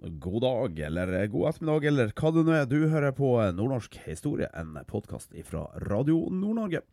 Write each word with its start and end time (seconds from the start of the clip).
God 0.00 0.42
dag, 0.42 0.78
eller 0.78 1.26
god 1.26 1.48
ettermiddag, 1.48 1.84
eller 1.88 2.12
hva 2.14 2.30
det 2.30 2.42
nå 2.46 2.52
er. 2.54 2.66
Du 2.70 2.84
hører 2.86 3.10
på 3.10 3.32
Nordnorsk 3.50 3.96
historie, 4.04 4.46
en 4.54 4.76
podkast 4.86 5.32
fra 5.48 5.64
Radio 5.90 6.28
Nord-Norge. 6.30 6.84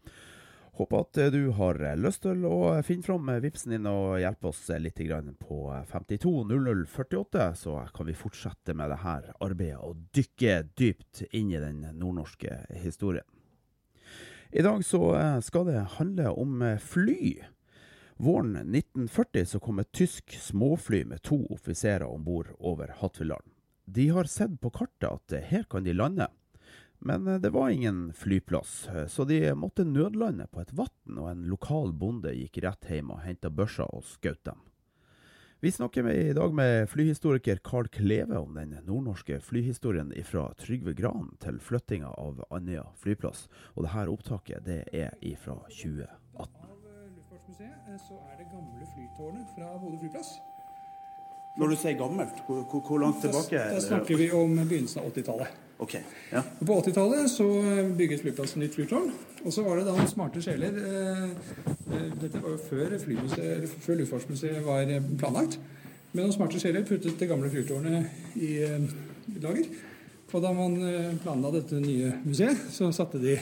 Håper 0.80 1.04
at 1.04 1.20
du 1.36 1.52
har 1.54 1.78
lyst 2.02 2.24
til 2.26 2.42
å 2.50 2.74
finne 2.84 3.06
fram 3.06 3.30
vipsen 3.44 3.76
din 3.76 3.86
og 3.86 4.18
hjelpe 4.24 4.50
oss 4.50 4.64
litt 4.82 4.98
på 5.38 5.60
520048, 5.92 7.46
så 7.62 7.78
kan 7.94 8.10
vi 8.10 8.18
fortsette 8.18 8.74
med 8.74 8.90
det 8.90 8.98
her 9.06 9.30
arbeidet 9.38 9.86
og 9.86 10.02
dykke 10.10 10.58
dypt 10.74 11.28
inn 11.30 11.54
i 11.54 11.62
den 11.62 11.86
nordnorske 11.94 12.64
historien. 12.82 13.30
I 14.50 14.66
dag 14.66 14.82
så 14.82 15.14
skal 15.46 15.70
det 15.70 15.92
handle 16.00 16.34
om 16.34 16.66
fly. 16.82 17.36
Våren 18.18 18.56
1940 18.56 19.46
så 19.46 19.60
kom 19.60 19.80
et 19.80 19.92
tysk 19.92 20.38
småfly 20.40 21.04
med 21.06 21.22
to 21.22 21.42
offiserer 21.52 22.08
om 22.08 22.24
bord 22.24 22.48
over 22.60 22.94
Hattfjelldalen. 23.02 23.52
De 23.86 24.08
har 24.10 24.24
sett 24.24 24.56
på 24.62 24.70
kartet 24.72 25.10
at 25.10 25.34
her 25.50 25.66
kan 25.70 25.84
de 25.84 25.94
lande, 25.94 26.28
men 27.04 27.28
det 27.42 27.50
var 27.52 27.70
ingen 27.70 28.14
flyplass, 28.14 28.88
så 29.08 29.26
de 29.28 29.42
måtte 29.54 29.84
nødlande 29.84 30.48
på 30.48 30.64
et 30.64 30.72
vann, 30.74 31.18
og 31.18 31.28
en 31.30 31.44
lokal 31.52 31.92
bonde 31.94 32.32
gikk 32.34 32.62
rett 32.64 32.88
hjem 32.90 33.12
og 33.12 33.20
henta 33.26 33.52
børsa 33.52 33.90
og 33.92 34.08
skjøt 34.08 34.46
dem. 34.48 34.64
Vi 35.60 35.72
snakker 35.72 36.08
i 36.12 36.34
dag 36.34 36.54
med 36.56 36.88
flyhistoriker 36.90 37.60
Carl 37.64 37.90
Kleve 37.92 38.40
om 38.40 38.56
den 38.56 38.78
nordnorske 38.88 39.42
flyhistorien 39.44 40.14
fra 40.24 40.48
Trygve 40.60 40.96
Gran 40.96 41.34
til 41.44 41.60
flyttinga 41.60 42.16
av 42.16 42.46
Andøya 42.48 42.88
flyplass, 43.04 43.50
og 43.76 43.84
dette 43.90 44.08
opptaket 44.16 44.64
det 44.68 44.84
er 44.94 45.20
fra 45.42 45.60
2018 45.68 46.65
så 47.56 48.18
er 48.32 48.38
det 48.38 48.46
gamle 48.52 48.86
flytårnet 48.94 49.48
fra 49.56 49.78
Bodø 49.80 49.98
flyplass. 50.02 50.40
Når 51.56 51.72
du 51.72 51.76
sier 51.80 51.96
gammelt, 51.96 52.42
hvor, 52.48 52.66
hvor, 52.68 53.00
langt 53.00 53.22
tilbake? 53.24 53.56
Da, 53.56 53.78
da 53.78 53.84
snakker 53.84 54.20
vi 54.20 54.28
om 54.36 54.58
begynnelsen 54.60 55.00
av 55.00 55.14
80-tallet. 55.14 55.62
Okay, 55.86 56.02
ja. 56.32 56.42
På 56.60 56.82
80-tallet 56.82 57.32
så 57.32 57.48
bygget 57.96 58.26
flyplassen 58.26 58.64
nytt 58.64 58.76
flytårn. 58.76 59.08
Og 59.46 59.56
så 59.56 59.64
var 59.64 59.80
det 59.80 59.88
da 59.88 60.08
smarte 60.12 60.44
sjeler 60.44 60.76
eh, 60.82 61.24
eh, 61.96 62.06
Dette 62.20 62.44
var 62.44 62.58
jo 62.58 62.60
før, 62.60 62.98
før 63.88 64.00
Luftfartsmuseet 64.02 64.62
var 64.68 64.92
planlagt. 65.16 65.60
Men 66.12 66.26
noen 66.26 66.36
smarte 66.36 66.60
sjeler 66.60 66.84
puttet 66.88 67.20
det 67.20 67.32
gamle 67.32 67.52
flytårnet 67.54 68.36
i, 68.36 68.54
i 69.32 69.40
lager. 69.44 69.72
Og 70.36 70.42
da 70.44 70.52
man 70.52 70.74
planla 71.24 71.56
dette 71.56 71.80
nye 71.80 72.18
museet, 72.26 72.68
så 72.76 72.92
satte 72.92 73.22
de 73.24 73.40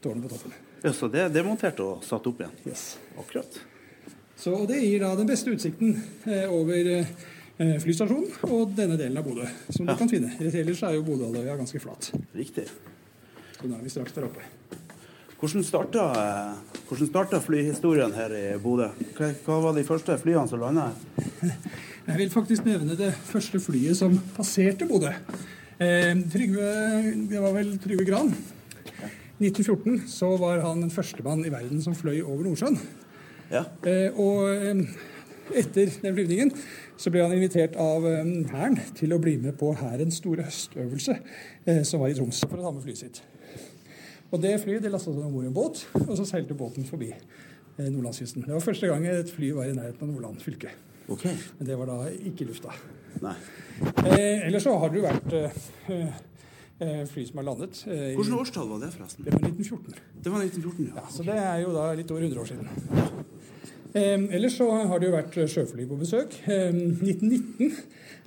tårnet 0.00 0.24
på 0.24 0.32
toppen. 0.32 0.60
Ja, 0.82 0.92
Så 0.92 1.08
det 1.08 1.20
er 1.22 1.30
demontert 1.30 1.78
og 1.82 2.02
satt 2.06 2.26
opp 2.26 2.40
igjen? 2.42 2.54
Yes. 2.66 2.96
Akkurat. 3.18 3.60
Så 4.36 4.56
Det 4.66 4.80
gir 4.82 5.04
da 5.04 5.12
den 5.14 5.28
beste 5.28 5.52
utsikten 5.54 5.94
eh, 6.26 6.48
over 6.50 6.88
eh, 6.98 7.76
flystasjonen 7.84 8.48
og 8.50 8.72
denne 8.74 8.96
delen 8.98 9.20
av 9.20 9.28
Bodø, 9.28 9.46
som 9.68 9.86
ja. 9.86 9.92
du 9.92 10.00
kan 10.00 10.10
finne. 10.10 10.32
Ellers 10.42 10.82
er 10.82 10.96
jo 10.96 11.04
Bodøhalvøya 11.06 11.54
ganske 11.60 11.78
flat. 11.82 12.10
Riktig. 12.34 12.66
Så 13.54 13.68
nå 13.70 13.78
er 13.78 13.84
vi 13.84 13.92
straks 13.94 14.16
der 14.16 14.26
oppe. 14.26 14.42
Hvordan 15.38 15.64
starta, 15.66 16.02
hvordan 16.88 17.08
starta 17.10 17.38
flyhistorien 17.42 18.12
her 18.14 18.34
i 18.34 18.42
Bodø? 18.62 18.88
Hva, 19.16 19.30
hva, 19.46 19.60
var 19.68 19.78
de 19.78 19.84
første 19.86 20.16
flyene 20.18 20.46
som 20.50 20.62
landa 20.62 20.88
her? 20.90 21.54
Jeg 22.08 22.18
vil 22.18 22.30
faktisk 22.34 22.66
nevne 22.66 22.98
det 22.98 23.12
første 23.28 23.60
flyet 23.62 23.98
som 23.98 24.14
passerte 24.34 24.86
Bodø. 24.90 25.14
Eh, 25.78 26.10
Trygve, 26.34 26.74
det 27.30 27.42
var 27.42 27.54
vel 27.54 27.76
Trygve 27.82 28.06
Gran. 28.06 28.34
I 29.42 29.48
1914 29.50 30.04
så 30.06 30.28
var 30.38 30.60
han 30.62 30.84
den 30.84 30.92
førstemann 30.94 31.40
i 31.42 31.50
verden 31.50 31.80
som 31.82 31.96
fløy 31.98 32.20
over 32.20 32.44
Nordsjøen. 32.46 32.76
Ja. 33.50 33.64
Eh, 33.90 34.14
og 34.14 34.46
eh, 34.54 34.82
etter 35.58 35.90
den 36.04 36.14
flyvningen 36.14 36.52
så 37.00 37.10
ble 37.10 37.24
han 37.24 37.34
invitert 37.34 37.74
av 37.80 38.06
eh, 38.06 38.30
Hæren 38.52 38.78
til 38.94 39.16
å 39.16 39.18
bli 39.22 39.34
med 39.42 39.56
på 39.58 39.72
Hærens 39.80 40.20
store 40.22 40.46
høstøvelse 40.46 41.18
som 41.88 42.04
var 42.04 42.12
i 42.12 42.16
Troms, 42.16 42.44
for 42.46 42.60
å 42.60 42.68
ta 42.68 42.74
med 42.76 42.86
flyet 42.86 43.02
sitt. 43.02 43.22
Og 44.30 44.38
Det 44.44 44.54
flyet 44.62 44.86
de 44.86 44.94
lastet 44.94 45.16
seg 45.18 45.26
om 45.26 45.34
bord 45.34 45.48
i 45.48 45.50
en 45.50 45.58
båt, 45.58 45.82
og 46.04 46.14
så 46.20 46.28
seilte 46.28 46.56
båten 46.56 46.86
forbi 46.86 47.10
nordlandskysten. 47.82 48.46
Det 48.46 48.54
var 48.54 48.62
første 48.62 48.88
gang 48.88 49.04
et 49.10 49.30
fly 49.32 49.50
var 49.58 49.68
i 49.68 49.74
nærheten 49.74 50.06
av 50.06 50.14
Nordland 50.14 50.40
fylke. 50.44 50.70
Okay. 51.10 51.34
Men 51.58 51.68
det 51.68 51.76
var 51.80 51.90
da 51.90 51.98
ikke 52.14 52.46
i 52.46 52.52
lufta. 52.52 52.74
Nei. 53.22 53.34
Eh, 54.06 54.46
ellers 54.46 54.64
så 54.64 54.74
har 54.78 54.92
det 54.92 55.00
jo 55.00 55.04
vært 55.04 55.34
eh, 55.36 56.20
fly 56.80 57.26
som 57.26 57.38
har 57.38 57.46
landet. 57.46 57.84
Eh, 57.86 58.14
Hvilket 58.16 58.38
årstall 58.38 58.68
var 58.68 58.80
det, 58.82 58.92
forresten? 58.94 59.24
Det 59.24 59.32
var 59.34 59.44
1914. 59.48 59.94
Det 60.24 60.32
var 60.32 60.44
1914, 60.46 60.86
ja. 60.88 60.94
ja 60.96 61.04
så 61.10 61.26
det 61.26 61.38
er 61.38 61.60
jo 61.62 61.74
da 61.76 61.84
litt 61.98 62.10
over 62.10 62.22
100 62.22 62.40
år 62.42 62.50
siden. 62.50 62.68
Eh, 63.92 64.24
ellers 64.38 64.56
så 64.56 64.68
har 64.72 64.98
det 64.98 65.10
jo 65.10 65.14
vært 65.16 65.38
sjøfly 65.52 65.86
på 65.90 65.98
besøk. 66.00 66.34
Eh, 66.48 66.72
1919 66.72 67.76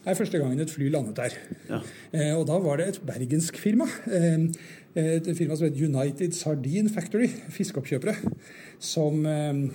er 0.05 0.17
første 0.17 0.39
gangen 0.41 0.61
et 0.61 0.71
fly 0.71 0.89
landet 0.93 1.17
der. 1.17 1.37
Ja. 1.69 1.81
Eh, 2.13 2.33
og 2.37 2.45
da 2.49 2.59
var 2.61 2.77
det 2.77 2.89
et 2.91 3.01
bergensk 3.05 3.57
firma. 3.57 3.87
Eh, 4.05 4.47
et 4.95 5.27
firma 5.35 5.57
som 5.57 5.67
het 5.67 5.81
United 5.81 6.37
Sardine 6.37 6.89
Factory, 6.93 7.27
fiskeoppkjøpere, 7.51 8.15
som 8.79 9.25
eh, 9.25 9.65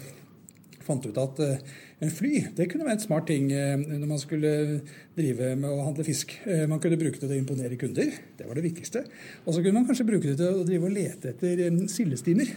fant 0.90 1.06
ut 1.06 1.20
at 1.22 1.40
eh, 1.46 1.62
en 2.04 2.12
fly 2.12 2.34
det 2.58 2.66
kunne 2.72 2.88
være 2.88 2.98
en 2.98 3.04
smart 3.06 3.28
ting 3.30 3.50
når 3.50 4.08
man 4.08 4.20
skulle 4.20 4.52
drive 5.16 5.54
med 5.60 5.68
å 5.68 5.84
handle 5.84 6.06
fisk. 6.06 6.32
Man 6.70 6.80
kunne 6.80 6.98
bruke 7.00 7.20
det 7.20 7.26
til 7.26 7.36
å 7.36 7.40
imponere 7.40 7.76
kunder, 7.80 8.12
det 8.38 8.48
var 8.48 8.56
det 8.56 8.64
viktigste. 8.64 9.04
Og 9.44 9.52
så 9.52 9.60
kunne 9.60 9.82
man 9.82 9.88
kanskje 9.88 10.08
bruke 10.08 10.30
det 10.30 10.38
til 10.40 10.62
å 10.62 10.64
drive 10.64 10.88
og 10.88 10.94
lete 10.96 11.34
etter 11.34 11.60
sildestimer. 11.92 12.54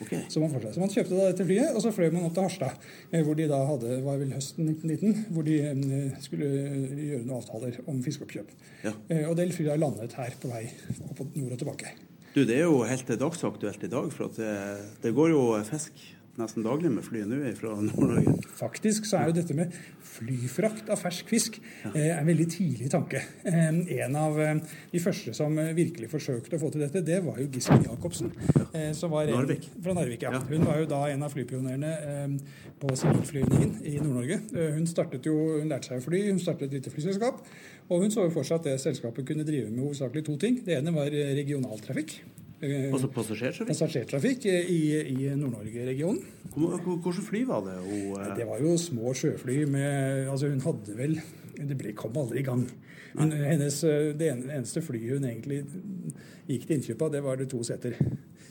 Okay. 0.00 0.20
Så, 0.28 0.40
man 0.40 0.50
så 0.52 0.80
man 0.80 0.90
kjøpte 0.92 1.16
da 1.16 1.28
dette 1.30 1.44
flyet, 1.46 1.72
og 1.72 1.80
så 1.80 1.92
fløy 1.94 2.10
man 2.12 2.26
opp 2.28 2.34
til 2.36 2.44
Harstad, 2.44 2.82
eh, 3.10 3.22
hvor 3.24 3.36
de 3.38 3.46
da 3.48 3.62
hadde, 3.68 4.00
var 4.04 4.18
vel 4.20 4.34
høsten 4.36 4.68
1919, 4.74 5.22
hvor 5.32 5.46
de 5.46 5.56
eh, 5.70 6.18
skulle 6.24 6.50
gjøre 6.50 7.22
noen 7.22 7.38
avtaler 7.38 7.78
om 7.88 8.02
fiskeoppkjøp. 8.04 8.52
Ja. 8.84 8.92
Eh, 9.08 9.24
og 9.30 9.36
det 9.38 9.48
flyet 9.56 9.80
landet 9.80 10.16
her 10.18 10.36
på 10.42 10.52
vei 10.52 10.66
opp 11.08 11.24
nord 11.32 11.56
og 11.56 11.62
tilbake. 11.62 11.94
Du, 12.34 12.42
Det 12.44 12.58
er 12.58 12.66
jo 12.66 12.82
helt 12.84 13.08
dagsaktuelt 13.08 13.88
i 13.88 13.92
dag, 13.92 14.12
for 14.12 14.36
det, 14.36 14.52
det 15.00 15.14
går 15.16 15.32
jo 15.32 15.42
fisk 15.64 16.02
nesten 16.40 16.64
daglig 16.64 16.90
med 16.92 17.04
fly 17.04 17.22
nå 17.28 17.38
fra 17.58 17.72
Nord-Norge. 17.80 18.34
Faktisk 18.58 19.06
så 19.08 19.20
er 19.20 19.30
jo 19.30 19.36
dette 19.38 19.56
med 19.56 19.72
flyfrakt 20.16 20.90
av 20.92 21.00
fersk 21.00 21.28
fisk 21.32 21.58
ja. 21.60 21.92
eh, 21.92 22.12
en 22.16 22.28
veldig 22.28 22.46
tidlig 22.52 22.90
tanke. 22.92 23.22
Eh, 23.46 23.80
en 23.98 24.18
av 24.20 24.38
eh, 24.42 24.60
de 24.92 25.02
første 25.02 25.34
som 25.36 25.56
virkelig 25.76 26.10
forsøkte 26.12 26.58
å 26.58 26.62
få 26.62 26.70
til 26.74 26.84
dette, 26.84 27.02
det 27.06 27.22
var 27.24 27.40
jo 27.42 27.48
Gisle 27.52 27.80
Jacobsen. 27.86 28.32
Eh, 28.70 28.92
Narvik. 28.92 29.68
Fra 29.82 29.96
Narvik. 29.96 30.26
Ja. 30.28 30.36
ja. 30.36 30.42
Hun 30.50 30.66
var 30.68 30.80
jo 30.82 30.88
da 30.90 31.02
en 31.10 31.26
av 31.26 31.34
flypionerene 31.34 31.92
på 32.80 32.92
sivilflyvningen 33.00 33.76
i 33.88 33.96
Nord-Norge. 34.00 34.40
hun 34.76 34.86
startet 34.90 35.26
jo, 35.26 35.36
hun 35.60 35.70
lærte 35.72 35.90
seg 35.90 36.02
å 36.02 36.06
fly, 36.06 36.22
hun 36.30 36.40
startet 36.42 36.68
et 36.68 36.80
lite 36.80 36.92
flyselskap. 36.92 37.44
Og 37.88 38.02
hun 38.02 38.12
så 38.12 38.26
jo 38.26 38.34
for 38.34 38.46
seg 38.46 38.60
at 38.60 38.72
det 38.72 38.80
selskapet 38.82 39.26
kunne 39.28 39.46
drive 39.46 39.70
med 39.70 39.84
hovedsakelig 39.86 40.26
to 40.26 40.36
ting. 40.40 40.60
Det 40.66 40.80
ene 40.80 40.94
var 40.94 41.12
regionaltrafikk. 41.12 42.18
Altså 42.56 43.10
passasjertrafikk? 43.12 43.68
Passasjertrafikk 43.68 44.46
i, 44.48 44.80
i 45.12 45.28
Nord-Norge-regionen. 45.36 46.22
Hvilke 46.56 47.24
fly 47.26 47.42
var 47.48 47.66
det? 47.66 47.76
Og, 47.84 48.14
uh... 48.16 48.30
Det 48.38 48.46
var 48.48 48.62
jo 48.64 48.76
små 48.80 49.12
sjøfly 49.16 49.58
med 49.68 50.30
Altså, 50.32 50.48
hun 50.48 50.62
hadde 50.64 50.96
vel 50.96 51.18
Det 51.56 51.76
ble, 51.76 51.92
kom 51.96 52.16
aldri 52.16 52.40
i 52.40 52.46
gang. 52.46 52.64
Men 53.16 53.32
hennes, 53.32 53.76
det 54.16 54.30
eneste 54.32 54.82
flyet 54.84 55.18
hun 55.18 55.28
egentlig 55.28 55.62
gikk 56.48 56.66
til 56.66 56.76
innkjøp 56.76 57.04
av, 57.06 57.12
det 57.14 57.22
var 57.24 57.38
det 57.40 57.48
to 57.52 57.62
seter. 57.64 57.96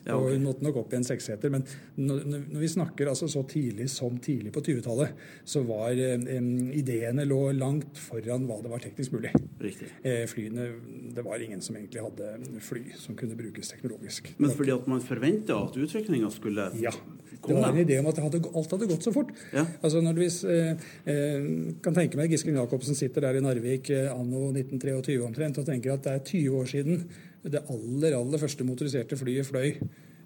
Ja, 0.05 0.15
okay. 0.15 0.21
Og 0.21 0.35
hun 0.35 0.45
måtte 0.45 0.65
nok 0.65 0.77
opp 0.83 0.93
i 0.93 0.99
en 0.99 1.07
seksseter. 1.07 1.49
Men 1.53 1.65
når, 1.97 2.21
når, 2.29 2.59
vi 2.61 2.69
snakker 2.69 3.09
altså 3.09 3.29
så 3.31 3.41
tidlig 3.49 3.87
som 3.93 4.19
tidlig 4.21 4.53
på 4.53 4.61
20-tallet, 4.67 5.25
så 5.47 5.63
var 5.65 5.97
eh, 5.97 6.49
ideene 6.77 7.25
lå 7.25 7.39
langt 7.57 7.97
foran 7.97 8.45
hva 8.45 8.59
det 8.61 8.73
var 8.73 8.83
teknisk 8.85 9.17
mulig. 9.17 9.33
Riktig. 9.61 9.89
Eh, 10.05 10.23
flyene, 10.29 10.69
Det 11.15 11.25
var 11.25 11.41
ingen 11.41 11.61
som 11.61 11.77
egentlig 11.79 12.03
hadde 12.05 12.61
fly 12.61 12.85
som 12.99 13.17
kunne 13.17 13.37
brukes 13.39 13.73
teknologisk. 13.73 14.33
Men 14.37 14.53
fordi 14.53 14.75
at 14.75 14.87
man 14.91 15.01
forventa 15.01 15.57
at 15.65 15.77
utviklinga 15.79 16.29
skulle 16.33 16.69
ja. 16.81 16.93
Det 17.47 17.53
var 17.53 17.69
en 17.69 17.77
idé 17.77 17.99
om 17.99 18.07
at 18.09 18.19
hadde, 18.21 18.41
alt 18.57 18.71
hadde 18.73 18.87
gått 18.89 19.05
så 19.05 19.13
fort. 19.13 19.31
Ja. 19.53 19.65
Altså 19.85 20.01
når 20.01 20.17
du 20.17 20.23
eh, 20.25 20.87
eh, 21.11 21.47
kan 21.83 21.97
tenke 21.97 22.19
meg 22.19 22.33
Gisken 22.33 22.57
Jacobsen 22.57 22.97
sitter 22.97 23.27
der 23.27 23.39
i 23.39 23.43
Narvik 23.43 23.91
eh, 23.93 24.09
anno 24.13 24.49
1923 24.53 25.19
omtrent 25.25 25.61
og 25.61 25.67
tenker 25.67 25.95
at 25.95 26.05
det 26.05 26.15
er 26.15 26.25
20 26.25 26.59
år 26.61 26.69
siden 26.71 27.05
det 27.51 27.61
aller 27.69 28.17
aller 28.17 28.41
første 28.41 28.65
motoriserte 28.67 29.17
flyet 29.19 29.47
fløy 29.51 29.75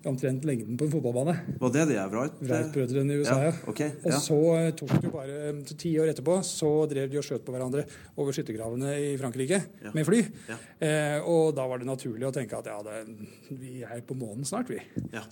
omtrent 0.08 0.46
lengden 0.48 0.78
på 0.80 0.86
en 0.88 0.92
fotballbane. 0.94 1.34
Var 1.60 1.72
det 1.76 1.82
de 1.90 1.96
er 2.00 2.08
Wright? 2.08 2.36
Wright-brødrene 2.40 3.18
i 3.18 3.20
USA, 3.20 3.34
ja. 3.44 3.50
Ja, 3.50 3.56
ok, 3.68 3.82
Og 4.06 4.14
ja. 4.14 4.20
så 4.24 4.38
eh, 4.56 4.68
tok 4.80 4.94
det 4.94 5.10
jo 5.10 5.12
bare 5.12 5.34
eh, 5.50 5.58
ti 5.76 5.90
år 6.00 6.14
etterpå, 6.14 6.38
så 6.48 6.70
drev 6.88 7.10
de 7.12 7.20
og 7.20 7.26
skjøt 7.28 7.44
på 7.44 7.52
hverandre 7.52 7.84
over 8.16 8.32
skyttergravene 8.38 8.94
i 8.96 9.10
Frankrike 9.20 9.60
Ja. 9.84 9.92
med 9.92 10.08
fly. 10.08 10.22
Eh, 10.80 11.18
og 11.28 11.52
da 11.58 11.66
var 11.68 11.84
det 11.84 11.90
naturlig 11.90 12.30
å 12.30 12.32
tenke 12.32 12.56
at 12.62 12.70
ja, 12.72 12.78
det, 12.88 13.02
vi 13.60 13.82
er 13.84 14.00
på 14.08 14.16
månen 14.16 14.48
snart, 14.48 14.72
vi. 14.72 14.80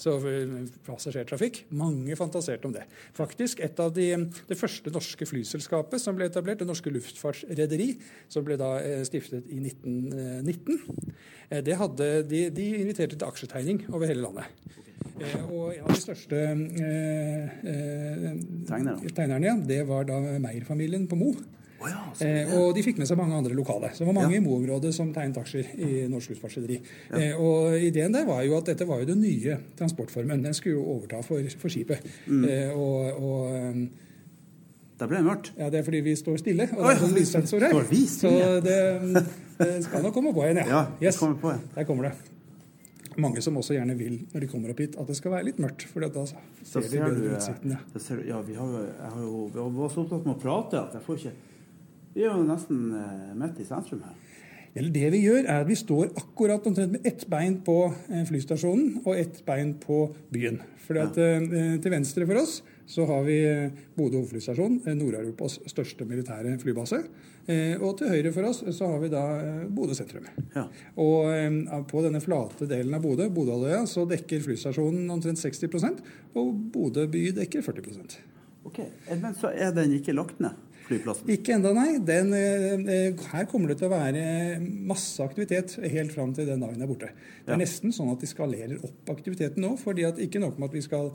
Så 0.03 0.17
eh, 0.27 0.51
passasjertrafikk, 0.89 1.61
mange 1.71 2.19
fantaserte 2.19 2.67
om 2.67 2.75
det. 2.75 2.83
Faktisk 3.15 3.63
et 3.63 3.79
av 3.79 3.95
de, 3.95 4.09
det 4.51 4.59
første 4.59 4.91
norske 4.91 5.29
flyselskapet 5.31 6.03
som 6.03 6.19
ble 6.19 6.27
etablert, 6.27 6.59
det 6.59 6.67
norske 6.67 6.91
luftfartsrederi, 6.91 7.93
som 8.27 8.43
ble 8.43 8.59
da 8.59 8.73
eh, 8.83 8.99
stiftet 9.07 9.47
i 9.47 9.63
1919, 9.63 10.75
eh, 10.75 11.33
det 11.49 11.75
hadde, 11.79 12.07
de, 12.29 12.49
de 12.51 12.65
inviterte 12.81 13.15
til 13.17 13.27
aksjetegning 13.27 13.85
over 13.93 14.05
hele 14.09 14.21
landet. 14.21 14.43
Eh, 15.17 15.43
og 15.49 15.71
en 15.73 15.85
av 15.87 15.93
de 15.95 16.01
største 16.01 16.35
eh, 16.37 17.43
eh, 17.63 18.25
Tegnerne. 18.67 19.09
tegnerne, 19.15 19.45
ja, 19.47 19.55
det 19.67 19.79
var 19.87 20.03
da 20.09 20.19
Meyer-familien 20.43 21.07
på 21.09 21.15
Mo. 21.17 21.31
Oh 21.79 21.85
ja, 21.89 21.99
så- 22.17 22.25
Eh, 22.25 22.53
og 22.57 22.73
de 22.75 22.81
fikk 22.81 22.97
med 22.97 23.07
seg 23.07 23.17
mange 23.17 23.35
andre 23.37 23.53
lokale. 23.53 23.91
Så 23.93 23.99
det 23.99 24.07
var 24.07 24.13
mange 24.17 24.33
Ja. 24.33 24.41
i 24.41 24.43
Mo-området 24.43 24.93
som 24.93 25.13
tegnet 25.13 25.37
aksjer 25.37 25.65
i 25.77 26.07
Norsk 26.09 26.29
Luftfartsrederi. 26.33 26.79
Eh, 27.13 27.35
og 27.39 27.77
ideen 27.79 28.11
der 28.13 28.25
var 28.25 28.41
jo 28.43 28.57
at 28.57 28.65
dette 28.65 28.87
var 28.87 28.99
jo 28.99 29.05
den 29.05 29.21
nye 29.21 29.57
transportformen. 29.77 30.41
Den 30.43 30.53
skulle 30.53 30.75
jo 30.79 30.83
overta 30.85 31.21
for, 31.23 31.39
for 31.59 31.69
skipet. 31.69 32.01
Mm. 32.27 32.43
Eh, 32.49 32.71
og, 32.77 33.21
og 35.05 35.09
ble 35.11 35.17
Det 35.17 35.25
mørkt. 35.25 35.51
ja, 35.57 35.69
det 35.69 35.79
er 35.79 35.83
fordi 35.83 35.99
vi 36.01 36.15
står 36.15 36.37
stille, 36.41 36.69
og 36.73 36.83
det 36.87 36.93
er 36.95 37.01
sånn 37.03 37.13
lyssensor 37.17 37.59
her. 37.59 37.73
Så 38.07 38.31
det, 38.65 39.27
det 39.59 39.83
skal 39.85 40.03
nok 40.03 40.13
komme 40.13 40.33
på 40.33 40.43
igjen, 40.47 40.57
ja. 40.63 40.67
Ja, 40.67 40.81
det 40.99 41.05
Yes. 41.11 41.17
kommer 41.21 41.35
på 41.41 41.51
igjen. 41.53 41.61
Der 41.75 41.83
kommer 41.85 42.03
det. 42.09 42.13
Mange 43.17 43.41
som 43.41 43.55
også 43.57 43.73
gjerne 43.73 43.95
vil, 43.97 44.19
når 44.33 44.39
de 44.43 44.47
kommer 44.47 44.69
opp 44.69 44.79
hit, 44.79 44.95
at 44.99 45.07
det 45.09 45.15
skal 45.17 45.31
være 45.33 45.47
litt 45.49 45.57
mørkt. 45.61 45.87
For 45.89 45.99
da 46.05 46.09
Da 46.09 46.25
ser 46.27 46.81
de 46.81 46.99
bedre 46.99 47.31
eh, 47.31 47.35
utsikten. 47.37 47.71
Ja. 47.73 47.99
ser 47.99 48.23
Ja, 48.27 48.41
vi 48.41 48.53
har 48.53 48.67
har 49.09 49.21
jo 49.21 49.47
vi 49.53 49.59
var 49.79 49.89
så 49.89 50.03
opptatt 50.05 50.25
med 50.25 50.35
å 50.35 50.39
prate 50.41 50.77
at 50.81 50.93
jeg 50.93 51.01
får 51.05 51.17
ikke 51.17 51.31
Vi 52.15 52.23
er 52.23 52.31
jo 52.33 52.43
nesten 52.45 52.93
eh, 52.97 53.33
midt 53.37 53.59
i 53.59 53.65
sentrum 53.65 54.01
her. 54.05 54.13
Eller 54.77 54.89
det 54.93 55.11
vi 55.11 55.23
gjør, 55.23 55.45
er 55.49 55.61
at 55.63 55.67
vi 55.67 55.75
står 55.75 56.11
akkurat 56.17 56.65
omtrent 56.69 56.91
med 56.91 57.05
ett 57.05 57.25
bein 57.29 57.59
på 57.65 57.93
eh, 58.11 58.23
flystasjonen 58.29 59.01
og 59.05 59.15
ett 59.17 59.41
bein 59.45 59.73
på 59.81 60.13
byen. 60.33 60.59
For 60.85 60.93
ja. 60.97 61.05
eh, 61.09 61.79
Til 61.81 61.91
venstre 61.91 62.25
for 62.29 62.41
oss 62.43 62.59
så 62.87 63.05
har 63.09 63.23
vi 63.27 63.35
eh, 63.45 63.71
Bodø 63.97 64.21
hovedflystasjon, 64.21 64.77
eh, 64.87 64.95
Nord-Europas 64.95 65.57
største 65.67 66.05
militære 66.07 66.53
flybase. 66.61 67.01
Eh, 67.47 67.75
Og 67.83 67.97
til 67.99 68.11
høyre 68.13 68.31
for 68.35 68.47
oss 68.47 68.61
så 68.75 68.87
har 68.93 69.01
vi 69.03 69.09
da 69.11 69.23
Bodø 69.75 69.95
sentrum. 69.97 70.27
Ja. 70.55 70.63
Og 71.03 71.83
på 71.91 72.03
denne 72.05 72.21
flate 72.23 72.67
delen 72.69 72.95
av 72.95 73.03
Bodø, 73.03 73.27
Bodøhalvøya, 73.33 73.83
så 73.91 74.05
dekker 74.07 74.43
flystasjonen 74.45 75.09
omtrent 75.11 75.39
60 75.41 75.99
og 76.35 76.53
Bodø 76.73 77.07
by 77.11 77.27
dekker 77.41 77.61
40 77.65 78.17
Ok, 78.67 78.79
Men 79.21 79.35
så 79.35 79.51
er 79.55 79.71
den 79.71 79.93
ikke 79.95 80.11
lagt 80.15 80.39
ned, 80.43 80.51
flyplassen? 80.89 81.29
Ikke 81.31 81.53
enda, 81.55 81.71
nei. 81.75 81.99
Den, 82.03 82.33
her 83.31 83.45
kommer 83.47 83.71
det 83.71 83.77
til 83.79 83.87
å 83.87 83.93
være 83.95 84.59
masse 84.59 85.23
aktivitet 85.23 85.77
helt 85.87 86.11
fram 86.11 86.33
til 86.35 86.49
den 86.49 86.59
dagen 86.63 86.83
er 86.83 86.87
borte. 86.89 87.11
Det 87.45 87.53
er 87.53 87.55
Ja. 87.55 87.61
nesten 87.63 87.95
sånn 87.95 88.11
at 88.11 88.19
de 88.19 88.27
skalerer 88.27 88.83
opp 88.83 89.07
aktiviteten 89.15 89.63
nå. 89.63 89.77
fordi 89.79 90.03
at 90.03 90.19
ikke 90.19 90.39
nok 90.43 90.59
med 90.59 90.67
at 90.69 90.75
vi 90.75 90.81
skal 90.83 91.11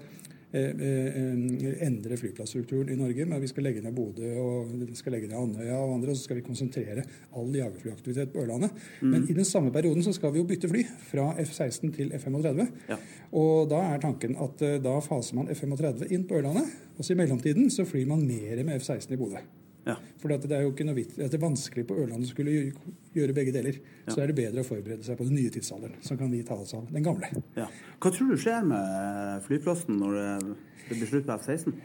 endre 0.53 2.17
flyplasstrukturen 2.21 2.91
i 2.93 2.99
Norge, 2.99 3.25
men 3.29 3.41
vi 3.41 3.49
skal 3.51 3.65
legge 3.67 3.83
ned 3.85 3.95
Bodø 3.97 4.33
og 4.43 4.73
vi 4.77 4.97
skal 4.99 5.17
legge 5.17 5.31
ned 5.31 5.39
Andøya 5.39 5.79
og 5.79 5.95
andre, 5.97 6.13
og 6.13 6.19
så 6.19 6.27
skal 6.27 6.39
vi 6.41 6.45
konsentrere 6.47 7.07
all 7.39 7.57
jagerflyaktivitet 7.57 8.35
på 8.35 8.43
Ørlandet. 8.45 8.77
Men 9.01 9.25
i 9.29 9.37
den 9.37 9.49
samme 9.49 9.73
perioden 9.73 10.05
så 10.05 10.13
skal 10.17 10.35
vi 10.35 10.43
jo 10.43 10.49
bytte 10.49 10.69
fly 10.69 10.85
fra 11.09 11.31
F-16 11.41 11.95
til 11.97 12.13
F-35. 12.19 12.67
Ja. 12.91 13.01
Og 13.33 13.71
da 13.73 13.81
er 13.95 14.05
tanken 14.05 14.37
at 14.41 14.63
eh, 14.67 14.79
da 14.83 14.99
faser 15.05 15.39
man 15.41 15.51
F-35 15.53 16.13
inn 16.13 16.29
på 16.29 16.41
Ørlandet, 16.41 16.69
og 16.99 17.05
så 17.05 17.15
i 17.15 17.21
mellomtiden 17.23 17.71
så 17.73 17.89
flyr 17.89 18.09
man 18.13 18.27
mer 18.29 18.65
med 18.65 18.81
F-16 18.81 19.17
i 19.17 19.21
Bodø. 19.21 19.41
Ja. 19.87 19.96
For 20.23 20.31
det 20.31 20.55
er 20.55 20.64
jo 20.64 20.73
ikke 20.73 20.87
noe 20.87 20.96
vitt, 20.96 21.17
det 21.19 21.32
er 21.34 21.43
vanskelig 21.43 21.84
på 21.88 21.96
Ørlandet 21.99 22.31
å 22.31 22.32
skulle 22.32 22.56
gjøre, 23.12 23.34
begge 23.37 23.55
deler. 23.55 23.79
Ja. 24.06 24.14
Så 24.14 24.23
er 24.23 24.31
det 24.31 24.38
bedre 24.38 24.62
å 24.62 24.67
forberede 24.67 25.06
seg 25.06 25.19
på 25.19 25.26
den 25.26 25.38
nye 25.38 25.52
tidsalderen. 25.52 25.99
som 26.06 26.19
kan 26.19 26.31
vi 26.31 26.43
ta 26.46 26.58
oss 26.58 26.75
av 26.79 26.87
den 26.90 27.06
gamle. 27.06 27.31
ja. 27.58 27.69
Hva 28.02 28.11
tror 28.11 28.32
du 28.32 28.38
skjer 28.40 28.64
med 28.67 29.43
flyplassen 29.46 29.99
når 30.00 30.17
det, 30.19 30.55
blir 30.93 31.08
slutt 31.08 31.26
på 31.29 31.34
F-16? 31.38 31.76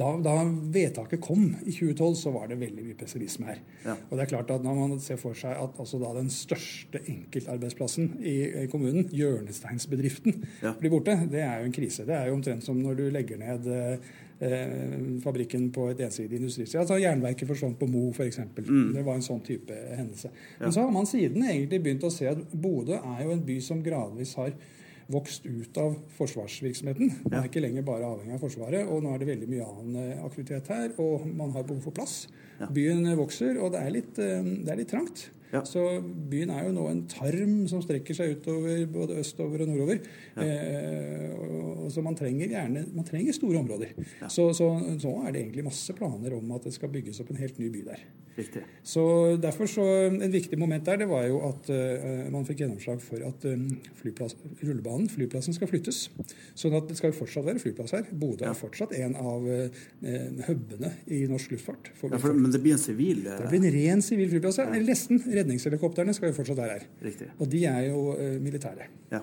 Da, 0.00 0.08
da 0.24 0.34
vedtaket 0.74 1.20
kom 1.22 1.50
i 1.60 1.74
2012, 1.74 2.14
så 2.18 2.32
var 2.34 2.48
det 2.50 2.56
veldig 2.60 2.86
mye 2.86 2.98
pessimisme 2.98 3.50
her. 3.50 3.60
Ja. 3.84 3.96
Og 4.08 4.16
det 4.16 4.24
er 4.24 4.32
klart 4.32 4.50
at 4.50 4.64
Når 4.64 4.78
man 4.78 4.96
ser 5.04 5.20
for 5.20 5.36
seg 5.38 5.52
at 5.54 5.76
altså 5.80 6.00
da 6.00 6.14
den 6.16 6.32
største 6.32 7.02
enkeltarbeidsplassen 7.04 8.16
i 8.20 8.38
i 8.64 8.66
kommunen, 8.72 9.06
hjørnesteinsbedriften, 9.14 10.42
blir 10.80 10.92
borte, 10.92 11.14
det 11.30 11.44
er 11.44 11.60
jo 11.60 11.68
en 11.68 11.76
krise. 11.76 12.08
Det 12.08 12.16
er 12.16 12.28
jo 12.28 12.38
omtrent 12.38 12.64
som 12.66 12.80
når 12.80 12.98
du 12.98 13.04
legger 13.14 13.38
ned 13.40 13.68
eh, 13.70 14.10
fabrikken 15.22 15.66
på 15.74 15.88
et 15.92 16.00
ensidig 16.06 16.38
industristed. 16.40 16.80
Altså 16.80 16.96
Jernverket 17.00 17.48
forsvant 17.50 17.78
på 17.80 17.86
Mo, 17.90 18.06
f.eks. 18.14 18.38
Mm. 18.56 18.92
Det 18.96 19.04
var 19.06 19.18
en 19.18 19.24
sånn 19.26 19.42
type 19.46 19.76
hendelse. 19.96 20.30
Men 20.60 20.72
så 20.72 20.84
har 20.86 20.92
man 20.94 21.06
siden 21.10 21.44
egentlig 21.44 21.82
begynt 21.84 22.06
å 22.08 22.12
se 22.14 22.28
at 22.30 22.40
Bodø 22.52 22.96
er 23.00 23.24
jo 23.26 23.34
en 23.36 23.44
by 23.46 23.58
som 23.64 23.82
gradvis 23.84 24.34
har 24.40 24.54
vokst 25.10 25.42
ut 25.50 25.76
av 25.82 25.96
forsvarsvirksomheten. 26.14 27.08
Man 27.24 27.32
Ja. 27.32 27.40
er 27.42 27.48
ikke 27.48 27.60
lenger 27.64 27.82
bare 27.82 28.04
avhengig 28.06 28.34
av 28.36 28.40
Forsvaret, 28.44 28.86
og 28.86 29.02
nå 29.02 29.12
er 29.14 29.18
det 29.18 29.26
veldig 29.26 29.48
mye 29.50 29.66
annen 29.66 29.96
eh, 30.12 30.24
aktivitet 30.24 30.68
her, 30.70 30.92
og 31.02 31.26
man 31.26 31.50
har 31.50 31.64
behov 31.66 31.82
for 31.82 31.90
plass. 31.90 32.28
Ja. 32.60 32.66
Byen 32.70 33.04
eh, 33.10 33.16
vokser, 33.18 33.58
og 33.58 33.72
det 33.72 33.80
er 33.82 33.90
litt, 33.90 34.18
eh, 34.22 34.40
det 34.64 34.70
er 34.70 34.76
litt 34.78 34.88
trangt. 34.92 35.30
Ja. 35.52 35.64
Så 35.66 35.82
byen 36.30 36.50
er 36.54 36.68
jo 36.68 36.72
nå 36.76 36.84
en 36.88 37.00
tarm 37.10 37.66
som 37.66 37.82
strekker 37.82 38.14
seg 38.14 38.36
utover 38.38 38.84
både 38.86 39.16
østover 39.18 39.64
og 39.64 39.72
nordover. 39.72 39.98
Eh, 40.38 40.38
og, 40.46 40.46
og 40.46 41.09
så 41.92 42.02
man 42.04 42.16
trenger 42.18 42.50
gjerne 42.50 42.86
man 42.94 43.06
trenger 43.08 43.36
store 43.36 43.60
områder. 43.60 43.94
Så, 44.28 44.50
så, 44.56 44.70
nå 44.80 45.12
er 45.24 45.32
det 45.34 45.44
egentlig 45.44 45.66
masse 45.66 45.94
planer 45.96 46.34
om 46.36 46.56
at 46.56 46.66
det 46.68 46.74
skal 46.76 46.92
bygges 46.92 47.20
opp 47.22 47.30
en 47.34 47.40
helt 47.40 47.58
ny 47.60 47.70
by 47.74 47.84
der. 47.90 48.02
Riktig. 48.36 48.62
Så 48.86 49.02
derfor 49.42 49.66
så 49.68 49.82
En 50.10 50.32
viktig 50.32 50.56
moment 50.58 50.86
der 50.86 51.00
det 51.02 51.08
var 51.10 51.24
jo 51.26 51.40
at 51.48 51.66
uh, 51.68 52.30
man 52.32 52.46
fikk 52.48 52.62
gjennomslag 52.62 53.00
for 53.02 53.20
at 53.26 53.44
um, 53.50 53.66
flyplass, 54.00 54.36
rullebanen, 54.62 55.08
flyplassen, 55.12 55.52
skal 55.56 55.68
flyttes. 55.68 55.98
Sånn 56.58 56.76
at 56.78 56.86
det 56.88 56.96
skal 56.96 57.12
fortsatt 57.16 57.44
være 57.44 57.60
flyplass 57.62 57.92
her. 57.98 58.06
Bodø 58.12 58.46
Ja. 58.46 58.54
er 58.54 58.58
fortsatt 58.58 58.94
en 58.96 59.16
av 59.18 59.44
uh, 59.44 59.82
hubene 60.46 60.94
i 61.10 61.24
norsk 61.30 61.56
luftfart. 61.56 61.90
For 61.98 62.14
Ja, 62.14 62.22
for, 62.22 62.32
men 62.38 62.54
det 62.54 62.62
blir 62.64 62.78
en 62.78 62.82
sivil 62.82 63.26
uh... 63.26 63.34
det 63.42 63.50
blir 63.50 63.60
en 63.66 63.76
ren 63.76 64.02
sivil 64.06 64.30
flyplass. 64.32 64.62
her. 64.62 64.72
Ja. 64.78 64.86
Nesten. 64.88 65.20
Redningshelikoptrene 65.26 66.14
skal 66.16 66.30
jo 66.32 66.38
fortsatt 66.40 66.62
være 66.62 66.78
her. 66.78 66.88
Riktig. 67.04 67.28
Og 67.38 67.50
de 67.50 67.64
er 67.68 67.90
jo 67.90 68.14
eh, 68.16 68.38
militære. 68.42 68.88
Ja. 69.12 69.20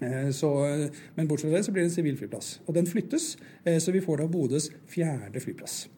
Eh, 0.00 0.30
Så, 0.32 0.50
eh, 0.66 0.90
men 1.16 1.28
bortsett 1.28 1.50
fra 1.50 1.58
det 1.58 1.64
så 1.66 1.72
blir 1.72 1.82
det 1.84 1.90
en 1.90 1.96
sivil 1.96 2.16
flyplass. 2.16 2.60
Og 2.66 2.74
den 2.74 2.86
flyttes, 2.86 3.36
eh, 3.64 3.76
så 3.78 3.92
vi 3.92 4.00
får 4.00 4.18
da 4.18 4.26
Bodøs 4.26 4.70
fjerde 4.88 5.40
flyplass. 5.40 5.88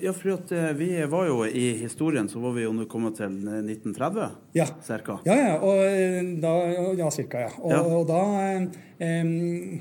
Ja, 0.00 0.12
for 0.14 0.30
at 0.36 0.52
eh, 0.52 0.72
vi 0.78 0.88
var 1.10 1.26
jo 1.26 1.40
i 1.44 1.72
historien, 1.80 2.28
så 2.30 2.38
var 2.40 2.52
vi 2.54 2.62
jo 2.62 2.72
nå 2.72 2.84
kommet 2.86 3.16
til 3.18 3.32
eh, 3.48 3.62
1930, 3.66 4.30
Ja. 4.54 4.66
cirka. 4.86 5.18
Ja, 5.26 5.34
ja. 5.34 5.56
Og 5.58 5.76
eh, 5.84 6.22
da, 6.40 6.52
ja, 6.96 7.10
cirka, 7.10 7.40
ja. 7.40 7.50
Og, 7.58 7.70
Ja. 7.72 7.80
og 7.82 8.06
da 8.06 8.22
eh, 9.00 9.80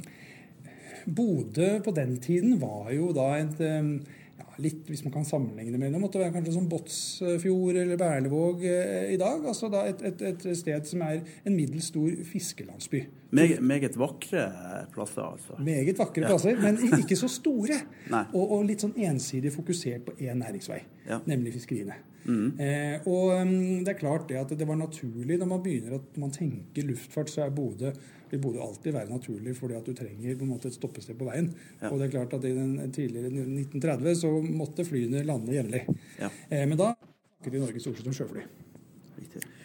Bodø 1.06 1.80
på 1.86 1.92
den 1.96 2.18
tiden 2.22 2.60
var 2.62 2.92
jo 2.94 3.12
da 3.14 3.30
et 3.40 3.60
ja, 3.60 3.82
litt, 4.64 4.84
Hvis 4.88 5.04
man 5.06 5.14
kan 5.14 5.26
sammenligne 5.26 5.78
med 5.78 5.94
det, 5.94 6.02
måtte 6.02 6.20
være 6.22 6.34
kanskje 6.36 6.56
som 6.56 6.68
Båtsfjord 6.70 7.76
eller 7.76 7.98
Berlevåg 7.98 8.66
eh, 8.66 9.14
i 9.14 9.18
dag. 9.18 9.46
altså 9.46 9.70
da 9.72 9.86
et, 9.90 10.02
et, 10.02 10.22
et 10.22 10.58
sted 10.58 10.86
som 10.86 11.02
er 11.02 11.22
en 11.46 11.56
middels 11.56 11.92
stor 11.94 12.10
fiskelandsby. 12.32 13.04
Meget, 13.32 13.62
meget 13.62 13.98
vakre 14.00 14.44
plasser, 14.94 15.22
altså. 15.22 15.58
Meget 15.62 16.00
vakre 16.00 16.26
plasser, 16.26 16.58
men 16.62 16.80
ikke 17.00 17.16
så 17.20 17.28
store. 17.30 17.78
Og, 18.38 18.46
og 18.58 18.64
litt 18.66 18.82
sånn 18.82 18.96
ensidig 18.98 19.52
fokusert 19.54 20.08
på 20.08 20.16
én 20.20 20.40
næringsvei, 20.42 20.80
Ja. 21.10 21.20
nemlig 21.30 21.54
fiskeriene. 21.54 21.98
Eh, 22.30 23.08
og 23.08 23.32
um, 23.42 23.52
det 23.86 23.94
er 23.94 23.98
klart 23.98 24.28
det 24.30 24.38
at 24.38 24.52
det 24.60 24.68
var 24.68 24.78
naturlig 24.78 25.38
når 25.40 25.48
man 25.50 25.62
begynner 25.66 25.96
at 25.98 26.18
man 26.22 26.34
tenker 26.36 26.86
luftfart, 26.86 27.30
så 27.32 27.46
er 27.46 27.54
Bodø 27.56 27.90
vil 28.30 28.42
Bodø 28.44 28.60
alltid 28.62 28.94
være 28.94 29.10
naturlig 29.10 29.56
fordi 29.58 29.78
at 29.80 29.88
du 29.88 29.94
trenger 29.98 30.36
på 30.38 30.46
en 30.46 30.52
måte 30.52 30.70
et 30.70 30.76
stoppested 30.78 31.18
på 31.18 31.26
veien. 31.30 31.48
Ja. 31.82 31.90
Og 31.90 31.98
det 31.98 32.10
er 32.10 32.16
klart 32.20 32.36
at 32.38 32.46
i 32.46 32.54
den 32.54 32.92
tidligere 32.94 33.32
1930 33.32 34.16
så 34.22 34.34
måtte 34.46 34.86
flyene 34.86 35.24
lande 35.26 35.56
jevnlig. 35.56 35.86
Ja. 36.20 36.30
Eh, 36.52 36.66
men 36.70 36.78
da 36.78 36.92
snakket 37.00 37.56
vi 37.56 37.64
Norge 37.64 37.82
stort 37.82 37.98
sett 37.98 38.12
om 38.12 38.18
sjøfly. 38.20 38.46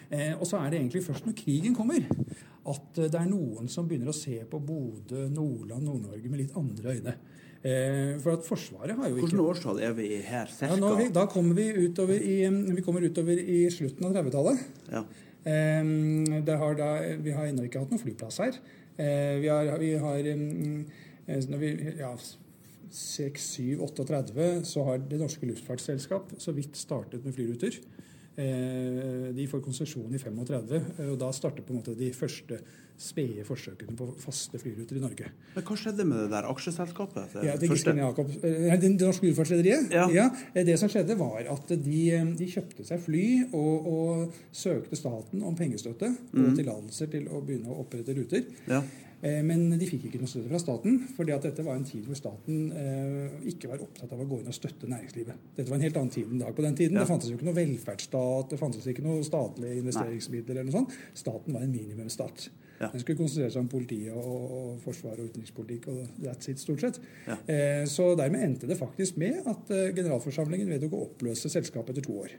Eh, 0.09 0.33
og 0.35 0.45
så 0.47 0.59
er 0.61 0.71
det 0.71 0.81
egentlig 0.81 1.03
først 1.05 1.25
når 1.27 1.37
krigen 1.39 1.75
kommer, 1.77 2.05
at 2.65 2.99
eh, 2.99 3.09
det 3.09 3.19
er 3.19 3.29
noen 3.29 3.69
som 3.71 3.87
begynner 3.89 4.11
å 4.11 4.17
se 4.17 4.37
på 4.49 4.59
Bodø, 4.61 5.25
Nordland, 5.31 5.85
Nord-Norge 5.87 6.31
med 6.31 6.43
litt 6.43 6.55
andre 6.59 6.95
øyne. 6.97 7.15
Eh, 7.65 8.13
for 8.21 8.35
at 8.35 8.45
Forsvaret 8.45 8.93
har 8.93 9.09
jo 9.09 9.17
ikke 9.17 9.31
Hvilket 9.31 9.45
årstall 9.47 9.79
er 9.81 9.93
vi 9.97 10.09
her, 10.21 10.49
cirka? 10.53 10.77
ja, 10.77 10.95
vi, 10.99 11.09
Da 11.15 11.25
kommer 11.31 11.57
vi 11.57 11.87
utover 11.87 12.19
i, 12.19 12.37
vi 12.45 12.85
kommer 12.85 13.01
utover 13.01 13.41
i 13.41 13.63
slutten 13.73 14.05
av 14.05 14.13
30-tallet. 14.19 14.65
Ja. 14.93 15.01
Eh, 15.45 16.57
har 16.61 16.77
da, 16.77 16.89
vi 17.25 17.33
har 17.33 17.49
ennå 17.49 17.65
ikke 17.65 17.81
hatt 17.81 17.93
noen 17.93 18.03
flyplass 18.03 18.41
her. 18.43 18.59
Eh, 18.97 19.41
vi 19.41 19.49
har, 19.49 19.73
vi 19.81 19.95
har 19.99 20.29
mm, 20.37 20.85
eh, 21.27 21.47
når 21.49 21.63
vi, 21.63 21.71
ja, 21.99 22.13
6, 22.95 23.47
7, 23.57 23.81
38 23.81 24.63
så 24.63 24.85
har 24.87 25.01
Det 25.03 25.19
norske 25.19 25.49
luftfartsselskap 25.49 26.35
så 26.39 26.53
vidt 26.55 26.77
startet 26.79 27.25
med 27.25 27.35
flyruter. 27.35 27.75
Eh, 28.35 29.33
de 29.35 29.45
får 29.47 29.61
konsesjon 29.63 30.11
i 30.11 30.19
35, 30.19 30.81
eh, 30.99 31.05
og 31.07 31.19
da 31.21 31.29
starter 31.31 31.63
på 31.63 31.71
en 31.71 31.79
måte 31.79 31.93
de 31.95 32.09
første 32.11 32.57
spede 32.99 33.43
forsøkene 33.47 33.95
på 33.95 34.09
faste 34.19 34.59
flyruter 34.59 34.97
i 34.99 35.03
Norge. 35.03 35.29
Men 35.53 35.63
hva 35.67 35.77
skjedde 35.79 36.03
med 36.07 36.19
det 36.25 36.33
der 36.33 36.47
aksjeselskapet? 36.51 37.31
Det 37.31 37.45
Ja, 37.47 37.55
det, 37.59 37.69
første? 37.71 37.93
Jakob, 37.95 38.33
eh, 38.43 38.75
det 38.79 38.91
norske 38.99 39.29
luftfartsrederiet? 39.29 39.87
Ja. 39.91 40.09
ja. 40.11 40.27
det 40.67 40.75
som 40.79 40.91
skjedde, 40.91 41.15
var 41.19 41.47
at 41.47 41.71
de, 41.71 42.01
de 42.35 42.49
kjøpte 42.51 42.83
seg 42.87 42.99
fly 43.07 43.25
og, 43.53 43.87
og 43.87 44.37
søkte 44.51 44.99
staten 44.99 45.43
om 45.43 45.55
pengestøtte 45.55 46.11
og 46.35 46.51
tillatelser 46.59 47.11
til 47.15 47.31
å 47.31 47.39
begynne 47.39 47.71
å 47.71 47.81
opprette 47.85 48.15
ruter. 48.19 48.43
Ja. 48.67 48.83
Eh, 49.21 49.41
Men 49.43 49.69
de 49.79 49.87
fikk 49.87 50.05
ikke 50.09 50.19
noe 50.21 50.27
støtte 50.29 50.49
fra 50.51 50.59
staten, 50.59 50.99
fordi 51.15 51.31
at 51.31 51.41
dette 51.47 51.63
var 51.65 51.75
en 51.79 51.85
tid 51.87 52.03
hvor 52.05 52.15
staten 52.19 52.71
eh, 52.71 53.47
ikke 53.51 53.69
var 53.71 53.81
opptatt 53.85 54.11
av 54.11 54.19
å 54.21 54.27
gå 54.27 54.41
inn 54.41 54.51
og 54.51 54.57
støtte 54.57 54.89
næringslivet. 54.91 55.33
Dette 55.55 55.69
var 55.69 55.77
en 55.79 55.85
helt 55.87 55.97
annen 55.97 56.13
tid 56.13 56.27
enn 56.31 56.39
dag. 56.43 56.53
På 56.55 56.61
den 56.65 56.75
tiden 56.75 56.95
Ja. 56.99 57.05
det 57.05 57.07
fantes 57.13 57.29
jo 57.29 57.37
ikke 57.37 57.45
noe 57.49 57.57
velferdsstat, 57.57 58.49
det 58.49 58.59
fantes 58.59 58.85
ikke 58.87 59.03
noe 59.05 59.23
statlige 59.23 59.79
investeringsmidler 59.81 60.59
eller 60.59 60.71
noe 60.71 60.79
sånt. 60.81 60.93
Staten 61.13 61.53
var 61.53 61.61
en 61.65 61.71
minimumsstat. 61.71 62.49
Ja. 62.79 62.89
Den 62.91 62.99
skulle 63.03 63.19
konsentrere 63.21 63.53
seg 63.53 63.61
om 63.63 63.69
politiet 63.71 64.11
og, 64.13 64.51
og 64.59 64.69
forsvar 64.83 65.19
og 65.21 65.29
utenrikspolitikk 65.31 65.87
og 65.93 66.19
that's 66.19 66.49
it, 66.51 66.59
stort 66.59 66.83
sett. 66.83 66.99
Ja. 67.27 67.37
Eh, 67.47 67.85
så 67.87 68.09
dermed 68.19 68.43
endte 68.43 68.67
det 68.67 68.77
faktisk 68.79 69.17
med 69.21 69.41
at 69.47 69.71
eh, 69.71 69.89
generalforsamlingen 69.95 70.69
vedtok 70.75 70.95
å 70.97 71.03
oppløse 71.07 71.51
selskapet 71.53 71.95
etter 71.95 72.09
to 72.09 72.17
år. 72.25 72.35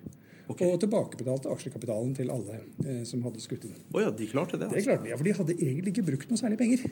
Okay. 0.46 0.68
Og 0.70 0.76
tilbakebetalte 0.78 1.50
aksjekapitalen 1.50 2.12
til 2.14 2.28
alle 2.30 2.60
eh, 2.84 3.00
som 3.08 3.24
hadde 3.26 3.40
skutt 3.42 3.64
inn. 3.66 3.80
Oh 3.96 3.98
ja, 4.04 4.12
de 4.14 4.28
klarte 4.30 4.60
det? 4.60 4.68
Det 4.70 4.76
Altså. 4.78 4.90
klarte 4.92 5.06
de, 5.08 5.10
ja, 5.10 5.16
for 5.18 5.26
de 5.26 5.34
hadde 5.40 5.56
egentlig 5.56 5.94
ikke 5.96 6.06
brukt 6.12 6.30
noe 6.30 6.38
særlig 6.38 6.58
penger. 6.60 6.84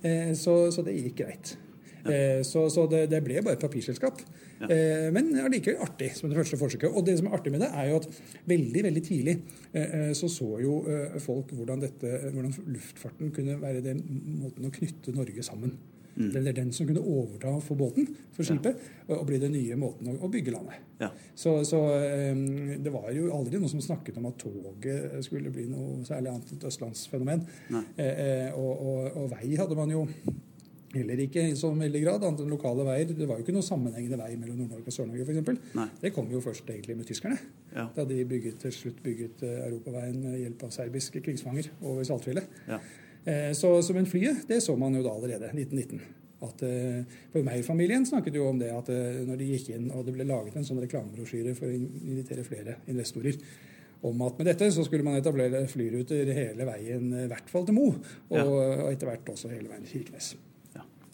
Eh, 0.00 0.30
så, 0.38 0.54
så 0.72 0.84
det 0.86 0.94
gikk 0.96 1.18
greit. 1.24 1.56
Eh, 2.12 2.42
så 2.46 2.66
så 2.72 2.86
det, 2.90 3.06
det 3.12 3.22
ble 3.24 3.42
bare 3.42 3.58
et 3.58 3.64
papirselskap. 3.64 4.22
Eh, 4.64 5.08
men 5.14 5.34
allikevel 5.42 5.82
artig 5.84 6.12
som 6.16 6.30
det 6.30 6.38
første 6.38 6.58
forsøket. 6.60 6.92
Og 6.92 7.06
det 7.06 7.18
som 7.18 7.28
er 7.28 7.36
artig 7.38 7.52
med 7.54 7.64
det, 7.64 7.72
er 7.72 7.90
jo 7.90 8.00
at 8.00 8.08
veldig 8.48 8.86
veldig 8.88 9.04
tidlig 9.04 9.36
eh, 9.72 9.82
eh, 9.82 10.12
så 10.16 10.30
så 10.32 10.56
jo 10.62 10.78
folk 11.22 11.52
hvordan, 11.56 11.82
dette, 11.82 12.30
hvordan 12.32 12.54
luftfarten 12.76 13.34
kunne 13.34 13.60
være 13.60 13.84
den 13.84 14.02
måten 14.40 14.68
å 14.68 14.72
knytte 14.72 15.14
Norge 15.16 15.44
sammen. 15.46 15.76
Det 16.16 16.40
er 16.48 16.54
den 16.56 16.70
som 16.72 16.86
kunne 16.88 17.02
overta 17.04 17.50
for 17.60 17.76
båten, 17.76 18.06
for 18.32 18.46
skipet, 18.46 18.78
og, 19.04 19.18
og 19.18 19.26
bli 19.28 19.40
den 19.40 19.52
nye 19.52 19.76
måten 19.76 20.14
å, 20.14 20.30
bygge 20.32 20.54
landet. 20.54 20.86
Ja. 21.00 21.10
Så, 21.36 21.58
så 21.68 21.80
um, 22.32 22.72
det 22.80 22.92
var 22.94 23.10
jo 23.12 23.28
aldri 23.36 23.60
noen 23.60 23.68
som 23.74 23.82
snakket 23.84 24.16
om 24.16 24.30
at 24.30 24.38
toget 24.40 25.18
skulle 25.26 25.52
bli 25.52 25.66
noe 25.68 26.00
særlig 26.08 26.32
annet 26.32 26.54
enn 26.54 26.62
et 26.62 26.66
østlandsfenomen. 26.70 27.44
Eh, 28.00 28.48
og, 28.56 28.72
og, 28.72 29.10
og 29.12 29.30
vei 29.34 29.52
hadde 29.60 29.76
man 29.76 29.92
jo 29.92 30.06
heller 30.98 31.22
ikke 31.26 31.44
i 31.50 31.54
så 31.58 31.70
veldig 31.76 32.02
grad, 32.04 32.24
annet 32.26 32.42
enn 32.44 32.50
lokale 32.52 32.84
veier. 32.88 33.12
Det 33.16 33.28
var 33.28 33.38
jo 33.38 33.44
ikke 33.46 33.54
noe 33.56 33.66
sammenhengende 33.66 34.18
vei 34.20 34.32
mellom 34.40 34.58
Nord-Norge 34.62 34.90
og 34.92 34.96
Sør-Norge 34.96 35.26
f.eks. 35.26 35.94
Det 36.02 36.12
kom 36.16 36.28
jo 36.32 36.40
først 36.44 36.68
egentlig 36.72 36.96
med 36.98 37.06
tyskerne. 37.08 37.38
Ja. 37.74 37.88
Da 37.96 38.04
de 38.08 38.20
bygget, 38.24 38.58
til 38.64 38.72
slutt 38.72 39.02
bygget 39.04 39.42
eh, 39.46 39.64
europaveien 39.70 40.20
med 40.22 40.38
hjelp 40.40 40.62
av 40.68 40.70
serbiske 40.76 41.22
krigsfanger 41.26 41.70
over 41.82 42.04
Saltfjellet. 42.08 42.48
Ja. 42.68 42.80
Eh, 43.26 43.52
Så, 43.58 43.72
så 43.82 43.94
men 43.96 44.06
flyet, 44.06 44.44
det 44.48 44.62
så 44.62 44.76
man 44.78 44.94
jo 44.94 45.02
da 45.06 45.12
allerede, 45.16 45.52
1919. 45.54 46.00
At, 46.46 46.60
eh, 46.68 47.04
for 47.32 47.42
Meyer-familien 47.42 48.04
snakket 48.06 48.34
jo 48.36 48.44
om 48.50 48.58
det 48.60 48.68
at 48.70 48.90
eh, 48.92 49.22
når 49.24 49.38
de 49.40 49.46
gikk 49.54 49.70
inn 49.72 49.86
og 49.90 50.04
det 50.04 50.12
ble 50.18 50.26
laget 50.28 50.56
en 50.60 50.66
sånn 50.68 50.82
reklamebrosjyre 50.84 51.54
for 51.56 51.66
å 51.70 51.72
invitere 51.72 52.44
flere 52.44 52.74
investorer 52.92 53.38
om 54.06 54.20
at 54.26 54.36
med 54.38 54.46
dette 54.50 54.68
så 54.70 54.84
skulle 54.84 55.02
man 55.06 55.16
etablere 55.16 55.62
flyruter 55.72 56.28
hele 56.36 56.66
veien, 56.68 57.06
eh, 57.16 57.24
i 57.24 57.30
hvert 57.32 57.48
fall 57.50 57.64
til 57.66 57.74
Mo, 57.78 57.86
og, 57.88 58.36
Ja. 58.36 58.44
og 58.44 58.90
etter 58.92 59.08
hvert 59.08 59.32
også 59.32 59.48
hele 59.50 59.70
veien 59.72 59.82
til 59.88 59.96
Kirkenes. 60.02 60.34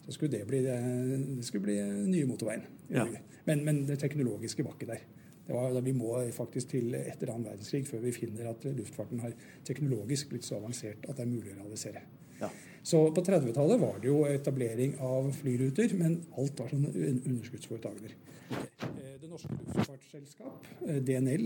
Så 0.03 0.11
skulle 0.17 0.31
det 0.37 0.45
bli, 0.47 0.59
eh, 0.67 1.19
det 1.37 1.45
skulle 1.47 1.63
bli 1.63 1.77
eh, 1.79 1.91
nye 2.09 2.25
motorveien. 2.27 2.63
Ja. 2.91 3.05
Men, 3.45 3.63
men 3.63 3.85
det 3.87 3.99
teknologiske 4.01 4.63
var 4.65 4.75
ikke 4.75 4.89
der. 4.93 5.03
Det 5.47 5.53
var, 5.55 5.75
vi 5.83 5.91
må 5.91 6.13
faktisk 6.31 6.69
til 6.71 6.93
etter 6.95 7.27
annen 7.33 7.49
verdenskrig 7.49 7.85
før 7.87 7.99
vi 8.05 8.11
finner 8.15 8.47
at 8.53 8.63
luftfarten 8.63 9.19
har 9.19 9.33
teknologisk 9.67 10.29
blitt 10.31 10.45
så 10.47 10.55
avansert 10.61 11.03
at 11.09 11.17
det 11.17 11.25
er 11.25 11.31
mulig 11.31 11.51
å 11.51 11.57
realisere. 11.63 12.03
Ja. 12.39 12.47
Så 12.83 13.01
på 13.15 13.23
30-tallet 13.23 13.79
var 13.81 13.99
det 14.03 14.07
jo 14.09 14.21
etablering 14.27 14.95
av 15.03 15.27
flyruter, 15.35 15.91
men 15.99 16.21
alt 16.39 16.59
var 16.59 16.71
sånn 16.71 16.87
un- 16.91 17.21
underskuddsforetak. 17.27 17.99
Eh, 18.03 19.11
Det 19.23 19.29
norske 19.31 19.51
luftfartsselskap, 19.55 20.65
DNL, 21.07 21.45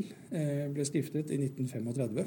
ble 0.74 0.86
stiftet 0.86 1.30
i 1.32 1.38
1935. 1.38 2.26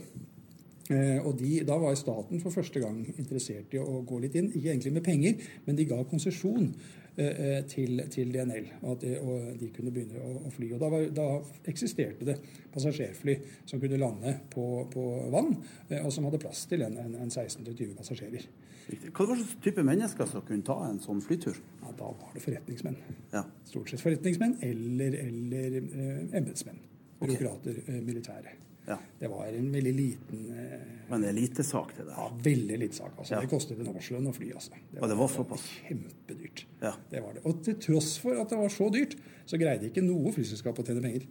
Eh, 0.90 1.26
Og 1.26 1.36
de, 1.38 1.60
Da 1.66 1.76
var 1.78 1.94
staten 1.94 2.40
for 2.42 2.50
første 2.50 2.80
gang 2.82 3.04
interessert 3.18 3.74
i 3.74 3.78
å 3.78 4.00
gå 4.06 4.18
litt 4.22 4.34
inn. 4.34 4.50
Ikke 4.50 4.72
egentlig 4.72 4.92
med 4.92 5.04
penger, 5.06 5.34
men 5.66 5.76
de 5.78 5.86
ga 5.86 6.00
konsesjon 6.10 6.72
eh, 7.16 7.26
eh, 7.26 7.60
til, 7.70 8.02
til 8.10 8.32
DNL. 8.34 8.66
Og, 8.82 8.96
at 8.96 9.04
de, 9.04 9.12
og 9.20 9.60
de 9.60 9.68
kunne 9.76 9.92
begynne 9.94 10.18
å, 10.18 10.32
å 10.48 10.54
fly. 10.54 10.72
Og 10.74 10.82
da, 10.82 10.88
var, 10.90 11.06
da 11.14 11.28
eksisterte 11.70 12.26
det 12.26 12.40
passasjerfly 12.74 13.36
som 13.70 13.82
kunne 13.82 14.00
lande 14.00 14.34
på, 14.50 14.66
på 14.90 15.06
vann, 15.30 15.54
og 16.00 16.10
som 16.14 16.26
hadde 16.26 16.42
plass 16.42 16.66
til 16.70 16.82
en, 16.86 16.98
en, 16.98 17.14
en 17.22 17.30
16-20 17.30 17.94
passasjerer. 17.98 18.48
Hva 18.90 19.26
var 19.28 19.38
slags 19.38 19.58
type 19.62 19.82
mennesker 19.86 20.26
som 20.26 20.42
kunne 20.46 20.66
ta 20.66 20.76
en 20.88 20.98
sånn 21.02 21.20
flytur? 21.22 21.58
Ja, 21.82 21.92
da 21.98 22.08
var 22.10 22.32
det 22.34 22.42
forretningsmenn. 22.42 22.96
Ja. 23.34 23.44
Stort 23.68 23.92
sett 23.92 24.02
forretningsmenn 24.02 24.56
eller, 24.66 25.14
eller 25.20 25.78
eh, 25.78 26.24
embetsmenn. 26.40 26.82
Byråkrater, 27.20 27.78
okay. 27.84 28.00
militære. 28.02 28.56
Ja. 28.90 28.96
Det 29.20 29.28
var 29.30 29.46
en 29.46 29.68
veldig 29.72 29.92
liten 29.94 30.46
eh, 30.50 30.86
Men 31.10 31.24
til 31.26 31.34
det 31.38 31.66
ja, 32.10 32.28
veldig 32.44 32.78
liten 32.82 32.96
sak. 32.96 33.12
Altså. 33.16 33.34
Ja. 33.36 33.40
Det 33.44 33.50
kostet 33.52 33.82
en 33.82 33.90
årslønn 33.92 34.30
å 34.30 34.32
fly. 34.34 34.50
Altså. 34.58 34.78
Ja, 34.96 35.06
det 35.10 35.18
var 35.18 35.30
såpass. 35.30 35.66
Kjempedyrt. 35.86 36.64
Ja. 36.82 36.94
Det 37.12 37.22
var 37.22 37.36
det. 37.36 37.44
Og 37.46 37.62
til 37.66 37.78
tross 37.82 38.16
for 38.22 38.40
at 38.40 38.50
det 38.50 38.58
var 38.58 38.72
så 38.74 38.90
dyrt, 38.94 39.14
så 39.46 39.60
greide 39.60 39.90
ikke 39.90 40.04
noe 40.04 40.34
flyselskap 40.34 40.82
å 40.82 40.86
tjene 40.86 41.04
penger. 41.04 41.28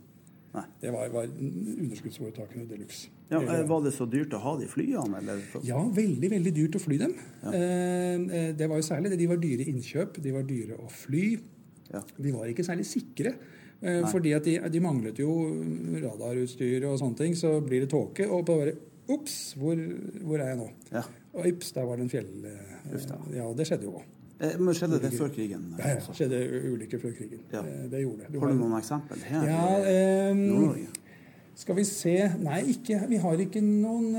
Nei. 0.50 0.64
Det 0.82 0.92
var, 0.94 1.12
var 1.14 1.28
underskuddsforetakene 1.30 2.66
de 2.70 2.80
luxe. 2.82 3.12
Ja, 3.30 3.42
eh, 3.44 3.62
var 3.70 3.84
det 3.86 3.94
så 3.94 4.08
dyrt 4.10 4.34
å 4.34 4.42
ha 4.42 4.56
de 4.58 4.70
flyene, 4.70 5.20
eller? 5.22 5.44
Ja, 5.68 5.84
veldig 5.94 6.32
veldig 6.32 6.54
dyrt 6.56 6.80
å 6.80 6.82
fly 6.82 6.98
dem. 7.04 7.14
Ja. 7.44 7.54
eh, 8.34 8.50
det 8.58 8.70
var 8.72 8.82
jo 8.82 8.88
særlig 8.88 9.14
det. 9.14 9.20
De 9.22 9.30
var 9.30 9.42
dyre 9.44 9.68
innkjøp, 9.70 10.18
de 10.26 10.34
var 10.34 10.48
dyre 10.50 10.80
å 10.82 10.90
fly. 10.90 11.26
Ja. 11.92 12.02
De 12.18 12.34
var 12.34 12.50
ikke 12.50 12.66
særlig 12.66 12.88
sikre. 12.90 13.36
Eh, 13.82 14.04
fordi 14.12 14.34
at 14.38 14.44
de, 14.46 14.58
de 14.70 14.80
manglet 14.84 15.20
jo 15.20 15.32
radarutstyr 16.04 16.86
og 16.90 17.00
sånne 17.02 17.18
ting. 17.24 17.36
Så 17.38 17.56
blir 17.66 17.86
det 17.86 17.92
tåke, 17.94 18.28
og 18.30 18.46
bare 18.50 18.76
Ops, 19.10 19.56
hvor, 19.58 19.74
hvor 20.22 20.38
er 20.38 20.52
jeg 20.52 20.58
nå? 20.60 20.68
Ja. 20.94 21.02
Og 21.34 21.48
ips, 21.50 21.72
der 21.74 21.86
var 21.90 21.98
det 21.98 22.04
en 22.06 22.12
fjell... 22.12 22.28
eh, 22.46 22.94
Uff. 22.94 23.08
Ja, 23.34 23.48
det 23.58 23.66
skjedde 23.66 23.88
jo 23.88 23.96
òg. 23.98 24.04
Eh, 24.40 24.54
Men 24.62 24.76
skjedde 24.78 25.00
det 25.02 25.10
før 25.18 25.32
krigen? 25.34 25.64
Ja, 25.80 25.96
ja, 25.96 26.14
skjedde 26.14 26.38
ulykker 26.76 27.02
før 27.02 27.16
krigen. 27.18 27.42
Ja. 27.52 27.64
Det 27.90 28.04
gjorde 28.04 28.28
det. 28.28 28.30
Du 28.36 28.38
Har 28.44 28.54
du 28.54 28.60
noen 28.60 28.76
eksempel 28.78 29.24
her? 29.26 29.48
Ja, 29.50 29.64
eh, 29.90 30.86
skal 31.60 31.76
vi 31.76 31.84
se 31.90 32.14
Nei, 32.40 32.60
ikke, 32.76 33.02
vi 33.10 33.18
har 33.20 33.42
ikke 33.48 33.64
noen 33.66 34.14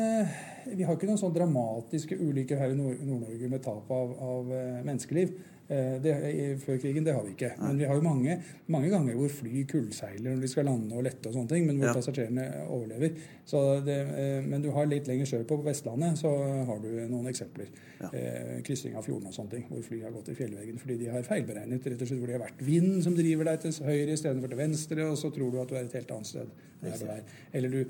vi 0.75 0.85
har 0.85 0.93
ikke 0.99 1.07
noen 1.09 1.19
sånn 1.23 1.33
dramatiske 1.39 2.19
ulykker 2.21 2.59
her 2.61 2.75
i 2.75 2.77
Nord- 2.77 3.01
Nord-Norge 3.01 3.49
med 3.49 3.63
tap 3.65 3.89
av, 3.97 4.11
av 4.21 4.51
menneskeliv. 4.85 5.31
Eh, 5.71 6.01
Det, 6.03 6.11
i- 6.35 6.57
før 6.59 6.81
krigen, 6.83 7.05
det 7.05 7.15
har 7.15 7.23
vi 7.23 7.31
ikke. 7.37 7.53
Men 7.63 7.79
vi 7.79 7.85
har 7.87 7.95
jo 7.95 8.03
mange, 8.03 8.43
mange 8.67 8.89
ganger 8.91 9.15
hvor 9.15 9.29
fly 9.31 9.65
kullseiler 9.71 10.35
når 10.35 10.41
de 10.41 10.49
skal 10.49 10.65
lande 10.67 10.93
og 10.99 11.05
lette 11.05 11.29
og 11.29 11.35
sånne 11.37 11.49
ting, 11.49 11.67
men 11.67 11.77
hvor 11.79 11.87
Ja. 11.87 11.95
passasjerene 11.95 12.47
overlever. 12.69 13.13
Så 13.47 13.85
det, 13.85 13.99
eh, 14.19 14.43
men 14.49 14.63
du 14.63 14.71
har 14.73 14.87
litt 14.87 15.07
lenger 15.07 15.27
sør 15.27 15.45
på 15.47 15.63
Vestlandet, 15.63 16.19
så 16.19 16.33
har 16.67 16.79
du 16.81 16.89
noen 17.09 17.27
eksempler. 17.31 17.69
Ja. 18.01 18.09
Eh, 18.13 18.63
kryssing 18.63 18.97
av 18.97 19.05
fjorden 19.07 19.27
og 19.29 19.33
sånne 19.33 19.51
ting, 19.51 19.65
hvor 19.71 19.83
fly 19.85 20.01
har 20.03 20.11
gått 20.11 20.29
i 20.31 20.35
fjellveggen 20.35 20.79
fordi 20.81 20.99
de 20.99 21.07
har 21.07 21.23
feilberegnet. 21.23 21.85
rett 21.87 22.03
og 22.03 22.09
slett 22.09 22.19
Hvor 22.19 22.27
det 22.27 22.41
har 22.41 22.49
vært 22.49 22.61
vind 22.67 23.03
som 23.05 23.15
driver 23.15 23.45
deg 23.45 23.61
til 23.61 23.73
høyre 23.85 24.13
istedenfor 24.13 24.49
til 24.49 24.59
venstre, 24.59 25.03
og 25.11 25.17
så 25.17 25.31
tror 25.33 25.53
du 25.53 25.61
at 25.61 25.69
du 25.69 25.75
er 25.77 25.85
et 25.85 25.93
helt 25.93 26.11
annet 26.11 26.27
sted. 26.27 26.47
Er. 26.83 27.23
Eller 27.55 27.69
du 27.69 27.85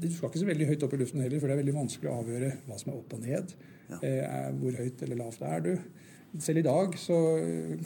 du 0.00 0.10
skal 0.10 0.28
ikke 0.28 0.40
så 0.40 0.46
veldig 0.46 0.66
høyt 0.68 0.82
opp 0.82 0.92
i 0.92 0.96
luften 0.96 1.22
heller, 1.22 1.40
for 1.40 1.46
det 1.48 1.56
er 1.58 1.62
veldig 1.62 1.74
vanskelig 1.74 2.10
å 2.10 2.22
avgjøre 2.22 2.52
hva 2.68 2.78
som 2.78 2.92
er 2.92 2.96
opp 2.98 3.12
og 3.14 3.20
ned. 3.22 3.54
Ja. 3.88 3.96
Eh, 4.02 4.52
hvor 4.52 4.72
høyt 4.76 5.02
eller 5.02 5.16
lavt 5.16 5.40
er 5.42 5.60
du? 5.60 5.78
Selv 6.40 6.58
i 6.58 6.66
dag 6.66 6.98
så 6.98 7.16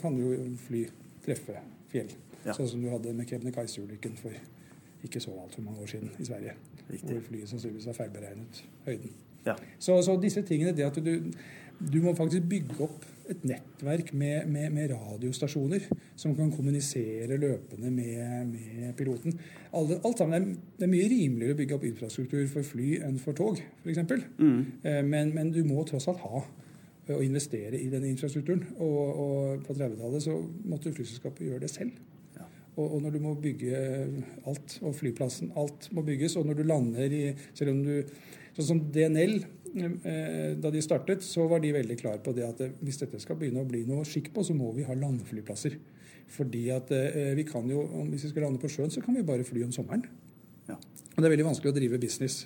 kan 0.01 0.15
du 0.17 0.23
jo 0.25 0.49
fly 0.67 0.85
treffe 1.25 1.57
fjell. 1.91 2.11
Ja. 2.45 2.55
Sånn 2.57 2.69
som 2.71 2.81
du 2.81 2.89
hadde 2.89 3.13
med 3.13 3.29
Kebnekaise-ulykken 3.29 4.17
for 4.17 4.33
ikke 5.05 5.21
så 5.21 5.33
altfor 5.37 5.65
mange 5.65 5.81
år 5.83 5.89
siden 5.91 6.11
i 6.21 6.25
Sverige. 6.25 6.55
Riktig. 6.89 7.09
Hvor 7.09 7.25
flyet 7.29 7.49
sannsynligvis 7.49 7.89
har 7.89 7.97
feilberegnet 7.97 8.63
høyden. 8.85 9.13
Ja. 9.45 9.55
Så, 9.81 9.97
så 10.05 10.17
disse 10.21 10.43
tingene, 10.45 10.73
det 10.77 10.85
at 10.85 10.97
du, 11.01 11.31
du 11.81 11.97
må 12.03 12.13
faktisk 12.17 12.45
bygge 12.49 12.77
opp 12.85 13.05
et 13.31 13.45
nettverk 13.47 14.11
med, 14.17 14.47
med, 14.51 14.69
med 14.75 14.91
radiostasjoner 14.91 15.85
som 16.19 16.33
kan 16.35 16.51
kommunisere 16.51 17.37
løpende 17.39 17.91
med, 17.93 18.51
med 18.51 18.95
piloten. 18.99 19.37
Alt, 19.77 19.93
alt 20.05 20.19
sammen 20.19 20.35
er, 20.35 20.47
det 20.77 20.87
er 20.87 20.91
mye 20.91 21.09
rimeligere 21.09 21.55
å 21.55 21.59
bygge 21.61 21.77
opp 21.77 21.85
infrastruktur 21.87 22.43
for 22.51 22.67
fly 22.67 22.97
enn 23.05 23.21
for 23.21 23.37
tog, 23.37 23.61
f.eks. 23.85 24.01
Mm. 24.41 24.59
Eh, 24.83 24.99
Men, 25.07 25.31
men 25.37 25.53
du 25.55 25.61
må 25.67 25.85
tross 25.87 26.09
alt 26.11 26.21
ha 26.25 26.41
eh, 26.41 26.49
å 27.09 27.21
investere 27.25 27.79
i 27.79 27.89
denne 27.91 28.09
infrastrukturen. 28.11 28.63
Og, 28.77 29.21
og 29.23 29.63
på 29.67 29.75
30-tallet 29.77 30.25
så 30.25 30.37
måtte 30.69 30.93
flyselskapet 30.95 31.47
gjøre 31.47 31.65
det 31.65 31.71
selv. 31.73 31.95
Ja. 32.37 32.45
Og, 32.75 32.85
og 32.85 32.99
når 33.05 33.15
du 33.15 33.21
må 33.23 33.33
bygge 33.41 33.81
alt, 34.49 34.77
og 34.81 34.95
flyplassen, 34.99 35.53
alt 35.59 35.89
må 35.95 36.05
bygges, 36.07 36.37
og 36.39 36.47
når 36.49 36.61
du 36.61 36.67
lander 36.67 37.17
i 37.17 37.23
Selv 37.57 37.75
om 37.75 37.81
du 37.87 37.95
Sånn 38.51 38.67
som 38.67 38.79
DNL, 38.91 39.37
eh, 39.79 40.57
da 40.59 40.69
de 40.73 40.81
startet, 40.83 41.23
så 41.23 41.45
var 41.47 41.61
de 41.63 41.69
veldig 41.71 41.95
klar 42.01 42.17
på 42.23 42.33
det 42.35 42.43
at 42.43 42.63
eh, 42.65 42.73
hvis 42.83 42.99
dette 42.99 43.19
skal 43.23 43.37
begynne 43.39 43.63
å 43.63 43.67
bli 43.69 43.85
noe 43.87 44.03
skikk 44.07 44.27
på, 44.35 44.43
så 44.43 44.51
må 44.57 44.73
vi 44.75 44.83
ha 44.83 44.97
landeflyplasser. 44.97 45.77
Fordi 46.35 46.65
at 46.75 46.91
eh, 46.95 47.31
vi 47.37 47.45
kan 47.47 47.67
jo, 47.71 47.85
hvis 48.09 48.27
vi 48.27 48.33
skal 48.33 48.49
lande 48.49 48.59
på 48.59 48.67
sjøen, 48.71 48.91
så 48.91 49.03
kan 49.03 49.15
vi 49.15 49.23
bare 49.27 49.47
fly 49.47 49.63
om 49.63 49.71
sommeren. 49.71 50.03
Ja. 50.67 50.75
Og 50.75 51.15
det 51.15 51.29
er 51.29 51.35
veldig 51.37 51.47
vanskelig 51.47 51.71
å 51.71 51.77
drive 51.79 52.01
business 52.03 52.41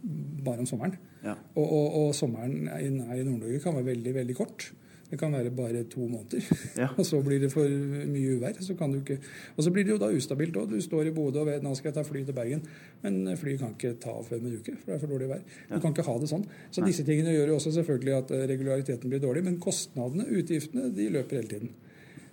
bare 0.00 0.62
om 0.62 0.70
sommeren. 0.70 0.94
Ja. 1.24 1.36
Og, 1.54 1.64
og, 1.64 1.86
og 2.00 2.14
sommeren 2.16 2.68
i, 2.80 2.86
i 2.88 3.24
Nord-Norge 3.26 3.60
kan 3.62 3.76
være 3.76 3.92
veldig, 3.92 4.14
veldig 4.20 4.36
kort. 4.38 4.70
Det 5.10 5.18
kan 5.18 5.32
være 5.32 5.50
bare 5.50 5.82
to 5.90 6.06
måneder. 6.06 6.44
Ja. 6.78 6.88
og 6.98 7.06
så 7.06 7.18
blir 7.22 7.40
det 7.42 7.50
for 7.52 7.66
mye 8.06 8.36
uvær. 8.36 8.60
Så 8.60 8.76
kan 8.78 8.92
du 8.92 9.00
ikke 9.00 9.18
Og 9.56 9.64
så 9.64 9.70
blir 9.70 9.84
det 9.84 9.90
jo 9.90 9.98
da 9.98 10.10
ustabilt 10.14 10.56
òg. 10.56 10.70
Du 10.70 10.80
står 10.80 11.10
i 11.10 11.14
Bodø 11.14 11.42
og 11.42 11.50
vet 11.50 11.66
nå 11.66 11.74
skal 11.74 11.90
jeg 11.90 11.98
ta 11.98 12.04
fly 12.06 12.22
til 12.24 12.36
Bergen, 12.36 12.62
men 13.02 13.36
flyet 13.36 13.58
kan 13.58 13.74
ikke 13.74 13.96
ta 14.02 14.14
av 14.14 14.24
før 14.28 14.38
om 14.38 14.46
en 14.46 14.58
uke, 14.60 14.76
for 14.78 14.92
det 14.92 14.96
er 14.96 15.02
for 15.02 15.14
dårlig 15.14 15.30
vær. 15.32 15.42
Du 15.72 15.78
kan 15.80 15.96
ikke 15.96 16.06
ha 16.06 16.16
det 16.22 16.30
sånn. 16.30 16.46
Så 16.70 16.86
disse 16.86 17.04
tingene 17.06 17.34
gjør 17.34 17.54
jo 17.54 17.58
også 17.58 17.74
selvfølgelig 17.80 18.16
at 18.20 18.34
eh, 18.36 18.46
regulariteten 18.52 19.10
blir 19.10 19.22
dårlig, 19.22 19.44
men 19.48 19.58
kostnadene, 19.62 20.28
utgiftene, 20.30 20.92
de 20.94 21.08
løper 21.16 21.40
hele 21.40 21.54
tiden. 21.56 21.74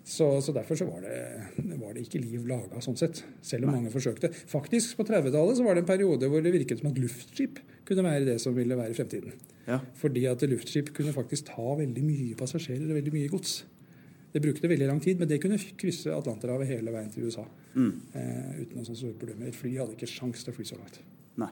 Så, 0.07 0.25
så 0.41 0.53
derfor 0.55 0.77
så 0.79 0.85
var 0.87 1.01
det, 1.03 1.15
var 1.75 1.91
det 1.91 2.05
ikke 2.05 2.21
liv 2.23 2.45
laga 2.47 2.79
sånn 2.83 2.95
sett, 2.95 3.19
selv 3.43 3.67
om 3.67 3.73
mange 3.75 3.91
forsøkte. 3.91 4.29
Faktisk, 4.47 4.93
på 4.95 5.03
30-tallet 5.09 5.59
så 5.59 5.65
var 5.65 5.75
det 5.75 5.83
en 5.83 5.89
periode 5.89 6.29
hvor 6.31 6.43
det 6.43 6.53
virket 6.55 6.79
som 6.79 6.93
at 6.93 7.01
luftskip 7.01 7.59
kunne 7.87 8.05
være 8.05 8.23
det 8.29 8.37
som 8.39 8.55
ville 8.55 8.77
være 8.79 8.95
fremtiden. 8.95 9.35
Ja. 9.67 9.81
Fordi 9.99 10.23
at 10.31 10.45
luftskip 10.47 10.93
kunne 10.95 11.11
faktisk 11.15 11.49
ta 11.51 11.75
veldig 11.81 12.05
mye 12.07 12.37
passasjerer 12.39 12.87
og 12.87 13.01
veldig 13.01 13.13
mye 13.17 13.33
gods. 13.33 13.57
Det 14.31 14.43
brukte 14.43 14.71
veldig 14.71 14.87
lang 14.87 15.03
tid, 15.03 15.19
men 15.19 15.27
det 15.27 15.41
kunne 15.43 15.59
krysse 15.79 16.15
Atlanterhavet 16.15 16.71
hele 16.71 16.95
veien 16.95 17.11
til 17.11 17.27
USA. 17.27 17.43
Mm. 17.75 17.93
Eh, 18.13 18.49
uten 18.61 18.77
noen 18.77 18.87
sånne 18.87 19.01
store 19.01 19.19
problemer. 19.19 19.51
Et 19.51 19.59
fly 19.59 19.73
hadde 19.75 19.95
ikke 19.97 20.07
sjans 20.11 20.43
til 20.43 20.53
å 20.53 20.55
fly 20.55 20.67
så 20.71 20.79
langt. 20.79 21.01
Nei. 21.41 21.51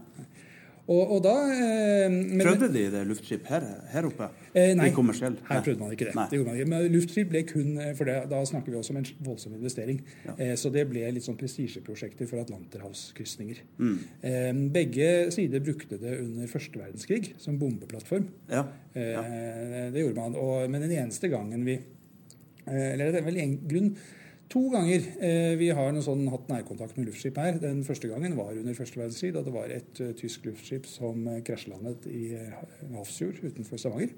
Og, 0.85 1.15
og 1.15 1.21
da 1.25 1.31
eh, 1.49 2.15
Prøvde 2.43 2.67
de 2.69 2.83
det 2.93 2.99
luftskip 3.09 3.47
her, 3.49 3.63
her 3.89 4.05
oppe? 4.05 4.27
Eh, 4.53 4.75
nei, 4.77 4.91
her 4.91 5.05
nei. 5.15 5.61
prøvde 5.65 5.79
man 5.81 5.93
ikke 5.95 6.11
det. 6.11 6.25
Det 6.29 6.41
man 6.45 6.59
ikke. 6.59 6.67
Men 6.69 6.85
luftskip 6.93 7.31
ble 7.31 7.41
kun 7.49 7.71
eh, 7.81 7.93
for 7.97 8.05
det, 8.05 8.17
Da 8.29 8.41
snakker 8.45 8.69
vi 8.69 8.77
også 8.77 8.93
om 8.93 8.99
en 9.01 9.07
voldsom 9.25 9.55
investering. 9.57 10.03
Ja. 10.27 10.35
Eh, 10.37 10.53
så 10.61 10.69
det 10.73 10.83
ble 10.91 11.07
litt 11.15 11.25
sånn 11.25 11.39
prestisjeprosjekter 11.39 12.29
for 12.29 12.43
atlanterhavskrysninger. 12.43 13.63
Mm. 13.81 13.95
Eh, 14.29 14.51
begge 14.75 15.09
sider 15.33 15.63
brukte 15.65 15.97
det 16.01 16.19
under 16.21 16.51
første 16.53 16.77
verdenskrig 16.83 17.33
som 17.41 17.57
bombeplattform. 17.61 18.29
Ja. 18.53 18.67
Eh, 18.93 19.89
Det 19.95 20.05
gjorde 20.05 20.21
man. 20.21 20.37
Og, 20.37 20.69
men 20.69 20.85
den 20.85 20.93
eneste 20.99 21.33
gangen 21.33 21.65
vi 21.65 21.79
eh, 21.79 22.93
Eller 22.93 23.09
det 23.09 23.23
er 23.23 23.27
vel 23.31 23.41
en 23.41 23.57
grunn 23.65 23.89
To 24.53 24.61
ganger 24.69 25.07
eh, 25.25 25.55
vi 25.59 25.71
har 25.73 25.89
noe 25.93 26.05
sånn, 26.05 26.27
hatt 26.29 26.49
nærkontakt 26.51 26.99
med 26.99 27.09
luftskip 27.09 27.39
her. 27.41 27.57
Den 27.61 27.81
første 27.87 28.09
gangen 28.11 28.37
var 28.37 28.53
under 28.53 28.77
første 28.77 29.01
verdenskrig, 29.01 29.33
da 29.33 29.41
det 29.45 29.55
var 29.55 29.73
et 29.73 30.01
eh, 30.03 30.13
tysk 30.19 30.45
luftskip 30.45 30.85
som 30.89 31.25
uh, 31.25 31.39
krasjlandet 31.45 32.05
i 32.11 32.27
uh, 32.37 32.61
Hafrsfjord 32.93 33.41
utenfor 33.41 33.81
Stavanger. 33.81 34.13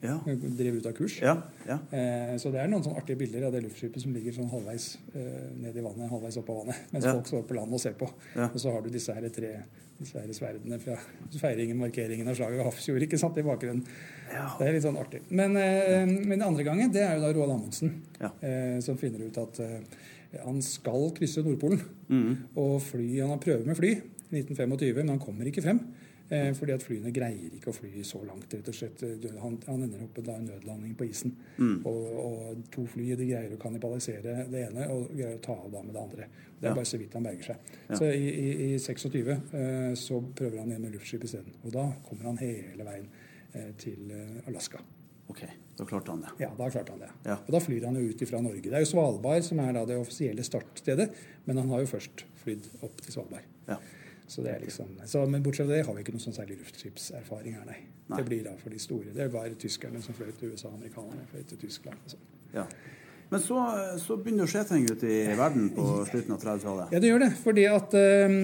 Ja. 0.00 0.20
Drev 0.58 0.76
ut 0.76 0.86
av 0.86 0.92
kurs. 0.92 1.18
Ja. 1.22 1.36
ja. 1.66 1.78
Eh, 1.90 2.36
så 2.40 2.52
det 2.52 2.60
er 2.60 2.70
noen 2.70 2.84
sånne 2.84 3.00
artige 3.00 3.20
bilder 3.22 3.48
av 3.48 3.54
det 3.54 3.62
luftskipet 3.64 4.02
som 4.02 4.12
ligger 4.14 4.34
sånn 4.36 4.50
halvveis 4.52 4.90
eh, 5.16 5.48
ned 5.56 5.76
i 5.76 5.84
vannet, 5.84 6.10
halvveis 6.12 6.36
opp 6.40 6.52
av 6.52 6.60
vannet, 6.62 6.82
mens 6.92 7.08
folk 7.08 7.30
står 7.30 7.46
på 7.48 7.56
land 7.58 7.76
og 7.76 7.82
ser 7.82 7.96
på. 7.98 8.08
Ja. 8.36 8.50
Og 8.52 8.60
så 8.62 8.74
har 8.74 8.84
du 8.84 8.90
disse 8.92 9.16
her 9.16 9.26
tre 9.34 9.52
her 10.00 10.32
sverdene 10.36 10.78
fra 10.82 10.96
feiringen, 11.40 11.78
markeringen 11.80 12.28
av 12.28 12.36
slaget 12.36 12.58
ved 12.60 12.66
Hafrsfjord 12.68 13.02
ikke 13.06 13.18
sant, 13.20 13.38
i 13.40 13.44
bakgrunnen. 13.46 13.84
Ja. 14.32 14.48
Det 14.58 14.66
er 14.68 14.74
litt 14.76 14.84
sånn 14.84 14.98
artig. 15.00 15.22
Men, 15.30 15.56
eh, 15.56 16.04
men 16.06 16.36
den 16.36 16.44
andre 16.46 16.66
gangen, 16.66 16.92
det 16.92 17.02
er 17.02 17.16
jo 17.16 17.24
da 17.24 17.32
Roald 17.32 17.54
Amundsen 17.56 17.94
Ja. 18.20 18.30
eh, 18.42 18.80
som 18.84 18.98
finner 19.00 19.24
ut 19.24 19.38
at 19.38 19.60
eh, 19.60 19.80
han 20.44 20.60
skal 20.62 21.10
krysse 21.16 21.42
Nordpolen. 21.42 21.80
Mm. 22.10 22.36
Og 22.56 22.82
fly, 22.82 23.20
han 23.20 23.30
har 23.32 23.38
prøvd 23.42 23.66
med 23.66 23.76
fly 23.78 23.94
i 23.94 24.42
1925, 24.42 24.96
men 25.00 25.08
han 25.14 25.22
kommer 25.22 25.46
ikke 25.48 25.62
frem. 25.64 25.80
Eh, 26.28 26.48
fordi 26.58 26.72
at 26.74 26.82
flyene 26.82 27.12
greier 27.14 27.52
ikke 27.54 27.70
å 27.70 27.74
fly 27.76 28.02
så 28.02 28.18
langt. 28.26 28.48
rett 28.54 28.68
og 28.68 28.74
slett. 28.74 29.02
Han, 29.42 29.58
han 29.66 29.82
ender 29.86 30.00
opp 30.02 30.16
med 30.18 30.30
en 30.32 30.48
nødlanding 30.50 30.96
på 30.98 31.06
isen. 31.06 31.36
Mm. 31.58 31.76
Og, 31.86 32.08
og 32.24 32.64
to 32.74 32.86
fly 32.90 33.12
de 33.14 33.28
greier 33.28 33.54
å 33.54 33.60
kannibalisere 33.62 34.46
det 34.50 34.64
ene 34.68 34.88
og 34.90 35.12
greier 35.14 35.36
å 35.38 35.42
ta 35.44 35.54
av 35.54 35.70
da 35.70 35.82
med 35.86 35.94
det 35.94 36.02
andre. 36.02 36.26
Det 36.56 36.66
er 36.66 36.72
Ja. 36.72 36.74
bare 36.74 36.88
så 36.88 36.98
vidt 36.98 37.14
han 37.14 37.22
berger 37.28 37.42
seg. 37.52 37.70
Ja. 37.90 37.96
Så 38.00 38.10
i, 38.10 38.26
i, 38.32 38.74
i 38.74 38.78
26 38.80 39.30
eh, 39.30 39.94
så 39.94 40.18
prøver 40.34 40.58
han 40.58 40.70
igjen 40.72 40.82
med 40.88 40.96
luftskip 40.96 41.24
isteden. 41.28 41.54
Og 41.62 41.72
da 41.76 41.86
kommer 42.08 42.24
han 42.32 42.38
hele 42.42 42.84
veien 42.90 43.06
eh, 43.52 43.70
til 43.78 44.10
Alaska. 44.48 44.80
OK, 45.28 45.40
da 45.76 45.84
klarte 45.84 46.10
han 46.14 46.20
det. 46.22 46.32
Ja, 46.38 46.52
da 46.58 46.68
klarte 46.70 46.92
han 46.94 47.00
det. 47.02 47.08
Ja. 47.26 47.34
Og 47.42 47.48
da 47.54 47.58
flyr 47.60 47.84
han 47.88 47.96
jo 47.98 48.04
ut 48.08 48.20
fra 48.30 48.38
Norge. 48.40 48.62
Det 48.66 48.74
er 48.78 48.84
jo 48.84 48.90
Svalbard 48.92 49.42
som 49.46 49.58
er 49.62 49.72
da 49.74 49.82
det 49.88 49.96
offisielle 49.98 50.42
startstedet, 50.46 51.08
men 51.46 51.58
han 51.58 51.70
har 51.74 51.82
jo 51.82 51.88
først 51.90 52.22
flydd 52.44 52.68
opp 52.86 53.00
til 53.02 53.14
Svalbard. 53.16 53.48
Ja. 53.66 53.78
Så 54.26 54.42
det 54.42 54.52
er 54.56 54.62
liksom, 54.64 54.90
så, 55.06 55.22
men 55.30 55.42
bortsett 55.42 55.68
fra 55.68 55.76
det 55.76 55.84
har 55.86 55.94
vi 55.94 56.02
ikke 56.02 56.16
noen 56.16 56.24
sånn 56.24 56.34
særlig 56.34 56.58
luftskipserfaring 56.64 57.54
her, 57.54 57.64
nei. 57.68 57.78
Nei. 58.06 58.20
Det 58.20 58.26
blir 58.28 58.44
da 58.46 58.52
for 58.58 58.74
de 58.74 58.78
store. 58.82 59.14
Det 59.14 59.22
er 59.22 59.32
bare 59.32 59.54
tyskerne 59.58 60.02
som 60.02 60.14
fløy 60.14 60.32
til 60.38 60.52
USA, 60.54 60.70
amerikanerne 60.74 61.26
fløy 61.30 61.42
til 61.46 61.60
Tyskland. 61.62 61.98
og 62.04 62.14
sånn. 62.16 62.28
ja. 62.54 62.68
Men 63.26 63.42
så, 63.42 63.58
så 63.98 64.14
begynner 64.22 64.44
det 64.44 64.46
å 64.46 64.50
skje 64.52 64.60
ting 64.68 64.84
ute 64.86 65.08
i 65.10 65.34
verden 65.34 65.64
på 65.74 65.84
slutten 66.06 66.36
av 66.36 66.44
30-tallet. 66.44 66.92
Ja, 66.94 67.00
det 67.02 67.08
gjør 67.10 67.24
det. 67.24 67.30
Fordi 67.42 67.64
at 67.66 67.96
eh, 67.98 68.36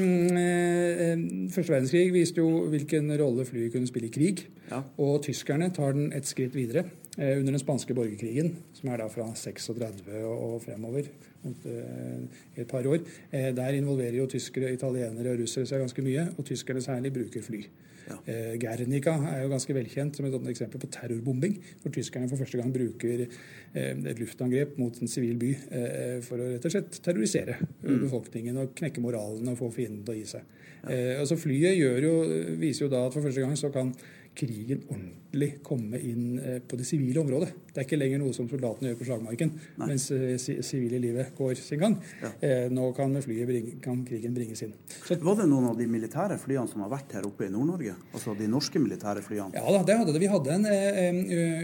eh, 0.42 1.22
Første 1.54 1.76
verdenskrig 1.76 2.08
viste 2.16 2.42
jo 2.42 2.64
hvilken 2.72 3.12
rolle 3.20 3.46
flyet 3.46 3.70
kunne 3.76 3.86
spille 3.86 4.10
i 4.10 4.14
krig. 4.14 4.42
Ja. 4.72 4.80
Og 4.98 5.20
tyskerne 5.28 5.70
tar 5.76 5.94
den 5.94 6.10
et 6.16 6.26
skritt 6.26 6.56
videre 6.58 6.88
under 7.18 7.52
den 7.52 7.60
spanske 7.60 7.94
borgerkrigen, 7.94 8.54
som 8.72 8.88
er 8.88 9.02
da 9.02 9.06
fra 9.12 9.26
36 9.36 10.06
og, 10.24 10.62
fremover 10.64 11.04
eh, 11.04 12.42
i 12.56 12.62
et 12.62 12.68
par 12.70 12.86
år. 12.88 13.04
Eh, 13.30 13.50
der 13.56 13.76
involverer 13.76 14.16
jo 14.16 14.26
tyskere, 14.32 14.72
italienere 14.72 15.34
og 15.34 15.42
russere 15.42 15.68
seg 15.68 15.84
ganske 15.84 16.04
mye, 16.04 16.30
og 16.38 16.46
tyskerne 16.48 16.84
særlig 16.84 17.12
bruker 17.12 17.44
fly. 17.44 17.60
Ja. 18.08 18.16
Eh, 18.26 18.54
Guernica 18.60 19.14
er 19.30 19.44
jo 19.44 19.52
ganske 19.52 19.74
velkjent 19.76 20.18
som 20.18 20.26
et 20.26 20.36
eksempel 20.50 20.80
på 20.82 20.90
terrorbombing, 20.92 21.56
hvor 21.82 21.94
tyskerne 21.94 22.28
for 22.30 22.40
første 22.40 22.58
gang 22.58 22.72
bruker 22.74 23.26
eh, 23.26 23.92
et 23.94 24.20
luftangrep 24.20 24.76
mot 24.80 24.96
en 24.98 25.10
sivil 25.10 25.38
by 25.40 25.52
eh, 25.52 26.18
for 26.26 26.42
å 26.42 26.50
rett 26.54 26.68
og 26.68 26.74
slett 26.74 27.00
terrorisere 27.04 27.58
mm. 27.60 28.02
befolkningen 28.06 28.60
og 28.62 28.74
knekke 28.78 29.04
moralen 29.04 29.52
og 29.52 29.60
få 29.60 29.70
fienden 29.74 30.02
til 30.06 30.16
å 30.16 30.20
gi 30.20 30.28
seg. 30.36 30.58
Ja. 30.82 31.20
altså 31.22 31.36
Flyet 31.38 31.76
jo, 31.78 32.14
viser 32.58 32.88
jo 32.88 32.90
da 32.90 33.04
at 33.06 33.14
for 33.14 33.22
første 33.22 33.44
gang 33.44 33.54
så 33.54 33.70
kan 33.70 33.92
krigen 34.34 34.82
ordentlig 34.88 35.21
komme 35.64 35.98
inn 35.98 36.38
eh, 36.38 36.58
på 36.68 36.76
det 36.76 36.86
sivile 36.86 37.22
området. 37.22 37.50
Det 37.72 37.80
er 37.80 37.86
ikke 37.86 37.98
lenger 37.98 38.20
noe 38.20 38.34
som 38.36 38.48
soldatene 38.50 38.90
gjør 38.90 38.98
på 39.00 39.06
slagmarken 39.08 39.52
Nei. 39.80 39.86
mens 39.88 40.08
eh, 40.12 40.36
sivile 40.38 41.00
livet 41.02 41.32
går 41.38 41.54
sin 41.60 41.80
gang. 41.80 41.96
Ja. 42.20 42.32
Eh, 42.44 42.66
nå 42.72 42.90
kan, 42.96 43.14
bringe, 43.24 43.78
kan 43.84 44.02
krigen 44.08 44.34
bringes 44.36 44.64
inn. 44.66 44.74
Så 45.06 45.16
Var 45.22 45.40
det 45.40 45.48
noen 45.50 45.70
av 45.70 45.78
de 45.78 45.88
militære 45.88 46.36
flyene 46.42 46.68
som 46.70 46.84
har 46.84 46.92
vært 46.92 47.16
her 47.16 47.28
oppe 47.28 47.46
i 47.48 47.52
Nord-Norge? 47.52 47.96
Altså 48.12 48.36
de 48.38 48.48
norske 48.50 48.82
militære 48.82 49.24
flyene? 49.24 49.56
Ja 49.56 49.76
da, 49.78 49.82
det 49.88 49.98
hadde 50.00 50.16
det. 50.16 50.22
Vi 50.22 50.32
hadde 50.32 50.58
en 50.58 51.22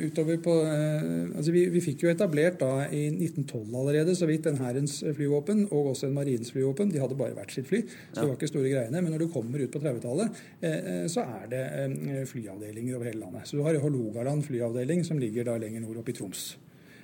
utover 0.08 0.40
på 0.42 0.54
altså 0.58 1.52
vi, 1.54 1.66
vi 1.72 1.82
fikk 1.84 2.06
jo 2.06 2.12
etablert 2.12 2.58
da 2.62 2.86
i 2.88 3.04
1912 3.12 3.76
allerede 3.78 4.14
så 4.16 4.28
vidt 4.28 4.48
en 4.48 4.58
hærens 4.60 5.00
flyvåpen 5.02 5.66
og 5.68 5.92
også 5.92 6.08
en 6.08 6.16
marinens 6.16 6.52
flyvåpen. 6.54 6.92
De 6.92 7.02
hadde 7.02 7.18
bare 7.18 7.36
hvert 7.36 7.52
sitt 7.52 7.68
fly, 7.68 7.82
så 7.84 8.22
det 8.22 8.26
var 8.26 8.36
ikke 8.36 8.50
store 8.50 8.72
greiene. 8.72 9.02
Men 9.02 9.12
når 9.14 9.24
du 9.24 9.32
kommer 9.32 9.62
ut 9.62 9.72
på 9.74 9.82
30-tallet, 9.82 10.42
eh, 10.60 10.78
eh, 10.78 11.04
så 11.10 11.24
er 11.26 11.48
det 11.52 11.64
flyavdelinger 12.30 12.96
over 12.96 13.10
hele 13.10 13.22
landet. 13.22 13.48
Så 13.48 13.57
du 13.58 13.66
har 13.66 13.78
Hålogaland 13.82 14.46
flyavdeling 14.46 15.04
som 15.06 15.20
ligger 15.20 15.48
da 15.48 15.58
lenger 15.60 15.84
nord 15.84 16.00
oppe 16.02 16.14
i 16.14 16.16
Troms. 16.16 16.48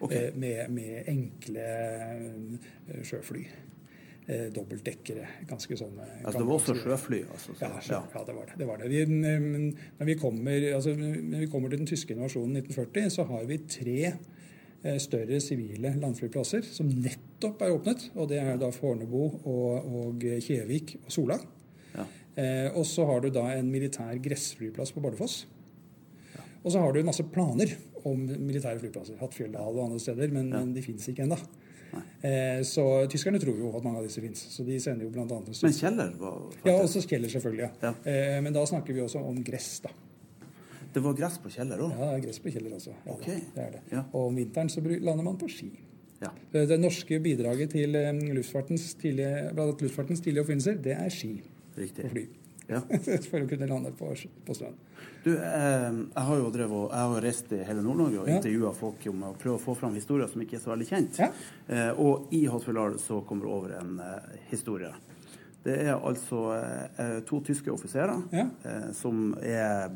Okay. 0.01 0.29
Eh, 0.29 0.35
med, 0.39 0.71
med 0.75 1.09
enkle 1.11 1.69
eh, 1.69 3.01
sjøfly. 3.07 3.45
Eh, 4.25 4.47
dobbeltdekkere. 4.55 5.27
Ganske 5.49 5.77
sånn 5.77 5.99
eh, 6.01 6.21
Altså 6.23 6.41
det 6.41 6.49
var 6.49 6.61
også 6.61 6.77
sjøfly? 6.81 7.21
Altså, 7.27 7.57
så, 7.57 7.67
ja, 7.67 7.83
sjø, 7.85 7.99
ja, 8.15 8.23
det 8.29 8.37
var 8.37 8.47
det. 8.49 8.59
det, 8.61 8.69
var 8.71 8.81
det. 8.81 8.93
Vi, 8.93 9.03
når, 9.99 10.07
vi 10.09 10.17
kommer, 10.21 10.69
altså, 10.79 10.95
når 10.97 11.45
vi 11.45 11.51
kommer 11.53 11.73
til 11.73 11.85
den 11.85 11.91
tyske 11.91 12.17
invasjonen 12.17 12.57
i 12.57 12.65
1940, 12.65 13.13
så 13.19 13.29
har 13.33 13.51
vi 13.51 13.61
tre 13.69 14.15
større 15.01 15.39
sivile 15.41 15.95
landflyplasser 15.97 16.67
som 16.69 16.91
nettopp 16.93 17.63
er 17.65 17.73
åpnet. 17.73 18.11
Og 18.21 18.29
det 18.29 18.43
er 18.43 18.59
da 18.61 18.69
Fornebu 18.73 19.23
og, 19.25 19.71
og 19.81 20.27
Kjevik 20.45 20.99
og 21.01 21.13
Sola. 21.15 21.39
Ja. 21.95 22.05
Eh, 22.35 22.69
og 22.75 22.87
så 22.87 23.07
har 23.07 23.23
du 23.23 23.31
da 23.33 23.47
en 23.55 23.71
militær 23.71 24.17
gressflyplass 24.23 24.93
på 24.95 25.03
Bardufoss. 25.05 25.45
Og 26.65 26.73
så 26.73 26.81
har 26.81 26.93
du 26.93 27.01
en 27.01 27.11
masse 27.11 27.25
planer 27.29 27.77
om 28.09 28.25
militære 28.25 28.81
flyplasser. 28.81 29.19
Hattfjelldal 29.21 29.77
og 29.77 29.85
andre 29.87 30.01
steder, 30.01 30.33
men, 30.33 30.49
men 30.53 30.73
de 30.75 30.83
fins 30.85 31.07
ikke 31.13 31.27
ennå. 31.27 31.39
Eh, 32.25 32.63
så 32.67 32.85
tyskerne 33.11 33.39
tror 33.43 33.59
jo 33.61 33.71
at 33.77 33.85
mange 33.85 34.01
av 34.01 34.09
disse 34.09 34.23
fins. 34.25 34.41
Så 34.51 34.65
de 34.67 34.79
sender 34.83 35.07
jo 35.07 35.13
blant 35.15 35.33
annet 35.35 35.61
Men 35.63 35.77
Kjeller 35.77 36.17
var 36.19 36.41
faktisk 36.49 36.71
ja, 36.71 36.77
også 36.81 37.05
Kjeller, 37.05 37.33
selvfølgelig. 37.37 37.69
Ja. 37.69 37.93
Ja. 37.93 37.95
Eh, 38.13 38.41
men 38.45 38.57
da 38.57 38.65
snakker 38.67 38.97
vi 38.97 39.05
også 39.05 39.23
om 39.23 39.41
gress, 39.47 39.71
da. 39.85 39.93
Det 40.95 41.03
var 41.03 41.17
gress 41.19 41.41
på 41.43 41.51
Kjeller 41.51 41.81
òg? 41.83 41.97
Ja, 41.99 42.13
gress 42.23 42.39
på 42.43 42.53
Kjeller 42.55 42.77
også. 42.77 42.95
Ja, 42.95 43.17
okay. 43.17 43.41
det 43.55 43.67
er 43.67 43.75
det. 43.77 43.83
Ja. 43.93 44.05
Og 44.13 44.31
om 44.31 44.39
vinteren 44.39 44.71
så 44.71 44.83
lander 44.85 45.25
man 45.27 45.39
på 45.41 45.51
ski. 45.51 45.73
Ja. 46.23 46.31
Det, 46.55 46.79
norske 46.81 47.19
bidraget 47.21 47.75
til 47.75 47.99
eh, 47.99 48.13
luftfartens 48.37 48.95
tidlige, 49.01 49.51
luftfartens 49.59 50.23
tidlige 50.25 50.47
oppfinnelser, 50.47 50.79
det 50.85 50.95
er 50.97 51.13
ski 51.13 51.35
Riktig. 51.77 52.07
og 52.07 52.15
fly. 52.15 52.25
Ja. 52.69 52.81
For 53.31 53.43
å 53.45 53.49
kunne 53.49 53.67
lande 53.69 53.91
på, 53.93 54.09
på 54.47 54.55
strand. 54.57 54.77
Du, 55.25 55.31
eh, 55.37 55.89
jeg 55.93 56.25
har 56.29 56.37
jo 56.41 56.51
drevet, 56.53 56.91
jeg 56.93 57.11
har 57.15 57.25
reist 57.25 57.53
i 57.53 57.63
hele 57.65 57.83
Nord-Norge 57.85 58.21
og 58.23 58.29
Ja. 58.29 58.37
intervjua 58.39 58.75
folk 58.77 59.07
om 59.11 59.23
å 59.29 59.35
prøve 59.41 59.59
å 59.59 59.63
få 59.65 59.75
fram 59.77 59.95
historier 59.97 60.29
som 60.33 60.41
ikke 60.45 60.57
er 60.59 60.63
så 60.65 60.73
veldig 60.73 60.87
kjent. 60.89 61.19
Ja. 61.21 61.29
Eh, 61.69 61.91
og 62.01 62.33
i 62.37 62.45
Hattfjelldal 62.49 62.97
så 63.01 63.21
kommer 63.29 63.45
det 63.49 63.53
over 63.59 63.75
en 63.81 63.99
eh, 64.01 64.39
historie. 64.53 64.93
Det 65.65 65.79
er 65.81 65.95
altså 65.97 66.41
eh, 67.01 67.21
to 67.25 67.39
tyske 67.41 67.73
offiserer 67.73 68.19
Ja. 68.37 68.47
eh, 68.69 68.91
som 68.97 69.31
er 69.41 69.89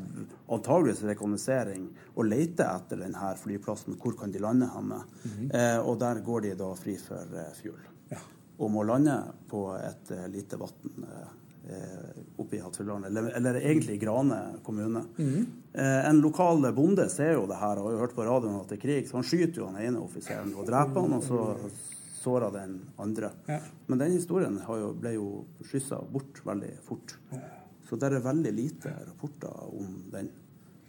antageligvis 0.49 1.03
rekognosering 1.11 1.83
og 2.15 2.25
leter 2.25 2.65
etter 2.71 3.03
denne 3.03 3.33
flyplassen. 3.37 3.97
Hvor 4.01 4.17
kan 4.17 4.33
de 4.33 4.41
lande 4.41 4.65
henne? 4.73 5.01
eh, 5.53 5.77
og 5.77 5.99
der 6.01 6.21
går 6.25 6.41
de 6.47 6.55
da 6.57 6.71
fri 6.77 6.97
for 7.01 7.37
fuel. 7.61 7.85
Og 8.59 8.67
må 8.73 8.81
lande 8.83 9.13
på 9.47 9.61
et 9.77 10.09
lite 10.33 10.57
vann 10.59 11.05
oppe 12.39 12.55
i 12.55 12.59
Hattfjelldalen, 12.59 13.03
eller, 13.09 13.29
eller 13.37 13.59
egentlig 13.61 13.95
i 13.95 14.01
Grane 14.01 14.37
kommune. 14.63 15.03
Mm. 15.17 15.45
Eh, 15.73 16.09
en 16.09 16.21
lokal 16.21 16.63
bonde 16.73 17.05
ser 17.09 17.35
jo 17.35 17.45
det 17.49 17.59
her 17.59 17.77
og 17.77 17.89
har 17.89 17.95
jo 17.95 18.01
hørt 18.01 18.15
på 18.17 18.25
radioen 18.25 18.57
at 18.61 18.71
det 18.71 18.79
er 18.79 18.83
krig, 18.85 19.09
så 19.09 19.19
han 19.19 19.27
skyter 19.27 19.61
jo 19.61 19.69
han 19.69 19.81
ene 19.83 20.01
offiseren 20.01 20.53
og 20.55 20.67
dreper 20.69 21.05
han, 21.05 21.17
og 21.19 21.25
så 21.27 21.69
sårer 22.19 22.53
den 22.55 22.79
andre. 22.99 23.31
Ja. 23.47 23.59
Men 23.87 24.01
den 24.01 24.15
historien 24.17 24.57
har 24.65 24.81
jo, 24.81 24.93
ble 24.97 25.13
jo 25.15 25.27
skyssa 25.67 26.01
bort 26.11 26.41
veldig 26.45 26.73
fort. 26.87 27.15
Så 27.89 27.97
det 27.99 28.09
er 28.09 28.23
veldig 28.23 28.53
lite 28.53 28.93
rapporter 29.07 29.69
om 29.69 29.93
den. 30.13 30.31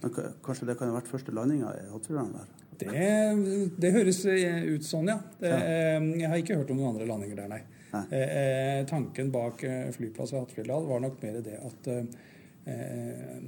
Men 0.00 0.16
kanskje 0.44 0.70
det 0.70 0.78
kan 0.78 0.90
ha 0.90 0.96
vært 0.96 1.10
første 1.12 1.34
landinga 1.36 1.74
i 1.76 1.86
Hattfjelldalen 1.90 2.38
der? 2.38 2.56
Det, 2.80 3.74
det 3.76 3.90
høres 3.92 4.22
eh, 4.32 4.62
ut 4.72 4.86
sånn, 4.86 5.10
ja. 5.12 5.18
Det, 5.40 5.50
eh, 5.52 5.98
Jeg 6.22 6.32
har 6.32 6.40
ikke 6.40 6.56
hørt 6.62 6.70
om 6.72 6.80
noen 6.80 6.94
andre 6.94 7.08
landinger 7.10 7.42
der, 7.42 7.50
nei. 7.52 7.60
Eh, 7.92 8.14
eh, 8.14 8.86
tanken 8.86 9.32
bak 9.34 9.64
eh, 9.66 9.88
flyplass 9.94 10.34
ved 10.34 10.44
Hattfjelldal 10.44 10.86
var 10.86 11.02
nok 11.02 11.18
mer 11.22 11.40
det 11.44 11.56
at 11.58 11.88
eh, 11.90 13.40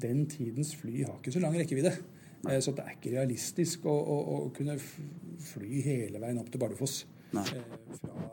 den 0.00 0.24
tidens 0.30 0.74
fly 0.80 1.04
har 1.04 1.18
ikke 1.18 1.34
så 1.34 1.42
lang 1.42 1.58
rekkevidde. 1.58 1.92
Eh, 2.48 2.60
så 2.60 2.74
det 2.74 2.86
er 2.86 2.96
ikke 2.96 3.14
realistisk 3.14 3.86
å, 3.86 3.94
å, 3.94 4.18
å 4.34 4.38
kunne 4.56 4.78
fly 4.80 5.82
hele 5.86 6.22
veien 6.22 6.40
opp 6.40 6.50
til 6.50 6.62
Bardufoss 6.62 7.02
eh, 7.36 7.52
fra 8.00 8.30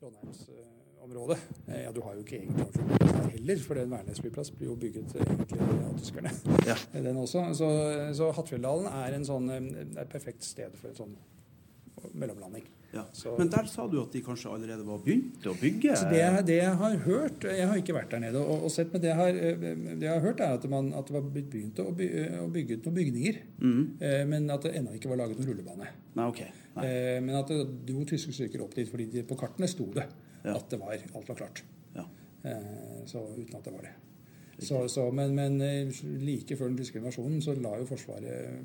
Trondheimsområdet. 0.00 1.40
Ja, 1.70 1.94
du 1.94 2.02
har 2.04 2.18
jo 2.18 2.26
ikke 2.26 2.40
egentlig 2.42 2.68
flyplass 2.74 3.16
der 3.16 3.34
heller, 3.36 3.64
for 3.64 3.80
den 3.80 3.96
Værnes 3.96 4.20
flyplass 4.20 4.52
blir 4.56 4.72
jo 4.72 4.78
bygget 4.82 5.16
egentlig 5.24 5.60
av 5.62 5.98
tyskerne. 6.00 6.36
Ja. 6.68 6.76
Den 7.08 7.20
også. 7.22 7.48
Så, 7.56 7.68
så 8.18 8.32
Hattfjelldalen 8.36 8.90
er 8.92 9.16
en 9.16 9.28
sånn, 9.28 9.50
et 9.54 10.10
perfekt 10.12 10.44
sted 10.44 10.76
for 10.76 10.92
en 10.92 11.04
sånn 11.04 11.20
mellomlanding. 12.14 12.66
Ja. 12.90 13.04
Men 13.38 13.50
der 13.52 13.68
sa 13.70 13.84
du 13.86 14.00
at 14.00 14.10
de 14.10 14.20
kanskje 14.26 14.50
allerede 14.50 14.82
var 14.82 14.98
begynt 15.04 15.44
å 15.46 15.52
bygge? 15.54 15.92
Så 15.94 16.08
det, 16.10 16.24
det 16.48 16.56
jeg 16.56 16.72
har 16.80 16.96
hørt 17.04 17.44
Jeg 17.46 17.68
har 17.70 17.78
ikke 17.78 17.94
vært 17.94 18.10
der 18.10 18.22
nede 18.24 18.40
og, 18.42 18.64
og 18.66 18.72
sett, 18.74 18.90
men 18.90 19.04
det 19.04 19.12
jeg, 19.12 19.18
har, 19.20 19.28
eh, 19.30 19.60
det 19.92 20.08
jeg 20.08 20.10
har 20.10 20.24
hørt, 20.24 20.42
er 20.42 20.56
at, 20.58 20.66
man, 20.72 20.88
at 20.98 21.06
det 21.06 21.14
var 21.14 21.28
begynt 21.30 21.78
å 21.84 21.86
bygge 21.94 22.80
ut 22.80 22.88
noen 22.88 22.96
bygninger. 22.98 23.38
Mm. 23.62 23.84
Eh, 24.02 24.24
men 24.32 24.50
at 24.50 24.66
det 24.66 24.74
ennå 24.80 24.96
ikke 24.98 25.12
var 25.12 25.22
laget 25.22 25.38
noen 25.38 25.52
rullebane. 25.52 25.92
Nei, 26.18 26.26
okay. 26.26 26.50
Nei. 26.74 26.88
Eh, 26.90 27.20
men 27.22 27.38
at 27.38 27.54
det 27.54 27.60
dro 27.92 28.02
tyske 28.10 28.34
styrker 28.34 28.66
opp 28.66 28.74
dit, 28.74 28.90
fordi 28.90 29.06
de, 29.14 29.22
på 29.28 29.38
kartene 29.38 29.70
sto 29.70 29.86
det 29.94 30.08
Ja. 30.42 30.56
at 30.56 30.66
det 30.72 30.82
var, 30.82 30.98
alt 30.98 31.30
var 31.30 31.38
klart. 31.44 31.62
Ja. 31.94 32.08
Eh, 32.42 33.04
så 33.06 33.22
uten 33.36 33.54
at 33.54 33.66
det 33.70 33.76
var 33.76 33.86
det. 33.86 33.94
Så, 34.60 34.82
så, 34.92 35.06
men, 35.14 35.32
men 35.38 35.60
eh, 35.64 36.00
like 36.20 36.56
før 36.58 36.68
den 36.68 36.80
tyske 36.82 36.98
invasjonen 37.00 37.40
så 37.44 37.54
la 37.56 37.78
jo 37.80 37.86
Forsvaret 37.88 38.26
eh, 38.28 38.58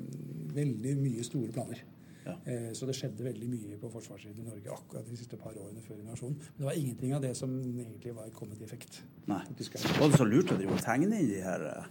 veldig 0.56 0.96
mye 1.00 1.24
store 1.24 1.54
planer. 1.54 1.80
Ja. 2.26 2.32
Eh, 2.50 2.72
Så 2.74 2.86
det 2.88 2.96
skjedde 2.98 3.22
veldig 3.22 3.48
mye 3.52 3.76
på 3.78 3.90
forsvarssiden 3.92 4.40
i 4.42 4.46
Norge 4.48 4.72
akkurat 4.74 5.06
de 5.06 5.16
siste 5.16 5.36
par 5.38 5.54
årene 5.54 5.82
før 5.84 6.00
invasjonen. 6.00 6.36
Men 6.40 6.58
det 6.58 6.66
var 6.66 6.78
ingenting 6.80 7.12
av 7.14 7.22
det 7.22 7.30
som 7.38 7.52
egentlig 7.78 8.14
var 8.16 8.30
kommet 8.34 8.60
i 8.60 8.64
effekt. 8.66 8.98
Nei. 9.30 9.38
Var 9.46 10.10
det 10.10 10.18
så 10.18 10.26
lurt 10.26 10.50
å 10.50 10.58
drive 10.58 10.74
og 10.74 10.82
tegne 10.82 11.06
inn 11.20 11.30
de 11.30 11.40
her 11.44 11.62
eh, 11.70 11.86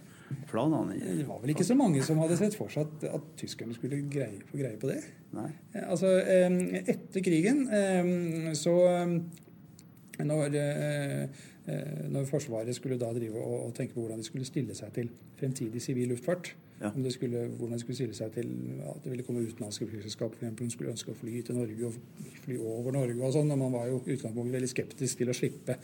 planene? 0.50 0.98
Det 1.00 1.24
var 1.28 1.40
vel 1.40 1.54
ikke 1.54 1.64
så 1.70 1.76
mange 1.78 2.02
som 2.04 2.20
hadde 2.20 2.36
sett 2.36 2.54
for 2.58 2.68
seg 2.72 2.84
at, 2.90 3.08
at 3.16 3.30
tyskerne 3.40 3.74
skulle 3.78 4.02
greie, 4.12 4.42
få 4.50 4.60
greie 4.60 4.76
på 4.82 4.92
det. 4.92 5.00
Nei. 5.36 5.48
Eh, 5.72 5.88
Altså, 5.88 6.12
etter 6.84 7.24
krigen 7.24 7.64
så 8.56 8.76
når, 10.26 10.54
når 12.12 12.28
Forsvaret 12.28 12.76
skulle 12.76 12.98
da 13.00 13.10
drive 13.16 13.40
og, 13.40 13.66
og 13.68 13.74
tenke 13.76 13.96
på 13.96 14.04
hvordan 14.04 14.20
de 14.22 14.28
skulle 14.28 14.46
stille 14.48 14.74
seg 14.76 14.92
til 14.96 15.10
fremtidig 15.40 15.82
sivil 15.84 16.12
luftfart, 16.14 16.52
Ja. 16.80 16.90
om 16.94 17.02
det 17.02 17.12
skulle, 17.14 17.46
hvordan 17.56 17.72
det 17.72 17.80
skulle 17.80 17.96
stille 17.96 18.14
seg 18.18 18.34
til 18.34 18.50
at 18.84 18.98
det 19.04 19.10
ville 19.14 19.24
komme 19.24 19.44
utenlandske 19.46 19.86
flyselskap, 19.88 20.34
for 20.34 20.44
eksempel, 20.44 20.66
som 20.66 20.74
skulle 20.76 20.92
ønske 20.92 21.14
å 21.14 21.16
fly 21.16 21.38
til 21.46 21.56
Norge 21.56 21.86
og 21.88 21.94
fly 22.44 22.58
over 22.60 22.92
Norge 22.92 23.16
og 23.22 23.32
sånn, 23.32 23.50
og 23.54 23.58
man 23.64 23.72
var 23.72 23.86
jo 23.88 24.02
i 24.04 24.12
utgangspunktet 24.18 24.52
veldig 24.58 24.68
skeptisk 24.74 25.22
til 25.22 25.32
å 25.32 25.38
slippe 25.40 25.78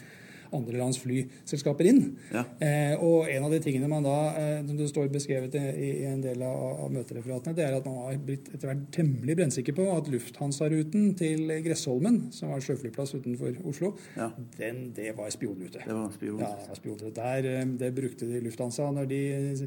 andre 0.53 0.77
lands 0.77 0.99
flyselskaper 1.01 1.87
inn. 1.89 2.01
Ja. 2.29 2.43
Eh, 2.61 3.01
og 3.01 3.25
en 3.33 3.47
av 3.47 3.55
de 3.55 3.61
tingene 3.65 3.89
man 3.89 4.05
da, 4.05 4.35
eh, 4.37 4.59
som 4.69 4.77
det 4.77 4.91
står 4.91 5.07
beskrevet 5.09 5.55
i, 5.57 5.63
i 6.03 6.05
en 6.11 6.21
del 6.21 6.43
av, 6.45 6.83
av 6.85 6.91
møtereferatene, 6.93 7.55
det 7.57 7.65
er 7.65 7.77
at 7.79 7.87
man 7.89 7.97
har 8.03 8.19
blitt 8.21 8.51
etter 8.53 8.69
hvert 8.69 8.83
temmelig 8.93 9.39
brennsikker 9.39 9.73
på 9.79 9.87
at 9.95 10.11
Lufthansa-ruten 10.13 11.15
til 11.17 11.49
Gressholmen, 11.65 12.27
som 12.37 12.53
var 12.53 12.61
sjøflyplass 12.61 13.15
utenfor 13.17 13.57
Oslo, 13.65 13.95
Ja. 14.19 14.29
den, 14.59 14.91
det 14.93 15.15
var 15.17 15.33
spionrute. 15.33 15.81
Det 15.87 15.97
var 15.97 16.13
spionrute. 16.19 16.45
Ja, 16.45 16.53
det 16.61 16.69
var 16.75 16.81
spionrute. 16.83 17.15
Der, 17.17 17.51
eh, 17.63 17.65
det 17.87 17.95
brukte 17.97 18.29
de 18.29 18.45
Lufthansa. 18.45 18.91
Når 18.93 19.09
de 19.09 19.23
eh, 19.33 19.67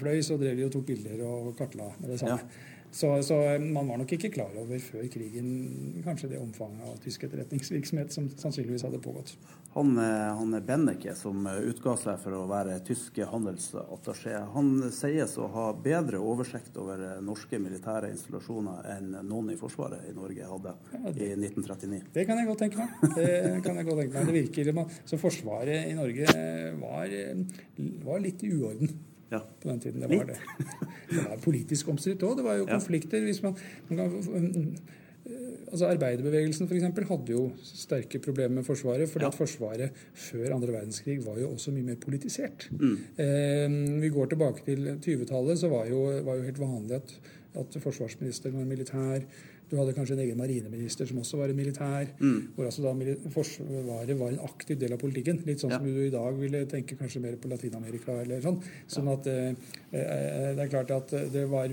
fløy, 0.00 0.20
så 0.24 0.38
drev 0.40 0.56
de 0.58 0.66
og 0.68 0.72
tok 0.74 0.88
bilder 0.88 1.22
og 1.26 1.52
kartla 1.58 1.90
med 2.00 2.10
det 2.12 2.20
samme. 2.22 2.40
Ja. 2.42 2.72
Så, 2.96 3.22
så 3.26 3.36
eh, 3.42 3.60
man 3.60 3.88
var 3.88 3.98
nok 4.00 4.12
ikke 4.16 4.30
klar 4.32 4.54
over 4.56 4.80
før 4.80 5.04
krigen 5.12 5.48
kanskje 6.04 6.30
det 6.32 6.40
omfanget 6.40 6.86
av 6.88 6.96
tysk 7.04 7.26
etterretningsvirksomhet 7.26 8.14
som 8.14 8.28
sannsynligvis 8.40 8.86
hadde 8.86 9.02
pågått. 9.04 9.34
Han, 9.76 9.98
eh, 9.98 10.36
han 10.38 10.62
Benneke, 10.64 11.12
som 11.14 11.46
eh, 11.46 11.58
utga 11.68 11.92
seg 12.00 12.20
for 12.22 12.32
å 12.38 12.46
være 12.48 12.78
tysk 12.86 13.18
handelsattaché. 13.28 14.38
Han 14.54 14.70
sies 14.94 15.34
å 15.36 15.50
ha 15.52 15.66
bedre 15.84 16.22
oversikt 16.24 16.78
over 16.80 17.02
eh, 17.04 17.18
norske 17.24 17.60
militære 17.60 18.08
installasjoner 18.14 18.88
enn 18.94 19.10
noen 19.28 19.52
i 19.52 19.58
Forsvaret 19.60 20.06
i 20.08 20.14
Norge 20.16 20.48
hadde 20.48 20.72
i 21.12 21.34
1939. 21.34 22.00
Det 22.14 22.24
kan 22.24 22.40
jeg 22.40 22.48
godt 22.48 22.64
tenke 22.64 22.80
meg. 22.80 23.18
Det 23.18 23.60
kan 23.66 23.76
jeg 23.76 23.88
godt 23.90 24.00
tenke 24.00 24.14
meg. 24.16 24.30
Det 24.30 24.38
virker 24.38 24.72
så 25.12 25.20
Forsvaret 25.20 25.90
i 25.90 25.92
Norge 25.98 26.40
var, 26.80 27.12
var 28.08 28.24
litt 28.24 28.46
i 28.48 28.54
uorden 28.56 28.96
Ja. 29.32 29.40
på 29.62 29.68
den 29.68 29.80
tiden. 29.80 30.00
Det 30.02 30.10
var 30.18 30.24
det. 30.28 30.36
Det 31.10 31.22
var 31.24 31.36
politisk 31.42 31.88
omstridt 31.88 32.22
òg. 32.22 32.36
Det 32.38 32.44
var 32.44 32.54
jo 32.60 32.66
konflikter. 32.68 33.20
hvis 33.26 33.42
man, 33.42 33.56
man 33.88 33.98
kan, 33.98 34.76
altså 35.70 35.86
Arbeiderbevegelsen 35.90 36.68
for 36.68 36.74
eksempel, 36.78 37.04
hadde 37.08 37.32
jo 37.32 37.48
sterke 37.64 38.18
problemer 38.22 38.54
med 38.60 38.64
Forsvaret. 38.68 39.08
fordi 39.10 39.24
Ja. 39.24 39.28
at 39.28 39.34
Forsvaret 39.34 39.90
før 40.14 40.54
andre 40.54 40.72
verdenskrig 40.72 41.18
var 41.26 41.38
jo 41.40 41.50
også 41.50 41.72
mye 41.74 41.82
mer 41.82 41.98
politisert. 42.00 42.68
Mm. 42.70 42.98
Eh, 43.18 44.00
vi 44.02 44.08
går 44.08 44.26
tilbake 44.26 44.62
til 44.64 44.86
20-tallet, 45.02 45.58
så 45.58 45.68
var 45.68 45.86
jo, 45.90 46.04
var 46.24 46.36
jo 46.36 46.42
helt 46.42 46.60
vanlig 46.60 46.94
at, 47.00 47.20
at 47.58 47.76
forsvarsministeren 47.82 48.58
var 48.58 48.64
militær. 48.64 49.20
Du 49.70 49.76
hadde 49.76 49.94
kanskje 49.96 50.14
en 50.14 50.22
egen 50.22 50.38
marineminister 50.38 51.08
som 51.08 51.18
også 51.18 51.40
var 51.40 51.50
en 51.50 51.58
militær. 51.58 52.10
Mm. 52.20 52.52
Hvor 52.54 52.68
altså 52.68 52.84
da 52.84 53.14
Forsvaret 53.34 54.18
var 54.18 54.28
en 54.34 54.44
aktiv 54.46 54.78
del 54.78 54.94
av 54.94 55.00
politikken. 55.02 55.40
Litt 55.46 55.62
sånn 55.62 55.72
Ja. 55.74 55.78
som 55.78 55.86
du 55.86 56.04
i 56.06 56.10
dag 56.10 56.38
ville 56.38 56.64
tenke 56.70 56.96
kanskje 56.96 57.20
mer 57.20 57.36
på 57.36 57.50
Latin-Amerika 57.50 58.20
eller 58.22 58.40
sånn. 58.40 58.60
Sånn 58.86 59.08
at 59.12 59.26
eh, 59.26 59.48
eh, 59.92 60.54
det 60.54 60.62
er 60.66 60.70
klart 60.70 60.90
at 60.94 61.10
det 61.32 61.48
var 61.50 61.68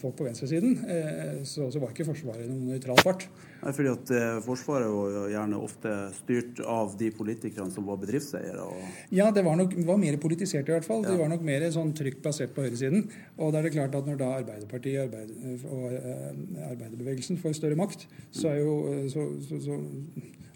folk 0.00 0.16
på 0.18 0.26
venstresiden, 0.26 0.76
eh, 0.90 1.42
så, 1.48 1.68
så 1.72 1.80
var 1.82 1.92
ikke 1.94 2.06
Forsvaret 2.08 2.48
noen 2.48 2.70
nøytral 2.72 3.00
part. 3.04 3.26
Nei, 3.62 3.72
fordi 3.76 3.90
at 3.92 4.12
eh, 4.14 4.38
Forsvaret 4.44 4.90
var 4.92 5.30
gjerne 5.32 5.60
ofte 5.64 5.94
styrt 6.18 6.60
av 6.68 6.94
de 7.00 7.10
politikerne 7.14 7.72
som 7.72 7.86
var 7.88 8.00
bedriftseiere. 8.02 8.66
Og, 8.66 9.00
Ja, 9.14 9.30
det 9.34 9.44
var 9.46 9.58
nok 9.60 9.76
var 9.88 10.00
mer 10.00 10.18
politisert 10.22 10.68
i 10.68 10.76
hvert 10.76 10.88
fall. 10.88 11.04
Ja. 11.04 11.14
Det 11.14 11.20
var 11.22 11.32
nok 11.32 11.44
mer 11.46 11.66
sånn 11.74 11.94
trykk 11.96 12.20
basert 12.24 12.54
på 12.56 12.66
høyresiden. 12.66 13.08
Og 13.38 13.54
da 13.54 13.60
er 13.60 13.68
det 13.68 13.74
klart 13.76 13.96
at 13.98 14.08
når 14.08 14.20
da 14.20 14.30
Arbeiderpartiet 14.38 15.06
arbeid, 15.06 15.34
og 15.70 15.90
eh, 15.96 16.70
arbeiderbevegelsen 16.70 17.40
får 17.40 17.58
større 17.60 17.78
makt, 17.80 18.08
så, 18.30 18.50
er 18.52 18.62
jo, 18.62 18.78
så, 19.12 19.28
så, 19.48 19.60
så 19.64 19.80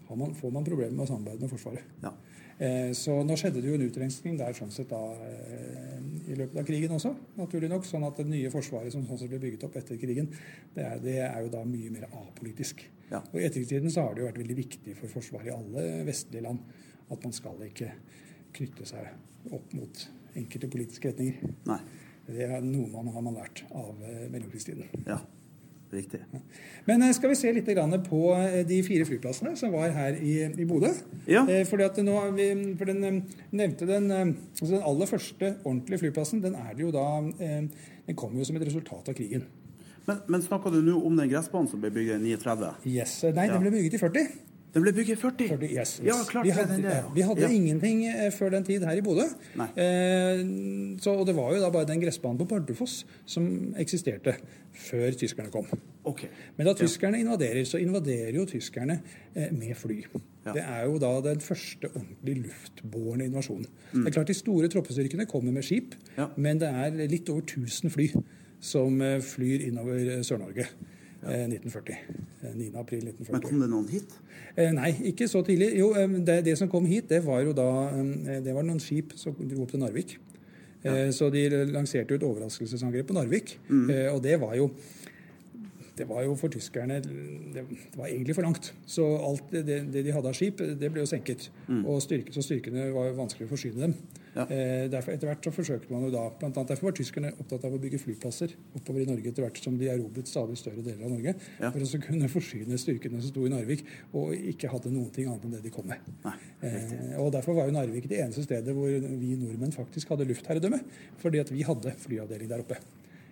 har 0.09 0.19
man, 0.19 0.35
får 0.37 0.53
man 0.53 0.67
problemer 0.67 0.95
med 0.95 1.07
å 1.07 1.11
samarbeide 1.13 1.45
med 1.45 1.53
Forsvaret. 1.55 1.95
ja. 2.05 2.13
Eh, 2.59 2.91
Så 2.97 3.15
nå 3.23 3.37
skjedde 3.39 3.61
det 3.63 3.69
jo 3.71 3.77
en 3.77 3.85
utrenskning 3.87 4.37
der 4.39 4.55
sånn 4.57 4.71
sett 4.73 4.89
da 4.91 4.99
eh, 5.23 5.95
i 6.29 6.35
løpet 6.37 6.59
av 6.59 6.65
krigen 6.67 6.91
også, 6.91 7.13
naturlig 7.39 7.69
nok. 7.71 7.87
Sånn 7.87 8.03
at 8.05 8.19
det 8.19 8.27
nye 8.29 8.51
forsvaret 8.53 8.93
som 8.93 9.05
sånn 9.07 9.21
sett 9.21 9.31
ble 9.31 9.39
bygget 9.45 9.63
opp 9.69 9.77
etter 9.79 9.97
krigen, 10.01 10.27
det 10.75 10.83
er, 10.85 10.99
det 11.03 11.15
er 11.23 11.39
jo 11.45 11.53
da 11.55 11.63
mye 11.65 11.93
mer 11.95 12.09
apolitisk. 12.11 12.83
Ja. 13.09 13.23
Og 13.31 13.39
i 13.39 13.47
etterkrigstiden 13.47 13.89
så 13.93 14.05
har 14.05 14.13
det 14.13 14.21
jo 14.23 14.29
vært 14.29 14.43
veldig 14.43 14.59
viktig 14.59 14.93
for 14.99 15.15
Forsvaret 15.15 15.49
i 15.49 15.55
alle 15.55 15.87
vestlige 16.05 16.45
land 16.45 16.59
at 17.09 17.23
man 17.25 17.33
skal 17.33 17.63
ikke 17.65 17.89
knytte 18.53 18.85
seg 18.85 19.53
opp 19.55 19.73
mot 19.73 20.03
enkelte 20.37 20.69
politiske 20.69 21.09
retninger. 21.09 21.55
Nei. 21.69 21.79
Det 22.29 22.45
er 22.45 22.61
noe 22.61 22.91
man 22.93 23.09
har 23.15 23.23
man 23.25 23.39
lært 23.39 23.63
av 23.73 24.03
eh, 24.05 24.27
mellomkrigstiden. 24.29 24.91
Ja. 25.07 25.17
Riktig. 25.89 26.19
Men 26.85 27.01
eh, 27.01 27.13
skal 27.17 27.31
vi 27.31 27.37
se 27.39 27.51
litt 27.53 27.69
på 28.05 28.19
eh, 28.35 28.59
de 28.67 28.77
fire 28.85 29.05
flyplassene 29.09 29.55
som 29.57 29.71
var 29.73 29.89
her 29.95 30.19
i, 30.21 30.35
i 30.45 30.65
Bodø? 30.69 30.91
Ja. 31.25 31.45
Eh, 31.49 31.63
fordi 31.65 31.87
at 31.87 31.97
nå 32.05 32.17
for 32.77 32.85
den 32.91 33.23
nevnte 33.51 33.87
den, 33.89 34.11
altså 34.11 34.69
den 34.69 34.83
aller 34.85 35.09
første 35.09 35.55
ordentlige 35.63 36.03
flyplassen, 36.03 36.43
den 36.43 36.55
er 36.55 36.75
det 36.75 36.85
jo 36.85 36.91
da 36.93 37.07
Den 37.29 38.17
kom 38.17 38.37
jo 38.37 38.45
som 38.45 38.57
et 38.57 38.65
resultat 38.65 39.09
av 39.09 39.17
krigen. 39.17 39.43
Men, 40.07 40.21
men 40.27 40.41
snakka 40.41 40.71
du 40.73 40.79
nå 40.81 40.95
om 41.05 41.17
den 41.17 41.29
gressbanen 41.29 41.69
som 41.69 41.81
ble 41.81 41.91
bygd 41.93 42.15
i 42.25 42.35
39? 42.37 42.69
Yes, 42.89 43.19
Nei, 43.33 43.45
Ja. 43.49 43.53
den 43.57 43.65
ble 43.65 43.73
bygget 43.75 43.97
i 43.97 44.01
40. 44.01 44.29
Den 44.73 44.83
ble 44.85 44.91
bygget 44.93 45.17
i 45.17 45.21
40? 45.21 45.47
40 45.49 45.65
yes, 45.73 45.91
yes. 45.97 46.01
Ja, 46.05 46.15
klart 46.29 46.45
vi 46.45 46.51
det 46.51 46.57
hadde, 46.59 46.75
ja, 46.83 46.95
ja. 46.99 47.11
vi 47.15 47.21
hadde 47.25 47.41
Ja. 47.41 47.47
ingenting 47.49 48.03
eh, 48.05 48.27
før 48.31 48.51
den 48.53 48.63
tid 48.67 48.83
her 48.85 48.97
i 48.99 49.01
Bodø. 49.01 49.23
Eh, 49.57 50.41
så, 51.01 51.13
og 51.17 51.25
det 51.27 51.33
var 51.37 51.53
jo 51.55 51.61
da 51.63 51.69
bare 51.73 51.87
den 51.89 52.01
gressbanen 52.03 52.37
på 52.37 52.45
Bardufoss 52.51 52.99
som 53.25 53.47
eksisterte 53.81 54.35
før 54.73 55.11
tyskerne 55.17 55.49
kom. 55.53 55.65
Ok. 56.09 56.25
Men 56.57 56.69
da 56.69 56.73
tyskerne 56.77 57.19
invaderer, 57.23 57.63
så 57.65 57.81
invaderer 57.81 58.37
jo 58.37 58.45
tyskerne 58.49 58.99
eh, 59.35 59.49
med 59.55 59.73
fly. 59.77 60.03
Ja. 60.45 60.53
Det 60.55 60.63
er 60.63 60.85
jo 60.85 60.99
da 61.01 61.11
den 61.31 61.41
første 61.43 61.89
ordentlig 61.93 62.37
luftbårne 62.45 63.25
invasjonen. 63.29 63.65
Mm. 63.91 64.03
Det 64.03 64.07
er 64.11 64.15
klart 64.19 64.27
De 64.31 64.37
store 64.37 64.69
troppestyrkene 64.71 65.25
kommer 65.29 65.51
med 65.55 65.65
skip, 65.65 65.95
Ja. 66.17 66.29
men 66.37 66.59
det 66.61 66.69
er 66.69 67.07
litt 67.09 67.29
over 67.29 67.41
1000 67.41 67.89
fly 67.93 68.09
som 68.61 69.01
eh, 69.01 69.17
flyr 69.21 69.65
innover 69.71 69.99
eh, 70.19 70.23
Sør-Norge. 70.23 70.67
Eh, 71.23 71.45
1940. 71.47 71.97
Eh, 72.43 72.55
9. 72.55 72.71
april 72.79 73.03
1940. 73.07 73.33
Men 73.33 73.45
kom 73.45 73.63
det 73.63 73.69
noen 73.71 73.89
hit? 73.91 74.15
Eh, 74.55 74.71
nei, 74.75 74.91
ikke 75.11 75.27
så 75.31 75.41
tidlig. 75.45 75.71
Jo, 75.79 75.91
eh, 75.97 76.17
det, 76.25 76.39
det 76.47 76.57
som 76.59 76.69
kom 76.71 76.87
hit, 76.89 77.09
det 77.09 77.21
var 77.25 77.43
jo 77.45 77.53
da 77.55 77.69
eh, 77.93 78.39
Det 78.45 78.55
var 78.55 78.65
noen 78.67 78.81
skip 78.83 79.15
som 79.19 79.35
dro 79.39 79.63
opp 79.65 79.73
til 79.73 79.83
Narvik. 79.83 80.17
Ja. 80.79 80.93
Så 81.11 81.27
de 81.27 81.41
lanserte 81.67 82.15
jo 82.15 82.17
et 82.21 82.23
overraskelsesangrep 82.23 83.09
på 83.09 83.15
Narvik. 83.17 83.57
Mm. 83.67 83.89
Og 84.13 84.21
det 84.23 84.37
var 84.39 84.55
jo 84.55 84.69
det 85.99 86.05
var 86.07 86.23
jo 86.23 86.35
for 86.39 86.47
tyskerne 86.47 87.01
Det 87.03 87.65
var 87.97 88.07
egentlig 88.07 88.35
for 88.37 88.47
langt. 88.47 88.69
Så 88.87 89.03
alt 89.03 89.51
det, 89.51 89.81
det 89.91 90.05
de 90.05 90.13
hadde 90.15 90.31
av 90.31 90.37
skip, 90.37 90.63
det 90.79 90.87
ble 90.87 91.03
jo 91.03 91.09
senket. 91.09 91.49
Og 91.83 91.99
styrke, 92.01 92.31
så 92.31 92.43
styrkene 92.45 92.87
var 92.95 93.09
jo 93.09 93.17
vanskelig 93.19 93.49
å 93.49 93.51
forsyne 93.51 93.83
dem. 93.83 93.97
Ja. 94.39 94.45
Eh, 94.47 94.85
derfor 94.93 95.11
Etter 95.13 95.27
hvert 95.27 95.43
så 95.43 95.51
forsøkte 95.51 95.91
man 95.91 96.05
jo 96.07 96.11
da 96.13 96.21
blant 96.39 96.55
annet 96.55 96.71
Derfor 96.71 96.87
var 96.89 96.95
tyskerne 96.95 97.33
opptatt 97.35 97.65
av 97.67 97.73
å 97.75 97.79
bygge 97.81 97.99
flyplasser 97.99 98.53
oppover 98.79 99.03
i 99.03 99.07
Norge 99.09 99.33
etter 99.33 99.43
hvert 99.43 99.59
som 99.59 99.75
de 99.77 99.89
erobret 99.91 100.29
stadig 100.31 100.55
større 100.61 100.83
deler 100.85 101.03
av 101.09 101.11
Norge. 101.11 101.33
Ja. 101.59 101.71
For 101.75 101.83
å 101.83 102.01
kunne 102.05 102.29
forsyne 102.31 102.79
styrkene 102.79 103.19
som 103.19 103.33
sto 103.33 103.43
i 103.45 103.51
Narvik, 103.51 103.83
og 104.15 104.31
ikke 104.53 104.71
hadde 104.71 104.93
noen 104.93 105.11
ting 105.15 105.27
annet 105.27 105.43
enn 105.49 105.57
det 105.57 105.63
de 105.67 105.73
kom 105.75 105.89
med. 105.91 105.99
Nei, 106.25 106.37
Eh, 106.59 107.13
og 107.21 107.29
Derfor 107.31 107.55
var 107.55 107.69
jo 107.69 107.75
Narvik 107.75 108.07
det 108.11 108.17
eneste 108.19 108.43
stedet 108.43 108.73
hvor 108.75 108.87
vi 108.91 109.35
nordmenn 109.39 109.71
faktisk 109.75 110.09
hadde 110.11 110.25
luftherredømme. 110.27 110.81
Fordi 111.21 111.39
at 111.39 111.51
vi 111.53 111.63
hadde 111.63 111.93
flyavdeling 112.03 112.49
der 112.51 112.63
oppe. 112.65 112.79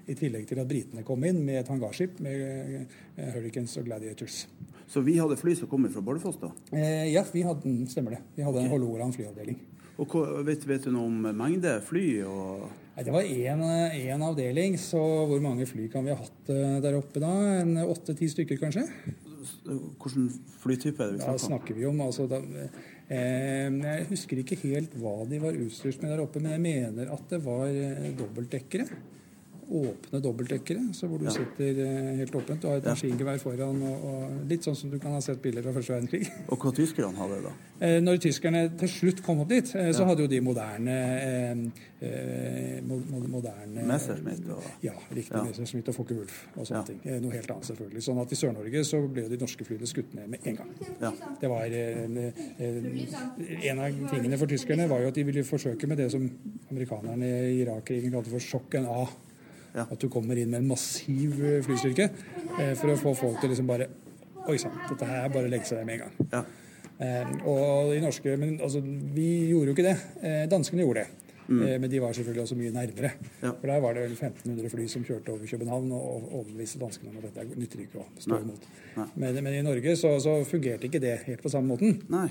I 0.08 0.16
tillegg 0.16 0.46
til 0.48 0.60
at 0.62 0.68
britene 0.70 1.04
kom 1.04 1.24
inn 1.28 1.42
med 1.44 1.60
et 1.60 1.68
hangarskip 1.68 2.22
med 2.24 2.86
eh, 3.18 3.32
Hurricanes 3.36 3.76
og 3.82 3.88
Gladiators. 3.90 4.46
Så 4.88 5.02
vi 5.04 5.18
hadde 5.20 5.36
fly 5.36 5.56
som 5.60 5.68
kom 5.68 5.84
fra 5.92 6.00
Bardufoss, 6.02 6.38
da? 6.40 6.52
Eh, 6.72 7.10
ja, 7.12 7.26
vi 7.34 7.44
hadde, 7.44 7.74
stemmer 7.92 8.16
det. 8.16 8.22
Vi 8.38 8.46
hadde 8.48 8.62
en 8.64 8.70
Ok. 8.70 8.78
Hålogaland 8.78 9.16
flyavdeling. 9.18 9.60
Og 9.98 10.12
hva, 10.14 10.44
vet, 10.46 10.66
vet 10.70 10.84
du 10.86 10.92
noe 10.94 11.10
om 11.10 11.30
mengde 11.38 11.80
fly 11.86 12.06
og 12.30 12.68
Nei, 12.98 13.04
Det 13.06 13.14
var 13.14 13.30
én 13.30 14.24
avdeling, 14.26 14.78
så 14.82 15.00
hvor 15.30 15.42
mange 15.42 15.68
fly 15.70 15.86
kan 15.94 16.06
vi 16.06 16.14
ha 16.14 16.18
hatt 16.18 16.50
eh, 16.50 16.78
der 16.82 16.98
oppe 16.98 17.22
da? 17.22 17.30
En 17.62 17.76
Åtte-ti 17.84 18.30
stykker, 18.34 18.58
kanskje? 18.62 18.88
Hvilken 19.68 20.32
flytype 20.64 21.04
er 21.04 21.12
det 21.14 21.20
vi 21.20 21.22
snakker 21.22 21.38
om? 21.38 21.44
snakker 21.46 21.78
vi 21.78 21.86
om 21.86 22.02
altså, 22.02 22.26
da, 22.30 22.40
eh, 23.14 23.68
Jeg 23.70 24.08
husker 24.10 24.42
ikke 24.42 24.58
helt 24.64 24.98
hva 24.98 25.20
de 25.30 25.42
var 25.44 25.62
utstyrt 25.62 26.02
med 26.02 26.14
der 26.14 26.24
oppe, 26.26 26.42
men 26.42 26.56
jeg 26.56 26.66
mener 26.66 27.14
at 27.14 27.30
det 27.30 27.42
var 27.46 27.70
eh, 27.70 28.10
dobbeltdekkere. 28.18 28.90
Åpne 29.68 30.22
dobbeltdekkere, 30.24 30.94
så 30.96 31.08
hvor 31.12 31.20
du 31.20 31.26
sitter 31.30 31.80
eh, 31.84 32.12
helt 32.22 32.36
åpent. 32.40 32.62
Du 32.62 32.68
har 32.70 32.78
et 32.78 32.86
Ja. 32.88 32.94
maskingevær 32.96 33.38
foran, 33.42 33.82
og, 33.84 34.06
og 34.08 34.46
litt 34.48 34.64
sånn 34.64 34.76
som 34.80 34.90
du 34.90 34.98
kan 35.00 35.12
ha 35.12 35.20
sett 35.20 35.42
bilder 35.44 35.62
fra 35.66 35.74
første 35.76 35.92
verdenskrig. 35.94 36.30
Og 36.54 36.58
hva 36.64 36.72
tyskerne 36.78 37.18
hadde 37.20 37.42
da? 37.44 37.52
Eh, 37.84 37.98
Når 38.02 38.18
tyskerne 38.24 38.62
til 38.80 38.88
slutt 38.90 39.20
kom 39.26 39.42
opp 39.44 39.50
dit, 39.52 39.74
eh, 39.76 39.92
så 39.92 40.06
hadde 40.08 40.24
jo 40.24 40.28
de 40.32 40.40
moderne 40.42 40.96
eh, 42.00 42.80
mo- 42.88 43.02
mo- 43.12 43.28
moderne 43.28 43.84
Messerschmitt 43.90 44.48
og 44.56 44.64
Ja, 44.84 44.94
riktig. 45.12 45.36
Ja. 45.36 45.44
Messerschmitt 45.44 45.88
og 45.92 45.96
Focke-Wulf 46.00 46.38
og 46.56 46.66
sånne 46.68 46.80
Ja. 46.80 46.84
ting. 46.88 47.22
Noe 47.22 47.32
helt 47.36 47.52
annet, 47.52 47.66
selvfølgelig. 47.66 48.04
Sånn 48.08 48.22
at 48.22 48.32
i 48.32 48.36
Sør-Norge 48.36 48.84
så 48.86 49.02
ble 49.12 49.28
de 49.30 49.38
norske 49.38 49.66
flyene 49.68 49.88
skutt 49.88 50.14
ned 50.16 50.30
med 50.30 50.40
en 50.48 50.56
gang. 50.56 50.70
Ja. 51.02 51.12
Det 51.42 51.50
var 51.50 51.66
eh, 51.66 52.32
eh, 52.60 53.68
En 53.68 53.80
av 53.80 53.92
tingene 54.12 54.38
for 54.38 54.48
tyskerne 54.48 54.88
var 54.88 55.02
jo 55.02 55.08
at 55.12 55.16
de 55.16 55.24
ville 55.28 55.44
forsøke 55.44 55.88
med 55.88 55.98
det 55.98 56.12
som 56.12 56.30
amerikanerne 56.72 57.26
i 57.52 57.62
Irak-krigen 57.64 58.12
kalte 58.12 58.30
for 58.32 58.40
sjokk 58.40 58.76
en 58.80 58.86
A. 58.86 59.06
Ja. 59.76 59.86
At 59.86 60.00
du 60.02 60.08
kommer 60.10 60.38
inn 60.40 60.50
med 60.54 60.64
en 60.64 60.70
massiv 60.72 61.36
eh, 61.44 61.60
flystyrke 61.66 62.10
eh, 62.60 62.74
for 62.80 62.94
å 62.94 62.98
få 63.02 63.14
folk 63.18 63.42
til 63.42 63.54
liksom 63.54 63.68
bare 63.70 63.90
Oi 64.48 64.56
sann, 64.62 64.72
dette 64.88 65.04
her 65.04 65.26
er 65.26 65.32
bare 65.34 65.50
å 65.50 65.52
legge 65.52 65.68
seg 65.68 65.82
der 65.82 65.88
med 65.90 65.98
en 65.98 66.06
gang. 66.06 66.32
ja. 66.32 66.46
Eh, 66.98 67.32
og 67.46 67.92
de 67.94 68.00
norske 68.02 68.32
Men 68.42 68.56
altså, 68.64 68.80
vi 68.82 69.52
gjorde 69.52 69.70
jo 69.70 69.76
ikke 69.76 69.86
det. 69.86 69.98
Eh, 70.24 70.46
danskene 70.50 70.82
gjorde 70.82 71.04
det. 71.04 71.28
Eh, 71.48 71.76
men 71.80 71.86
de 71.92 72.00
var 72.02 72.16
selvfølgelig 72.18 72.44
også 72.44 72.58
mye 72.60 72.72
nærmere. 72.74 73.12
Ja. 73.44 73.52
For 73.52 73.70
der 73.70 73.84
var 73.84 73.94
det 73.94 74.08
vel 74.08 74.16
1500 74.18 74.72
fly 74.74 74.88
som 74.92 75.06
kjørte 75.06 75.32
over 75.36 75.46
København 75.48 75.92
og 75.96 76.32
overbeviste 76.42 76.82
danskene 76.82 77.14
om 77.14 77.20
at 77.22 77.30
dette 77.30 77.60
nytter 77.60 77.84
ikke 77.86 78.02
å 78.02 78.08
stå 78.20 78.42
imot. 78.42 78.66
Men, 79.16 79.38
men 79.44 79.54
i 79.60 79.62
Norge 79.66 79.94
så, 80.00 80.16
så 80.24 80.40
fungerte 80.50 80.90
ikke 80.90 81.04
det 81.04 81.20
helt 81.28 81.44
på 81.46 81.54
samme 81.54 81.76
måten. 81.76 82.02
Nei. 82.12 82.28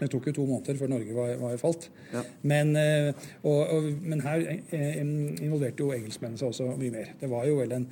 Det 0.00 0.10
tok 0.12 0.30
jo 0.30 0.36
to 0.40 0.46
måneder 0.48 0.78
før 0.80 0.92
Norge 0.94 1.16
var, 1.16 1.34
var 1.42 1.58
falt. 1.60 1.90
Ja. 2.14 2.24
Men, 2.42 2.72
eh, 2.76 3.26
og, 3.42 3.60
og, 3.76 3.90
men 4.02 4.24
her 4.24 4.46
eh, 4.48 5.02
involverte 5.02 5.84
jo 5.84 5.92
engelskmennene 5.96 6.40
seg 6.40 6.52
også 6.54 6.72
mye 6.80 6.94
mer. 6.94 7.12
Det 7.20 7.30
var 7.30 7.46
jo 7.48 7.60
vel 7.60 7.76
en 7.76 7.90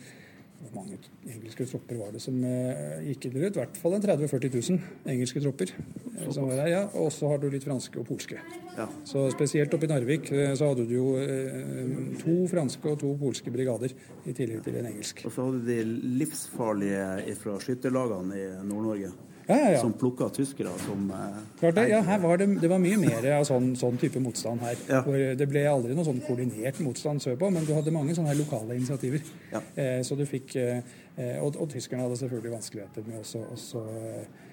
hvor 0.59 0.73
mange 0.75 0.97
engelske 1.31 1.65
tropper 1.71 1.99
var 2.01 2.11
det 2.11 2.21
som 2.23 2.35
eh, 2.43 2.97
gikk 3.07 3.29
inn? 3.29 3.37
I 3.39 3.51
hvert 3.55 3.77
fall 3.79 3.95
en 3.95 4.03
30 4.03 4.27
000-40 4.27 4.57
000 4.75 5.13
engelske 5.13 5.43
tropper. 5.45 5.71
eh, 6.17 6.31
som 6.35 6.49
var 6.49 6.59
der, 6.59 6.71
ja. 6.73 6.81
Og 6.99 7.13
så 7.15 7.31
har 7.31 7.39
du 7.39 7.47
litt 7.53 7.67
franske 7.67 8.01
og 8.01 8.09
polske. 8.09 8.41
Ja. 8.75 8.89
Så 9.07 9.29
Spesielt 9.35 9.75
oppe 9.75 9.87
i 9.87 9.93
Narvik 9.93 10.33
eh, 10.35 10.51
så 10.59 10.73
hadde 10.73 10.89
du 10.91 10.97
jo 10.97 11.13
eh, 11.23 11.95
to 12.25 12.41
franske 12.51 12.91
og 12.91 12.99
to 13.05 13.13
polske 13.21 13.55
brigader 13.55 13.95
i 14.27 14.35
tillegg 14.35 14.65
til 14.67 14.81
en 14.81 14.91
engelsk. 14.91 15.23
Og 15.29 15.35
så 15.35 15.47
hadde 15.47 15.63
du 15.63 15.71
de 15.71 15.79
livsfarlige 16.25 17.39
fra 17.39 17.55
skytterlagene 17.63 18.43
i 18.43 18.51
Nord-Norge. 18.67 19.15
Ja. 19.49 19.81
Som 19.81 19.95
plukka 19.97 20.29
tyskere 20.37 20.75
som 20.83 21.11
eh, 21.11 21.37
Klart 21.61 21.79
det, 21.79 21.87
ja, 21.89 22.03
her 22.05 22.19
var 22.21 22.37
det, 22.41 22.49
det 22.61 22.69
var 22.69 22.81
mye 22.83 22.99
mer 23.01 23.25
av 23.39 23.47
sånn, 23.49 23.71
sånn 23.81 23.97
type 24.01 24.21
motstand 24.21 24.61
her. 24.61 24.77
Ja. 24.91 25.01
Hvor 25.07 25.17
det 25.41 25.47
ble 25.49 25.63
aldri 25.71 25.97
noe 25.97 26.05
sånn 26.05 26.21
koordinert 26.27 26.81
motstand 26.85 27.25
sørpå, 27.25 27.49
men 27.55 27.65
du 27.65 27.73
hadde 27.77 27.95
mange 27.95 28.17
sånne 28.19 28.37
lokale 28.37 28.77
initiativer. 28.77 29.25
Ja. 29.55 29.63
Eh, 29.75 30.01
så 30.05 30.19
du 30.19 30.27
fikk, 30.29 30.53
eh, 30.61 30.83
eh, 31.17 31.39
og, 31.41 31.57
og 31.57 31.73
tyskerne 31.73 32.05
hadde 32.05 32.21
selvfølgelig 32.21 32.55
vanskeligheter 32.59 33.09
med 33.09 33.23
også, 33.23 33.45
også 33.57 33.85
eh, 33.97 34.45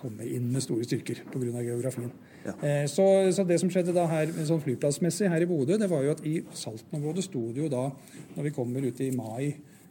komme 0.00 0.26
inn 0.30 0.46
med 0.52 0.62
store 0.64 0.86
styrker 0.86 1.24
pga. 1.32 1.50
geografien. 1.64 2.12
Ja. 2.44 2.54
Eh, 2.64 2.84
så, 2.88 3.06
så 3.34 3.44
det 3.44 3.58
som 3.60 3.72
skjedde 3.72 3.96
da 3.96 4.06
her 4.08 4.30
sånn 4.48 4.62
flyplassmessig 4.62 5.28
her 5.32 5.42
i 5.42 5.48
Bodø, 5.50 5.76
det 5.80 5.90
var 5.90 6.06
jo 6.06 6.14
at 6.14 6.22
i 6.28 6.38
Salten-området 6.56 7.26
sto 7.26 7.48
det 7.50 7.64
jo 7.64 7.72
da, 7.72 7.88
når 8.36 8.48
vi 8.48 8.54
kommer 8.56 8.86
ut 8.86 9.02
i 9.04 9.10
mai 9.10 9.50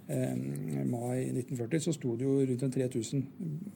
mai 0.09 1.27
1940 1.29 1.83
så 1.85 1.93
sto 1.93 2.15
det 2.17 2.25
jo 2.25 2.39
rundt 2.41 2.63
en 2.65 2.71
3000 2.73 3.23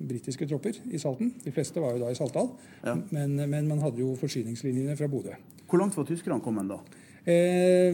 britiske 0.10 0.48
tropper 0.50 0.80
i 0.91 0.98
Salten. 1.02 1.34
De 1.43 1.52
fleste 1.54 1.82
var 1.84 1.93
jo 1.93 2.02
da 2.06 2.10
i 2.12 2.17
Saltdal, 2.17 2.50
Ja. 2.84 2.96
men, 3.12 3.36
men 3.50 3.67
man 3.69 3.80
hadde 3.84 4.02
jo 4.02 4.15
forsyningslinjene 4.19 4.96
fra 4.98 5.08
Bodø. 5.08 5.36
Hvor 5.69 5.80
langt 5.82 5.98
var 5.98 6.06
tyskerne 6.10 6.41
kommet 6.41 6.69
da? 6.69 6.80
Eh, 7.26 7.93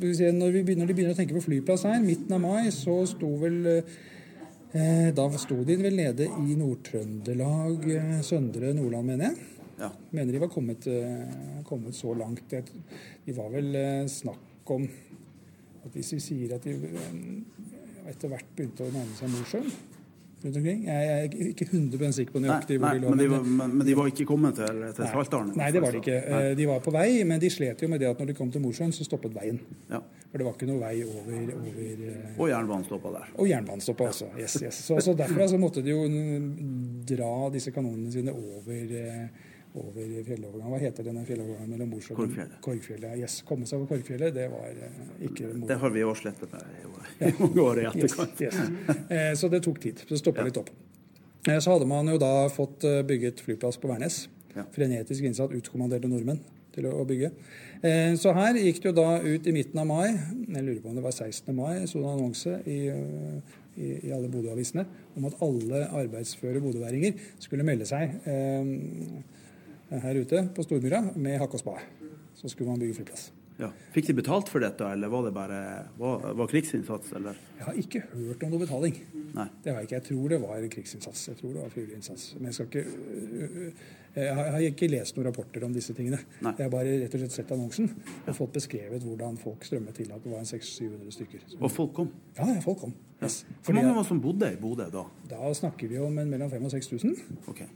vi 0.00 0.14
se, 0.18 0.32
når, 0.34 0.50
vi 0.56 0.62
begynner, 0.66 0.88
de 0.88 0.94
begynner 0.96 1.14
å 1.14 1.18
tenke 1.18 1.36
på 1.36 1.44
flyplass 1.44 1.84
her, 1.86 2.00
midten 2.02 2.32
av 2.34 2.40
mai, 2.42 2.70
så 2.74 2.96
sto 3.06 3.28
vel 3.38 3.60
eh, 3.68 5.12
Da 5.14 5.28
sto 5.38 5.60
de 5.64 5.76
vel 5.78 5.94
nede 5.96 6.26
i 6.26 6.56
Nord-Trøndelag, 6.58 7.86
eh, 7.94 8.16
Søndre 8.26 8.72
Nordland, 8.74 9.12
mener 9.12 9.28
jeg. 9.30 9.46
Ja. 9.78 9.92
Mener 10.10 10.34
de 10.34 10.40
var 10.42 10.50
kommet, 10.50 10.88
eh, 10.90 11.62
kommet 11.68 11.94
så 11.94 12.10
langt. 12.18 12.50
De 12.50 13.36
var 13.36 13.52
vel 13.54 13.70
eh, 13.78 14.06
snakk 14.10 14.72
om 14.74 14.88
at 15.86 15.94
hvis 15.94 16.10
vi 16.16 16.20
sier 16.20 16.56
at 16.56 16.66
de 16.66 16.74
eh, 16.74 17.14
etter 18.08 18.28
hvert 18.32 18.50
begynte 18.56 18.84
å 18.86 18.92
nærme 18.94 19.14
seg 19.18 19.30
Mosjøen 19.36 19.70
rundt 20.38 20.54
omkring 20.60 20.84
Jeg 20.86 21.06
er 21.10 21.32
ikke 21.50 21.66
100 21.66 22.12
sikker 22.14 22.34
på 22.36 22.40
nøyaktig 22.44 22.76
hvor 22.78 22.92
de 22.94 23.00
lå. 23.02 23.08
men, 23.10 23.18
de 23.18 23.24
men- 23.26 23.32
var, 23.32 23.46
men, 23.58 23.72
men 23.80 23.86
de 23.88 23.94
var 23.98 24.06
ikke 24.12 24.26
kommet 24.28 24.54
til, 24.54 24.84
til. 24.94 25.08
Saltdalen? 25.10 25.48
Nei, 25.58 25.70
det 25.74 25.80
var 25.82 25.90
de 25.96 25.98
ikke. 25.98 26.18
Nei. 26.30 26.42
Eh, 26.50 26.54
De 26.60 26.66
var 26.70 26.78
på 26.84 26.92
vei, 26.94 27.08
men 27.26 27.40
de 27.42 27.50
slet 27.50 27.82
jo 27.82 27.88
med 27.90 27.98
det 28.04 28.06
at 28.12 28.20
når 28.22 28.30
de 28.30 28.36
kom 28.38 28.52
til 28.54 28.62
Mosjøen, 28.62 28.92
så 28.94 29.02
stoppet 29.08 29.34
veien. 29.34 29.58
Ja. 29.90 29.98
For 30.30 30.38
det 30.38 30.46
var 30.46 30.54
ikke 30.54 30.68
noe 30.70 30.78
vei 30.78 31.02
over, 31.02 31.50
over 31.56 31.82
eh, 31.82 32.38
Og 32.38 32.46
jernbanen 32.52 32.86
stoppa 32.86 33.10
der. 33.16 33.32
Og 33.34 33.50
jernbanen 33.50 33.82
stoppa 33.82 34.06
også. 34.12 34.30
Yes, 34.38 34.54
yes. 34.62 34.78
Så, 34.86 35.00
så 35.02 35.16
derfor 35.18 35.42
så 35.50 35.58
måtte 35.58 35.82
de 35.82 35.90
jo 35.96 36.06
dra 37.16 37.32
disse 37.54 37.74
kanonene 37.74 38.12
sine 38.14 38.30
over, 38.30 38.94
eh, 39.02 39.46
over 39.80 40.10
fjellovergangen. 40.26 40.72
Hva 40.74 40.80
heter 40.82 41.06
denne 41.08 41.22
fjellovergangen 41.28 41.70
mellom 41.74 41.88
Mosjøen 41.94 42.16
og 42.16 42.20
Korgfjellet. 42.24 42.58
Korgfjellet? 42.64 43.16
Yes. 43.22 43.38
Komme 43.48 43.66
seg 43.70 43.78
over 43.80 43.90
Korgfjellet, 43.94 44.34
det 44.34 44.48
var 44.52 44.68
eh, 44.68 45.00
ikke 45.28 45.52
moro. 45.54 45.68
Det 45.70 45.78
har 45.84 45.94
vi 45.94 46.04
òg 46.08 46.16
slettet 46.20 46.52
med 46.52 46.84
i 47.28 47.32
mange 47.38 47.62
år 47.64 47.82
i 47.82 47.86
Yes, 47.88 47.96
etterkant. 47.96 48.40
yes. 48.40 48.60
Eh, 49.10 49.32
Så 49.38 49.48
det 49.52 49.62
tok 49.66 49.80
tid. 49.86 50.04
Så 50.08 50.18
stoppa 50.20 50.42
ja. 50.44 50.50
litt 50.50 50.60
opp. 50.60 50.70
Eh, 51.48 51.58
Så 51.60 51.72
hadde 51.76 51.86
man 51.90 52.08
jo 52.12 52.18
da 52.20 52.32
fått 52.52 52.84
bygget 53.08 53.40
flyplass 53.46 53.78
på 53.80 53.88
Værnes. 53.92 54.26
Ja. 54.56 54.64
Frenetisk 54.74 55.22
innsatt, 55.28 55.52
utkommanderte 55.54 56.08
nordmenn 56.10 56.40
til 56.74 56.86
å 56.90 57.04
bygge. 57.06 57.30
Eh, 57.82 58.14
Så 58.18 58.32
her 58.34 58.54
gikk 58.58 58.82
det 58.82 58.90
jo 58.90 58.96
da 58.98 59.20
ut 59.22 59.46
i 59.46 59.52
midten 59.54 59.78
av 59.80 59.86
mai, 59.86 60.08
jeg 60.14 60.64
lurer 60.64 60.80
på 60.82 60.88
om 60.90 60.98
det 60.98 61.04
var 61.04 61.12
16. 61.14 61.54
mai, 61.54 61.86
så 61.86 61.98
en 62.02 62.10
annonse 62.16 62.56
i, 62.66 62.78
i, 63.78 63.88
i 64.08 64.10
alle 64.14 64.28
Bodø-avisene 64.30 64.84
om 65.18 65.24
at 65.28 65.36
alle 65.42 65.84
arbeidsføre 66.00 66.60
bodøværinger 66.62 67.12
skulle 67.42 67.66
melde 67.66 67.86
seg 67.86 68.16
eh, 68.26 68.72
her 69.90 70.20
ute 70.20 70.44
på 70.54 70.64
Stormyra 70.66 71.02
med 71.16 71.38
hakk 71.40 71.56
og 71.56 71.62
spade. 71.62 71.84
Så 72.38 72.50
skulle 72.52 72.70
man 72.70 72.80
bygge 72.80 73.00
flyplass. 73.00 73.30
Ja. 73.58 73.72
Fikk 73.90 74.06
de 74.06 74.14
betalt 74.14 74.50
for 74.52 74.62
dette, 74.62 74.86
eller 74.86 75.10
var 75.10 75.24
det 75.26 75.32
bare 75.34 75.60
var, 75.98 76.28
var 76.38 76.50
krigsinnsats, 76.50 77.10
eller? 77.18 77.38
Jeg 77.56 77.66
har 77.66 77.78
ikke 77.80 78.02
hørt 78.12 78.44
om 78.46 78.52
noe 78.52 78.62
betaling. 78.62 79.00
Nei. 79.34 79.46
Det 79.64 79.72
har 79.72 79.80
jeg 79.80 79.88
ikke. 79.88 79.96
Jeg 79.96 80.06
tror 80.06 80.32
det 80.32 80.38
var 80.44 80.66
krigsinnsats. 80.74 81.24
Jeg 81.32 81.40
tror 81.40 81.56
det 81.56 81.64
var 81.64 81.72
frivillig 81.72 81.96
innsats. 81.98 82.28
Men 82.36 82.52
jeg 82.52 82.54
skal 82.54 82.68
ikke 82.68 82.84
øh, 82.84 83.56
øh, 83.56 83.88
Jeg 84.18 84.36
har 84.36 84.66
ikke 84.68 84.90
lest 84.90 85.18
noen 85.18 85.26
rapporter 85.28 85.66
om 85.66 85.74
disse 85.74 85.94
tingene. 85.94 86.20
Nei. 86.38 86.54
Jeg 86.54 86.68
har 86.68 86.70
bare 86.76 86.94
rett 87.02 87.18
og 87.18 87.24
slett 87.24 87.34
sett 87.34 87.50
annonsen 87.54 87.90
og 87.96 88.30
fått 88.38 88.54
beskrevet 88.60 89.04
hvordan 89.08 89.42
folk 89.42 89.66
strømmet 89.66 89.98
til. 89.98 90.14
At 90.14 90.22
det 90.22 90.32
var 90.32 90.44
en 90.44 90.48
600-700 90.52 91.18
stykker. 91.18 91.44
Og 91.58 91.74
folk 91.74 91.92
kom. 91.98 92.14
Ja, 92.38 92.46
ja, 92.52 92.62
folk 92.62 92.78
kom. 92.86 92.94
Yes. 93.18 93.42
Hvor 93.66 93.74
mange 93.74 93.90
var 93.90 94.04
det 94.04 94.08
som 94.12 94.22
bodde 94.22 94.54
i 94.54 94.62
Bodø 94.62 94.86
da? 94.94 95.02
da 95.34 95.52
snakker 95.58 95.90
vi 95.90 95.98
om 95.98 96.22
en 96.22 96.30
mellom 96.30 96.50
5000 96.54 96.70
og 96.70 96.74
6000. 96.78 97.44
Ok. 97.50 97.66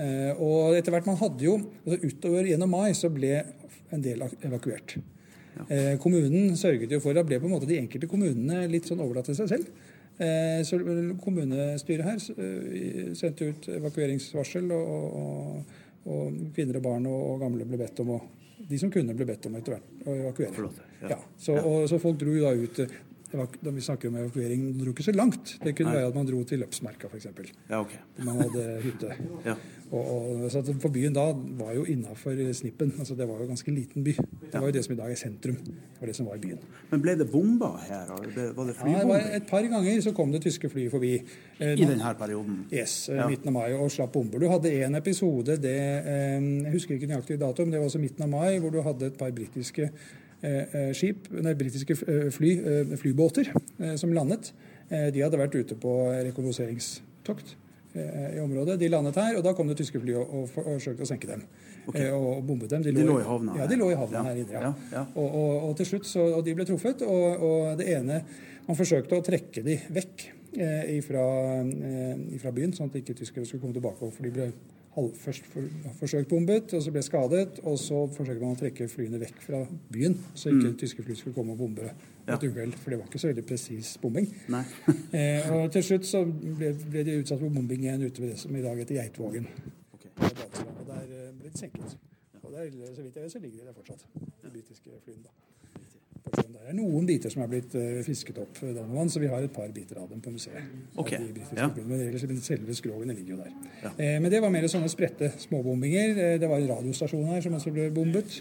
Eh, 0.00 0.32
og 0.40 0.76
etter 0.78 0.94
hvert 0.94 1.08
man 1.08 1.18
hadde 1.20 1.44
jo 1.44 1.58
altså 1.84 2.00
Utover 2.08 2.48
gjennom 2.48 2.72
mai 2.72 2.92
så 2.96 3.10
ble 3.12 3.34
en 3.90 4.04
del 4.04 4.22
evakuert. 4.46 4.98
Ja. 5.50 5.96
kommunen 6.00 6.54
sørget 6.56 6.92
jo 6.94 7.00
for 7.02 7.18
at 7.18 7.26
ble 7.26 7.36
på 7.42 7.48
en 7.48 7.52
måte 7.52 7.66
de 7.68 7.76
enkelte 7.76 8.06
kommunene 8.08 8.62
litt 8.70 8.86
sånn 8.88 9.02
overlatt 9.02 9.26
til 9.28 9.36
seg 9.36 9.48
selv. 9.50 9.72
Eh, 10.20 10.60
så 10.68 10.76
Kommunestyret 11.22 12.04
her 12.04 12.18
eh, 12.44 13.12
sendte 13.16 13.48
ut 13.48 13.68
evakueringsvarsel, 13.72 14.68
og, 14.76 15.14
og, 15.20 15.78
og 16.12 16.42
kvinner 16.54 16.76
og 16.76 16.84
barn 16.84 17.08
og, 17.08 17.38
gamle 17.40 17.64
ble 17.68 17.80
bedt 17.80 18.02
om 18.04 18.16
å 18.18 18.20
de 18.70 18.76
som 18.76 18.90
kunne, 18.92 19.14
ble 19.16 19.24
bedt 19.24 19.46
om 19.48 19.54
etter 19.56 19.72
hvert 19.72 20.02
å 20.04 20.14
evakuere. 20.18 20.66
Ja. 21.00 21.14
Ja, 21.14 21.16
så, 21.40 21.56
og, 21.56 21.86
så 21.88 21.96
folk 22.02 22.18
dro 22.20 22.34
jo 22.36 22.44
da 22.44 22.52
ut 22.52 22.82
da 23.30 23.70
vi 23.70 23.80
snakker 23.80 24.08
om 24.08 24.16
evakuering, 24.18 24.62
man 24.64 24.78
dro 24.80 24.92
ikke 24.94 25.04
så 25.06 25.12
langt. 25.14 25.52
Det 25.62 25.74
kunne 25.78 25.92
Nei. 25.92 25.98
være 26.00 26.08
at 26.10 26.16
man 26.16 26.26
dro 26.26 26.40
til 26.44 26.58
Løpsmerka 26.64 27.10
f.eks. 27.10 27.28
Ja, 27.70 27.80
okay. 27.80 28.00
Man 28.26 28.40
hadde 28.42 28.64
hytte. 28.82 29.10
ja. 29.48 29.54
og, 29.90 30.08
og, 30.10 30.44
så 30.50 30.62
For 30.82 30.90
byen 30.94 31.14
da 31.14 31.28
var 31.60 31.72
jo 31.76 31.84
innafor 31.84 32.38
snippen. 32.56 32.92
altså 32.98 33.14
Det 33.14 33.28
var 33.28 33.38
jo 33.38 33.46
en 33.46 33.52
ganske 33.52 33.74
liten 33.74 34.04
by. 34.04 34.14
Det 34.16 34.54
var 34.54 34.66
jo 34.66 34.74
det 34.74 34.84
som 34.84 34.94
i 34.94 34.98
dag 34.98 35.12
er 35.14 35.20
sentrum. 35.20 35.58
Det 35.62 36.00
var 36.00 36.10
det 36.10 36.16
som 36.16 36.26
var 36.26 36.40
i 36.40 36.42
byen. 36.42 36.64
Men 36.90 37.04
ble 37.04 37.14
det 37.20 37.28
bomba 37.30 37.70
her? 37.84 38.10
Var 38.10 38.70
det 38.70 38.76
flybomber? 38.80 39.20
Ja, 39.20 39.36
et 39.36 39.46
par 39.50 39.68
ganger 39.74 40.00
så 40.00 40.14
kom 40.16 40.32
det 40.34 40.42
tyske 40.46 40.70
fly 40.72 40.88
forbi. 40.90 41.12
Eh, 41.60 41.74
I 41.76 41.86
denne 41.86 42.14
perioden? 42.18 42.64
Yes, 42.72 43.04
ja. 43.12 43.28
midten 43.30 43.52
av 43.52 43.60
mai, 43.60 43.68
og 43.78 43.92
slapp 43.94 44.12
bomber. 44.16 44.42
Du 44.42 44.48
hadde 44.50 44.72
en 44.84 44.98
episode, 44.98 45.58
det, 45.62 45.76
eh, 45.76 46.40
jeg 46.40 46.74
husker 46.74 46.98
ikke 46.98 47.12
nøyaktig 47.12 47.38
dato, 47.38 47.62
men 47.62 47.76
det 47.76 47.82
var 47.82 47.92
også 47.92 48.02
midten 48.02 48.26
av 48.26 48.34
mai, 48.34 48.58
hvor 48.58 48.74
du 48.74 48.82
hadde 48.82 49.12
et 49.12 49.20
par 49.20 49.30
britiske 49.30 49.90
Eh, 49.90 49.90
eh, 49.90 50.29
skip, 50.96 51.26
nei, 51.36 51.54
britiske 51.58 51.96
eh, 52.06 52.28
fly, 52.32 52.52
flybåter 53.00 53.50
som 54.00 54.12
landet. 54.16 54.52
De 54.90 55.22
hadde 55.22 55.38
vært 55.38 55.54
ute 55.54 55.76
på 55.78 55.90
rekognoseringstokt 56.26 57.52
i 57.94 58.40
området. 58.42 58.78
De 58.80 58.88
landet 58.90 59.18
her, 59.20 59.36
og 59.38 59.44
da 59.46 59.52
kom 59.54 59.68
det 59.70 59.76
tyske 59.78 60.00
fly 60.02 60.16
og, 60.18 60.32
og 60.34 60.48
forsøkte 60.54 61.04
å 61.04 61.10
senke 61.10 61.28
dem. 61.30 61.44
Okay. 61.90 62.10
Og 62.14 62.42
bombet 62.46 62.70
dem. 62.70 62.82
De 62.84 62.92
lå, 62.92 63.00
de 63.00 63.06
lå 63.08 63.20
i 63.20 63.26
havna? 63.26 63.54
Ja, 63.58 63.68
de 63.70 63.78
lå 63.78 63.90
i 63.90 63.96
havna 63.98 64.20
ja. 64.20 64.24
her 64.28 64.40
inne. 64.42 64.62
Ja. 64.66 64.72
ja 64.92 65.04
og, 65.14 65.26
og, 65.26 65.54
og, 65.68 65.72
til 65.78 65.88
slutt 65.92 66.08
så, 66.08 66.26
og 66.36 66.44
de 66.46 66.54
ble 66.56 66.66
truffet. 66.68 67.04
Og, 67.06 67.72
det 67.80 67.88
ene 67.96 68.22
Man 68.66 68.76
forsøkte 68.78 69.16
å 69.16 69.24
trekke 69.24 69.62
de 69.66 69.74
vekk 69.90 70.26
eh, 70.60 70.90
ifra, 70.98 71.22
eh, 71.64 72.20
ifra, 72.36 72.52
byen, 72.54 72.74
sånn 72.76 72.90
at 72.92 73.00
ikke 73.00 73.16
tyskere 73.18 73.48
skulle 73.48 73.64
komme 73.64 73.74
tilbake. 73.74 74.10
For 74.14 74.26
de 74.26 74.30
ble 74.34 74.50
først 74.94 75.46
for, 75.46 75.62
forsøkt 75.98 76.28
bombet, 76.28 76.74
og 76.74 76.82
så 76.82 76.90
ble 76.90 77.02
skadet. 77.02 77.60
Og 77.62 77.78
så 77.78 78.00
forsøkte 78.14 78.42
man 78.42 78.56
å 78.56 78.60
trekke 78.60 78.88
flyene 78.90 79.20
vekk 79.22 79.42
fra 79.44 79.62
byen, 79.92 80.16
så 80.34 80.50
ikke 80.50 80.72
mm. 80.72 80.78
tyske 80.82 81.04
fly 81.06 81.16
skulle 81.18 81.36
komme 81.36 81.54
og 81.54 81.62
bombe 81.62 81.86
ja. 81.86 82.34
et 82.34 82.46
uhell. 82.48 82.74
For 82.76 82.92
det 82.92 83.00
var 83.00 83.10
ikke 83.10 83.22
så 83.22 83.30
veldig 83.30 83.46
presis 83.46 83.92
bombing. 84.02 84.30
eh, 85.18 85.50
og 85.54 85.70
til 85.74 85.86
slutt 85.86 86.08
så 86.10 86.24
ble, 86.26 86.74
ble, 86.86 87.04
de 87.06 87.20
utsatt 87.22 87.38
for 87.38 87.48
bombing 87.48 87.86
igjen 87.86 88.06
ute 88.06 88.24
ved 88.24 88.34
det 88.34 88.40
som 88.42 88.56
i 88.56 88.64
dag 88.64 88.82
heter 88.82 88.98
Geitvågen. 88.98 89.46
Okay. 89.98 90.10
Og 90.20 90.86
der 90.88 91.04
eh, 91.06 91.30
ble 91.38 91.52
de 91.52 91.58
senket. 91.58 91.98
Og 92.42 92.50
der, 92.56 92.66
så 92.96 93.04
vidt 93.04 93.14
jeg 93.14 93.22
vet, 93.22 93.32
så 93.32 93.38
ligger 93.38 93.62
de 93.62 93.70
der 93.70 93.78
fortsatt, 93.78 94.08
de 94.18 94.50
britiske 94.50 94.90
flyene. 95.04 95.22
da. 95.28 95.39
Det 96.30 96.76
er 96.76 96.76
noen 96.78 97.06
biter 97.08 97.32
som 97.32 97.42
er 97.42 97.50
blitt 97.50 97.74
uh, 97.74 97.98
fisket 98.06 98.38
opp, 98.38 98.60
eh, 98.62 98.78
så 99.10 99.22
vi 99.22 99.30
har 99.30 99.42
et 99.42 99.52
par 99.52 99.68
biter 99.74 99.98
av 99.98 100.06
dem 100.10 100.20
på 100.22 100.30
museet. 100.30 100.70
Okay. 101.02 101.32
Ja. 101.56 101.66
Men 101.74 102.04
ellers, 102.06 102.24
selve 102.46 102.76
skrogene 102.78 103.16
ligger 103.16 103.34
jo 103.34 103.40
der. 103.42 103.50
Ja. 103.82 103.90
Eh, 103.96 104.16
men 104.22 104.30
det 104.30 104.40
var 104.42 104.52
mer 104.54 104.68
sånne 104.70 104.90
spredte 104.92 105.32
småbombinger. 105.48 106.14
Eh, 106.14 106.38
det 106.40 106.50
var 106.50 106.62
en 106.62 106.70
radiostasjon 106.70 107.26
her 107.32 107.42
som 107.42 107.58
også 107.58 107.74
ble 107.74 107.90
bombet. 107.94 108.40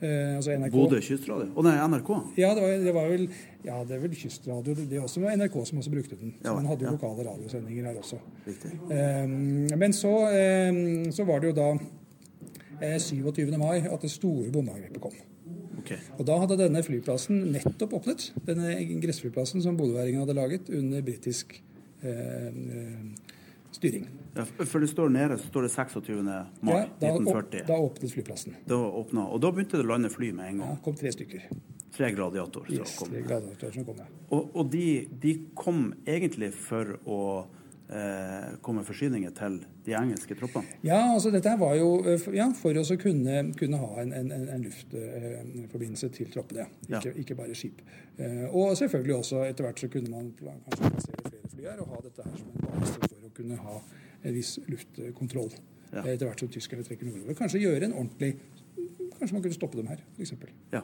Eh, 0.00 0.36
altså 0.36 0.54
NRK. 0.54 0.72
Bodø 0.76 1.02
kystradio? 1.02 1.50
Å 1.52 1.66
nei, 1.66 1.74
NRK? 1.90 2.10
Ja, 2.38 2.54
det 2.56 2.64
var, 2.64 2.74
det 2.86 2.94
var, 2.96 3.10
vel 3.10 3.26
ja, 3.66 3.82
det 3.82 3.98
er 3.98 4.02
vel 4.06 4.16
kystradio. 4.22 4.76
Det 4.86 5.02
også 5.02 5.24
var 5.24 5.36
NRK 5.40 5.60
som 5.68 5.82
også 5.82 5.92
brukte 5.92 6.18
den. 6.20 6.36
Så 6.38 6.48
ja, 6.48 6.56
man 6.56 6.70
hadde 6.70 6.86
jo 6.86 6.94
lokale 6.94 7.26
radiosendinger 7.32 7.90
her 7.90 8.00
også. 8.00 8.20
Eh, 8.46 9.24
men 9.74 9.96
så, 9.96 10.14
så, 11.10 11.26
var 11.28 11.42
det 11.42 11.50
jo 11.50 11.56
da 11.58 11.70
27. 13.00 13.56
mai 13.58 13.80
at 13.82 14.04
det 14.04 14.12
store 14.12 14.52
bombeangrepet 14.54 15.02
kom. 15.02 15.16
Okay. 15.86 16.02
Og 16.18 16.26
Da 16.26 16.40
hadde 16.42 16.58
denne 16.58 16.82
flyplassen 16.82 17.44
nettopp 17.54 17.94
åpnet. 18.00 18.32
Denne 18.48 18.74
gressflyplassen 19.02 19.62
som 19.62 19.78
bodøværingene 19.78 20.24
hadde 20.24 20.34
laget 20.34 20.70
under 20.74 21.04
britisk 21.06 21.54
eh, 22.02 22.50
eh, 22.50 23.36
styring. 23.76 24.08
Ja, 24.34 24.44
for 24.44 24.82
det 24.82 24.90
står 24.90 25.12
nede 25.14 25.38
så 25.38 25.46
står 25.46 25.68
det 25.68 25.70
26. 25.70 26.10
mai 26.60 26.74
ja, 26.74 26.82
da 27.00 27.12
1940. 27.14 27.64
da 27.68 27.78
åpnet 27.86 28.12
flyplassen. 28.12 28.58
Da 28.68 28.76
åpnet, 28.76 29.24
og 29.30 29.40
da 29.40 29.52
begynte 29.54 29.78
det 29.78 29.86
å 29.86 29.90
lande 29.94 30.10
fly 30.12 30.32
med 30.36 30.50
en 30.50 30.62
gang? 30.62 30.74
Ja, 30.74 30.82
kom 30.84 30.98
tre 30.98 31.12
stykker. 31.14 31.46
Tre 31.96 32.10
gladiatorer. 32.12 32.72
Yes, 32.76 32.98
tre 33.00 33.22
gladiatorer 33.24 33.78
som 33.78 33.86
kom, 33.86 34.02
ja. 34.02 34.08
Og, 34.34 34.50
og 34.58 34.72
de, 34.72 35.06
de, 35.22 35.36
kom 35.56 35.86
egentlig 36.04 36.50
for 36.58 36.98
å 37.06 37.20
eh, 37.88 38.56
komme 38.62 38.84
forsyninger 38.84 39.30
til 39.36 39.58
de 39.86 39.94
engelske 39.98 40.34
troppene? 40.38 40.78
Ja, 40.86 40.98
altså 41.12 41.30
dette 41.34 41.52
var 41.60 41.76
jo 41.78 41.90
eh, 42.06 42.26
ja, 42.36 42.48
for 42.56 42.76
å 42.76 42.98
kunne, 43.00 43.38
kunne, 43.58 43.80
ha 43.82 44.02
en, 44.02 44.12
en, 44.16 44.32
en 44.32 44.66
luftforbindelse 44.66 46.10
til 46.16 46.32
troppene. 46.34 46.68
Ikke, 46.88 47.02
ja. 47.10 47.14
ikke 47.22 47.38
bare 47.38 47.56
skip. 47.58 47.82
Eh, 48.18 48.44
og 48.50 48.76
selvfølgelig 48.78 49.16
også 49.20 49.44
etter 49.46 49.68
hvert 49.68 49.84
så 49.84 49.92
kunne 49.92 50.12
man 50.12 50.32
kanskje 50.40 50.92
plassere 50.96 51.30
flere 51.30 51.54
fly 51.54 51.70
her 51.70 51.80
og 51.84 51.94
ha 51.94 52.02
dette 52.08 52.26
her 52.26 52.36
som 52.42 52.52
en 52.52 52.68
base 52.68 53.00
for 53.06 53.30
å 53.30 53.32
kunne 53.36 53.62
ha 53.62 53.80
en 54.26 54.36
viss 54.36 54.56
luftkontroll. 54.66 55.50
Ja. 55.92 56.02
Etter 56.02 56.26
hvert 56.26 56.42
som 56.42 56.52
tyskerne 56.52 56.84
trekker 56.86 57.08
nordover. 57.08 57.36
Kanskje 57.38 57.62
gjøre 57.62 57.88
en 57.88 57.96
ordentlig 57.96 58.36
Kanskje 59.16 59.32
man 59.32 59.42
kunne 59.46 59.56
stoppe 59.56 59.78
dem 59.78 59.86
her, 59.88 60.00
f.eks. 60.18 60.32
Ja. 60.74 60.82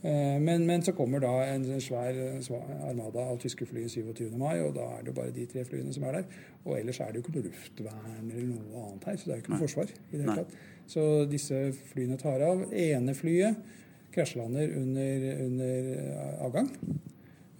Eh, 0.00 0.36
men, 0.40 0.64
men, 0.66 0.82
så 0.82 0.94
kommer 0.96 1.20
da 1.20 1.32
en 1.44 1.66
svær, 1.84 2.16
svær 2.44 2.70
armada 2.88 3.26
av 3.32 3.40
tyske 3.42 3.66
fly 3.68 3.84
27. 3.88 4.30
mai, 4.40 4.60
og 4.64 4.72
da 4.78 4.86
er 4.96 5.04
det 5.04 5.12
jo 5.12 5.18
bare 5.18 5.34
de 5.36 5.44
tre 5.50 5.64
flyene 5.68 5.92
som 5.92 6.06
er 6.08 6.20
der. 6.20 6.38
Og 6.64 6.78
ellers 6.78 7.00
er 7.00 7.10
det 7.10 7.20
jo 7.20 7.26
ikke 7.26 7.36
noe 7.36 7.50
luftvern 7.50 8.30
eller 8.30 8.48
noe 8.54 8.86
annet 8.86 9.10
her, 9.10 9.20
så 9.20 9.28
det 9.28 9.34
er 9.34 9.40
jo 9.40 9.44
ikke 9.44 9.54
noe 9.54 9.60
Nei. 9.60 9.66
forsvar. 9.68 9.92
i 9.92 10.16
det 10.16 10.24
hele 10.24 10.38
tatt. 10.40 10.56
Så 10.90 11.04
disse 11.30 11.60
flyene 11.92 12.18
tar 12.18 12.42
av. 12.46 12.64
Ene 12.72 13.14
flyet 13.14 13.76
krasjlander 14.14 14.72
under, 14.76 15.44
under 15.44 15.92
eh, 15.94 16.44
avgang. 16.44 16.70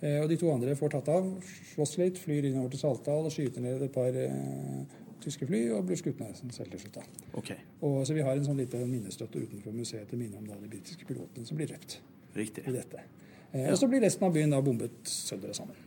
Eh, 0.01 0.17
og 0.23 0.29
de 0.29 0.39
to 0.41 0.51
andre 0.53 0.75
får 0.77 0.95
tatt 0.97 1.11
av, 1.13 1.29
slåss 1.75 1.99
litt, 2.01 2.19
flyr 2.19 2.49
innover 2.49 2.73
til 2.73 2.83
Saltdal 2.83 3.29
og 3.29 3.35
skyter 3.35 3.63
ned 3.65 3.85
et 3.85 3.95
par 3.95 4.17
eh, 4.17 4.97
tyske 5.21 5.47
fly 5.47 5.67
og 5.77 5.85
blir 5.89 6.01
skutt 6.01 6.23
ned 6.23 6.39
selv 6.41 6.73
til 6.73 6.83
slutt. 6.83 7.03
Okay. 7.37 7.61
Og 7.87 8.01
så 8.09 8.17
Vi 8.17 8.25
har 8.25 8.37
en 8.37 8.47
sånn 8.47 8.59
liten 8.61 8.89
minnestøtte 8.89 9.43
utenfor 9.43 9.77
museet 9.77 10.09
til 10.09 10.23
minne 10.23 10.41
om 10.41 10.49
da 10.49 10.57
de 10.57 10.71
britiske 10.73 11.07
pilotene 11.07 11.47
som 11.47 11.61
blir 11.61 11.69
drept. 11.71 12.01
Riktig. 12.37 12.67
i 12.69 12.75
dette. 12.75 13.05
Eh. 13.53 13.71
Og 13.71 13.79
så 13.79 13.89
blir 13.91 14.03
resten 14.05 14.27
av 14.29 14.35
byen 14.35 14.53
da 14.55 14.61
bombet 14.65 14.99
sønder 15.11 15.53
og 15.53 15.59
sammen. 15.59 15.87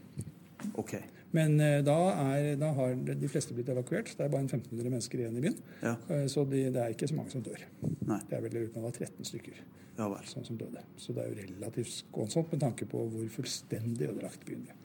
Okay. 0.80 1.04
Men 1.34 1.56
eh, 1.60 1.80
da, 1.86 1.98
er, 2.14 2.52
da, 2.62 2.70
har 2.78 2.98
de 3.10 3.30
fleste 3.32 3.56
blitt 3.58 3.72
evakuert. 3.74 4.12
Det 4.18 4.26
er 4.26 4.34
bare 4.34 4.46
1500 4.46 4.90
mennesker 4.90 5.24
igjen 5.24 5.40
i 5.40 5.46
byen. 5.48 5.56
Ja. 5.82 5.96
Eh, 6.14 6.28
så 6.32 6.44
de, 6.50 6.68
det 6.76 6.84
er 6.84 6.94
ikke 6.94 7.10
så 7.10 7.18
mange 7.18 7.34
som 7.34 7.46
dør. 7.46 7.64
Nei. 8.06 8.20
Det 8.30 8.38
er 8.38 8.44
vel 8.46 8.60
rundt 8.60 9.00
13 9.00 9.32
stykker 9.32 9.64
ja, 9.98 10.10
som, 10.30 10.46
som, 10.46 10.60
døde. 10.60 10.84
Så 10.98 11.16
det 11.16 11.24
er 11.24 11.32
jo 11.32 11.48
relativt 11.48 11.96
skånsomt 11.96 12.54
med 12.54 12.62
tanke 12.62 12.86
på 12.90 13.02
hvor 13.10 13.34
fullstendig 13.34 14.12
ødelagt 14.12 14.46
byen 14.46 14.68
er. 14.70 14.78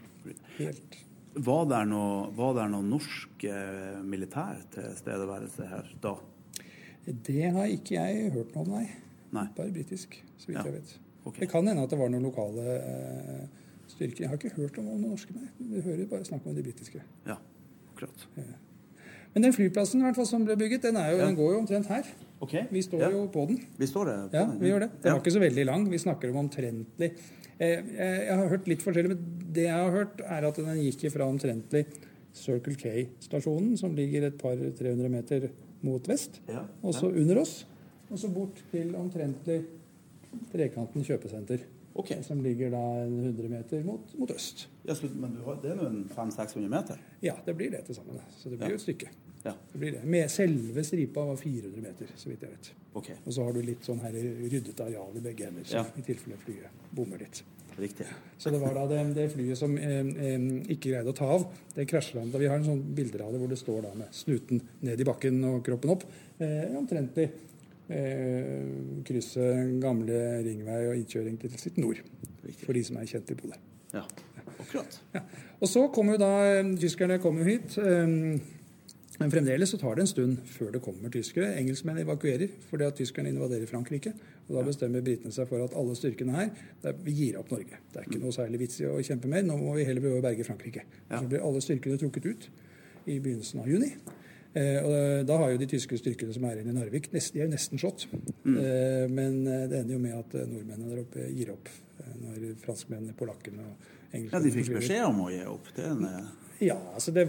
Helt. 0.56 0.98
Var 1.38 1.68
det 1.70 1.82
noe, 1.90 2.30
var 2.36 2.56
det 2.56 2.64
noe 2.72 2.86
norsk 2.86 3.44
eh, 3.46 4.00
militær 4.04 4.64
tilstedeværelse 4.74 5.68
her 5.68 5.92
da? 6.02 6.16
Det 7.04 7.44
har 7.54 7.68
ikke 7.72 8.00
jeg 8.00 8.32
hørt 8.34 8.56
noe 8.56 8.64
om, 8.64 8.72
nei. 8.72 8.88
nei. 9.36 9.46
Bare 9.56 9.72
britisk, 9.72 10.16
så 10.40 10.50
vidt 10.50 10.58
ja. 10.58 10.64
jeg 10.68 10.80
vet. 10.80 10.96
Okay. 11.24 11.40
Det 11.42 11.50
kan 11.50 11.66
hende 11.66 11.82
at 11.84 11.92
det 11.92 11.98
var 12.00 12.10
noen 12.12 12.24
lokale 12.24 12.76
eh, 12.78 13.42
styrker. 13.90 14.24
Jeg 14.24 14.30
har 14.30 14.38
ikke 14.38 14.54
hørt 14.56 14.78
om 14.80 14.88
noen 14.88 15.04
norske, 15.10 15.34
men 15.34 15.50
Vi 15.74 15.82
hører 15.84 16.06
bare 16.10 16.26
snakk 16.28 16.46
om 16.46 16.56
de 16.56 16.64
britiske. 16.64 17.02
Ja, 17.26 17.36
akkurat. 17.92 18.26
Ja. 18.36 18.56
Men 19.34 19.44
den 19.44 19.54
flyplassen 19.54 20.02
hvert 20.02 20.16
fall, 20.16 20.26
som 20.26 20.44
ble 20.46 20.56
bygget, 20.58 20.86
den, 20.88 20.96
jo, 20.96 21.18
ja. 21.18 21.26
den, 21.26 21.36
går 21.36 21.52
jo 21.52 21.58
omtrent 21.60 21.90
her. 21.92 22.06
Okay. 22.40 22.64
Vi 22.72 22.82
står 22.82 23.04
ja. 23.04 23.10
jo 23.12 23.26
på 23.32 23.44
den. 23.50 23.60
Vi 23.76 23.86
står 23.86 24.08
det 24.08 24.16
på 24.30 24.38
ja, 24.38 24.44
den. 24.46 24.60
vi 24.62 24.70
gjør 24.70 24.86
det. 24.86 24.90
Den 25.02 25.14
var 25.14 25.22
ikke 25.22 25.34
så 25.34 25.42
veldig 25.42 25.66
lang. 25.68 25.86
Vi 25.90 26.00
snakker 26.00 26.32
om 26.32 26.40
omtrentlig 26.44 27.10
eh, 27.58 27.80
Jeg 27.98 28.36
har 28.40 28.52
hørt 28.52 28.68
litt 28.70 28.84
forskjellig, 28.84 29.14
men 29.14 29.48
det 29.54 29.66
jeg 29.66 29.74
har 29.74 29.94
hørt, 29.94 30.22
er 30.24 30.46
at 30.48 30.60
den 30.62 30.84
gikk 30.84 31.08
fra 31.12 31.26
omtrentlig 31.28 31.84
Circle 32.38 32.76
K-stasjonen, 32.78 33.74
som 33.80 33.96
ligger 33.96 34.28
et 34.28 34.38
par 34.40 34.54
300 34.56 35.10
meter 35.10 35.48
mot 35.86 36.08
vest, 36.10 36.40
og 36.82 36.94
så 36.94 37.10
under 37.10 37.40
oss, 37.42 37.60
og 38.08 38.20
så 38.20 38.30
bort 38.32 38.60
til 38.72 38.94
omtrentlig 38.98 39.60
Trekanten 40.52 41.04
kjøpesenter. 41.06 41.66
Okay. 41.98 42.22
Som 42.22 42.42
ligger 42.44 42.70
da 42.70 42.82
100 43.04 43.48
meter 43.50 43.82
mot, 43.82 44.12
mot 44.18 44.30
øst. 44.30 44.68
Ja, 44.86 44.94
så, 44.94 45.08
men 45.18 45.34
har, 45.44 45.56
det 45.62 45.72
er 45.72 45.80
nå 45.80 45.88
500-600 46.14 46.68
meter? 46.70 47.00
Ja, 47.24 47.34
det 47.46 47.56
blir 47.58 47.72
det 47.74 47.82
til 47.88 47.98
sammen. 47.98 48.20
Så 48.38 48.52
det 48.52 48.60
blir 48.60 48.76
jo 48.76 48.78
et 48.78 48.84
stykke. 48.84 49.10
Ja. 49.42 49.54
Det 49.72 49.80
blir 49.80 49.96
det. 49.96 50.04
Med 50.06 50.30
selve 50.30 50.84
stripa 50.86 51.24
var 51.26 51.36
400 51.36 51.82
meter, 51.82 52.12
så 52.16 52.30
vidt 52.30 52.44
jeg 52.46 52.54
vet. 52.54 52.72
Okay. 53.00 53.18
Og 53.24 53.34
så 53.34 53.46
har 53.46 53.54
du 53.54 53.62
litt 53.66 53.86
sånn 53.86 54.02
her 54.04 54.14
ryddet 54.14 54.80
areal 54.84 55.18
i 55.18 55.22
begge 55.24 55.48
ender, 55.48 55.66
ja. 55.72 55.84
i 55.98 56.04
tilfelle 56.06 56.38
flyet 56.42 56.86
bommer 56.94 57.22
litt. 57.22 57.42
Riktig. 57.78 58.06
Så 58.38 58.50
det 58.50 58.58
var 58.58 58.74
da 58.74 58.86
det, 58.90 59.02
det 59.14 59.28
flyet 59.30 59.58
som 59.58 59.76
eh, 59.78 60.00
eh, 60.02 60.46
ikke 60.74 60.90
greide 60.90 61.12
å 61.12 61.18
ta 61.18 61.28
av. 61.36 61.44
Det 61.74 61.86
krasjlanda. 61.86 62.40
Vi 62.42 62.48
har 62.50 62.58
en 62.58 62.66
sånn 62.66 62.80
bilder 62.94 63.22
av 63.26 63.34
det 63.34 63.42
hvor 63.42 63.52
det 63.52 63.60
står 63.60 63.84
da 63.86 63.92
med 64.00 64.14
snuten 64.14 64.62
ned 64.86 64.98
i 64.98 65.06
bakken 65.06 65.38
og 65.46 65.60
kroppen 65.66 65.94
opp. 65.94 66.02
Eh, 66.42 66.74
omtrentlig 66.78 67.28
eh, 67.88 69.02
krysse 69.08 69.48
gamle 69.82 70.20
ringvei 70.46 70.82
og 70.90 70.96
innkjøring 70.98 71.38
til 71.40 71.56
sitt 71.60 71.78
nord. 71.80 72.00
For 72.64 72.76
de 72.76 72.84
som 72.84 73.00
er 73.00 73.08
kjent 73.10 73.32
i 73.32 73.38
Bodø. 73.38 73.58
Ja, 73.94 74.04
akkurat. 74.58 75.00
Ja. 75.14 75.24
Og 75.58 75.68
så 75.70 75.86
kom 75.94 76.12
jo 76.12 76.20
da 76.20 76.30
eh, 76.58 76.76
Tyskerne 76.80 77.18
kom 77.22 77.40
jo 77.40 77.48
hit. 77.48 77.78
Eh, 77.80 78.38
Men 79.18 79.32
fremdeles 79.32 79.72
så 79.72 79.78
tar 79.80 79.96
det 79.98 80.04
en 80.04 80.10
stund 80.12 80.36
før 80.46 80.68
det 80.76 80.80
kommer 80.84 81.10
tyskere. 81.10 81.48
Engelskmenn 81.58 81.98
evakuerer 82.04 82.52
fordi 82.68 82.84
at 82.86 82.94
tyskerne 82.94 83.32
invaderer 83.32 83.66
Frankrike. 83.66 84.12
Og 84.46 84.54
da 84.54 84.62
bestemmer 84.62 85.02
britene 85.02 85.34
seg 85.34 85.48
for 85.50 85.64
at 85.64 85.74
alle 85.76 85.96
styrkene 85.98 86.36
her 86.36 86.52
det 86.52 86.92
er, 86.92 87.00
Vi 87.02 87.16
gir 87.16 87.40
opp 87.40 87.50
Norge. 87.50 87.80
Det 87.90 87.98
er 87.98 88.06
ikke 88.06 88.20
noe 88.22 88.36
særlig 88.36 88.60
vits 88.62 88.78
i 88.78 88.86
å 88.86 88.94
kjempe 89.02 89.26
mer. 89.28 89.42
Nå 89.42 89.56
må 89.58 89.74
vi 89.74 89.88
heller 89.88 90.04
prøve 90.04 90.20
å 90.20 90.24
berge 90.28 90.46
Frankrike. 90.46 90.84
Ja. 91.10 91.18
Så 91.18 91.26
blir 91.32 91.42
alle 91.42 91.64
styrkene 91.64 91.98
trukket 91.98 92.30
ut 92.30 92.48
i 93.08 93.18
begynnelsen 93.18 93.64
av 93.64 93.66
juni. 93.68 93.90
Eh, 94.56 94.78
og 94.80 95.26
da 95.28 95.36
har 95.42 95.52
jo 95.52 95.60
de 95.60 95.68
tyske 95.68 95.98
styrkene 96.00 96.32
som 96.34 96.46
er 96.48 96.62
inne 96.62 96.72
i 96.72 96.78
Narvik, 96.78 97.10
de 97.12 97.20
er 97.20 97.44
jo 97.44 97.50
nesten 97.52 97.78
slått. 97.80 98.06
Mm. 98.44 98.56
men 99.12 99.34
eh, 99.46 99.66
det 99.68 99.82
ender 99.82 99.94
jo 99.98 100.00
med 100.00 100.16
at 100.16 100.34
eh, 100.40 100.46
nordmennene 100.48 100.94
der 100.94 101.02
oppe 101.04 101.26
gir 101.36 101.52
opp. 101.52 101.68
eh, 102.00 102.14
Når 102.24 102.50
franskmennene, 102.64 103.14
polakkene 103.18 103.66
og 103.68 103.94
Ja, 104.16 104.40
De 104.40 104.50
fikk 104.54 104.70
beskjed 104.72 105.04
om 105.04 105.20
å 105.26 105.30
gi 105.30 105.42
opp. 105.44 105.68
Det 105.76 105.84
eh, 105.84 106.28
Ja, 106.70 106.78
altså 106.96 107.12
det, 107.14 107.26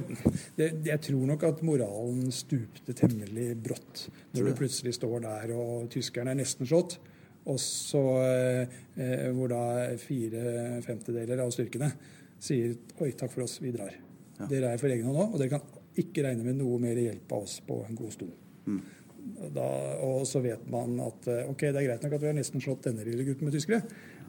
det, 0.57 0.69
jeg 0.87 1.01
tror 1.05 1.25
nok 1.29 1.43
at 1.45 1.59
moralen 1.61 2.31
stupte 2.33 2.95
temmelig 2.97 3.51
brått 3.61 4.07
når 4.33 4.47
du 4.47 4.53
plutselig 4.57 4.95
står 4.95 5.19
der 5.27 5.51
og 5.53 5.89
tyskerne 5.93 6.31
er 6.33 6.39
nesten 6.39 6.65
slått, 6.65 6.95
og 7.49 7.59
så 7.61 8.01
eh, 8.23 8.79
eh, 8.95 9.27
hvor 9.35 9.51
da 9.51 9.61
fire 10.01 10.79
femtedeler 10.87 11.43
av 11.43 11.51
styrkene 11.53 11.91
sier 12.39 12.73
oi, 13.03 13.11
takk 13.19 13.35
for 13.35 13.43
oss, 13.45 13.59
vi 13.61 13.75
drar. 13.75 13.91
Dere 14.49 14.71
er 14.73 14.79
for 14.81 14.87
egen 14.89 15.05
hånd 15.11 15.19
nå, 15.19 15.27
og 15.33 15.37
dere 15.41 15.51
kan 15.57 15.78
ikke 15.97 16.23
regne 16.25 16.45
med 16.45 16.59
noe 16.59 16.79
mer 16.81 16.99
hjelp 16.99 17.31
av 17.35 17.45
oss 17.47 17.59
på 17.65 17.81
en 17.87 17.97
god 17.97 18.15
stund. 18.15 18.31
Da, 19.53 19.65
og 20.05 20.23
så 20.27 20.41
vet 20.43 20.63
man 20.71 20.95
at 21.03 21.27
eh, 21.29 21.49
ok, 21.49 21.67
det 21.69 21.81
er 21.81 21.87
greit 21.89 22.05
nok 22.05 22.15
at 22.15 22.23
vi 22.23 22.29
har 22.29 22.37
nesten 22.37 22.63
slått 22.63 22.87
denne 22.87 23.03
lille 23.05 23.25
gutten 23.27 23.47
med 23.47 23.53
tyskere, 23.53 23.81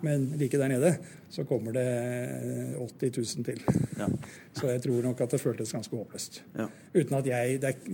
men 0.04 0.26
like 0.40 0.58
der 0.58 0.72
nede 0.72 0.90
så 1.32 1.44
kommer 1.48 1.74
det 1.76 1.84
eh, 1.86 2.80
80 2.80 3.12
000 3.16 3.46
til. 3.46 3.62
ja. 3.98 4.08
Så 4.60 4.66
jeg 4.66 4.82
tror 4.82 5.04
nok 5.04 5.20
at 5.22 5.30
det 5.30 5.40
føltes 5.40 5.72
ganske 5.72 5.94
håpløst. 5.96 6.40
Ja. 6.58 6.66
Uten 6.94 7.14
at 7.16 7.26
jeg 7.28 7.60
Det 7.62 7.68
er 7.70 7.92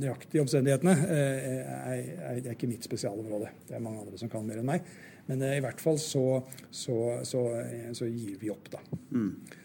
Nøyaktig 0.00 0.40
omstendighetene 0.40 0.94
eh, 1.04 1.50
er, 1.60 2.00
er, 2.30 2.40
det 2.40 2.50
er 2.50 2.56
ikke 2.56 2.70
mitt 2.70 2.84
spesialområde. 2.84 3.52
Det 3.68 3.76
er 3.76 3.84
mange 3.84 4.00
andre 4.00 4.18
som 4.18 4.30
kan 4.32 4.46
mer 4.46 4.62
enn 4.62 4.70
meg. 4.70 4.88
Men 5.26 5.42
eh, 5.42 5.58
i 5.58 5.62
hvert 5.64 5.82
fall 5.82 5.98
så, 6.00 6.24
så, 6.70 6.96
så, 7.26 7.44
eh, 7.60 7.92
så 7.96 8.08
gir 8.10 8.38
vi 8.40 8.50
opp, 8.52 8.70
da. 8.72 8.82
Eh, 8.82 9.62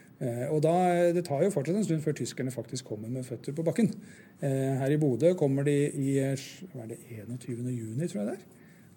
og 0.54 0.60
da, 0.62 0.74
Det 1.16 1.24
tar 1.26 1.42
jo 1.42 1.54
fortsatt 1.54 1.80
en 1.80 1.86
stund 1.88 2.04
før 2.04 2.14
tyskerne 2.18 2.54
faktisk 2.54 2.92
kommer 2.92 3.10
med 3.10 3.26
føtter 3.26 3.56
på 3.58 3.66
bakken. 3.66 3.90
Eh, 4.42 4.78
her 4.78 4.94
i 4.94 5.00
Bodø 5.02 5.34
kommer 5.38 5.66
de 5.66 5.76
i 5.90 6.18
eh, 6.22 6.46
hva 6.74 6.86
er 6.86 6.94
det, 6.94 7.00
21. 7.10 7.72
juni, 7.74 8.08
tror 8.08 8.22
jeg 8.22 8.30
det 8.30 8.38
er. 8.38 8.46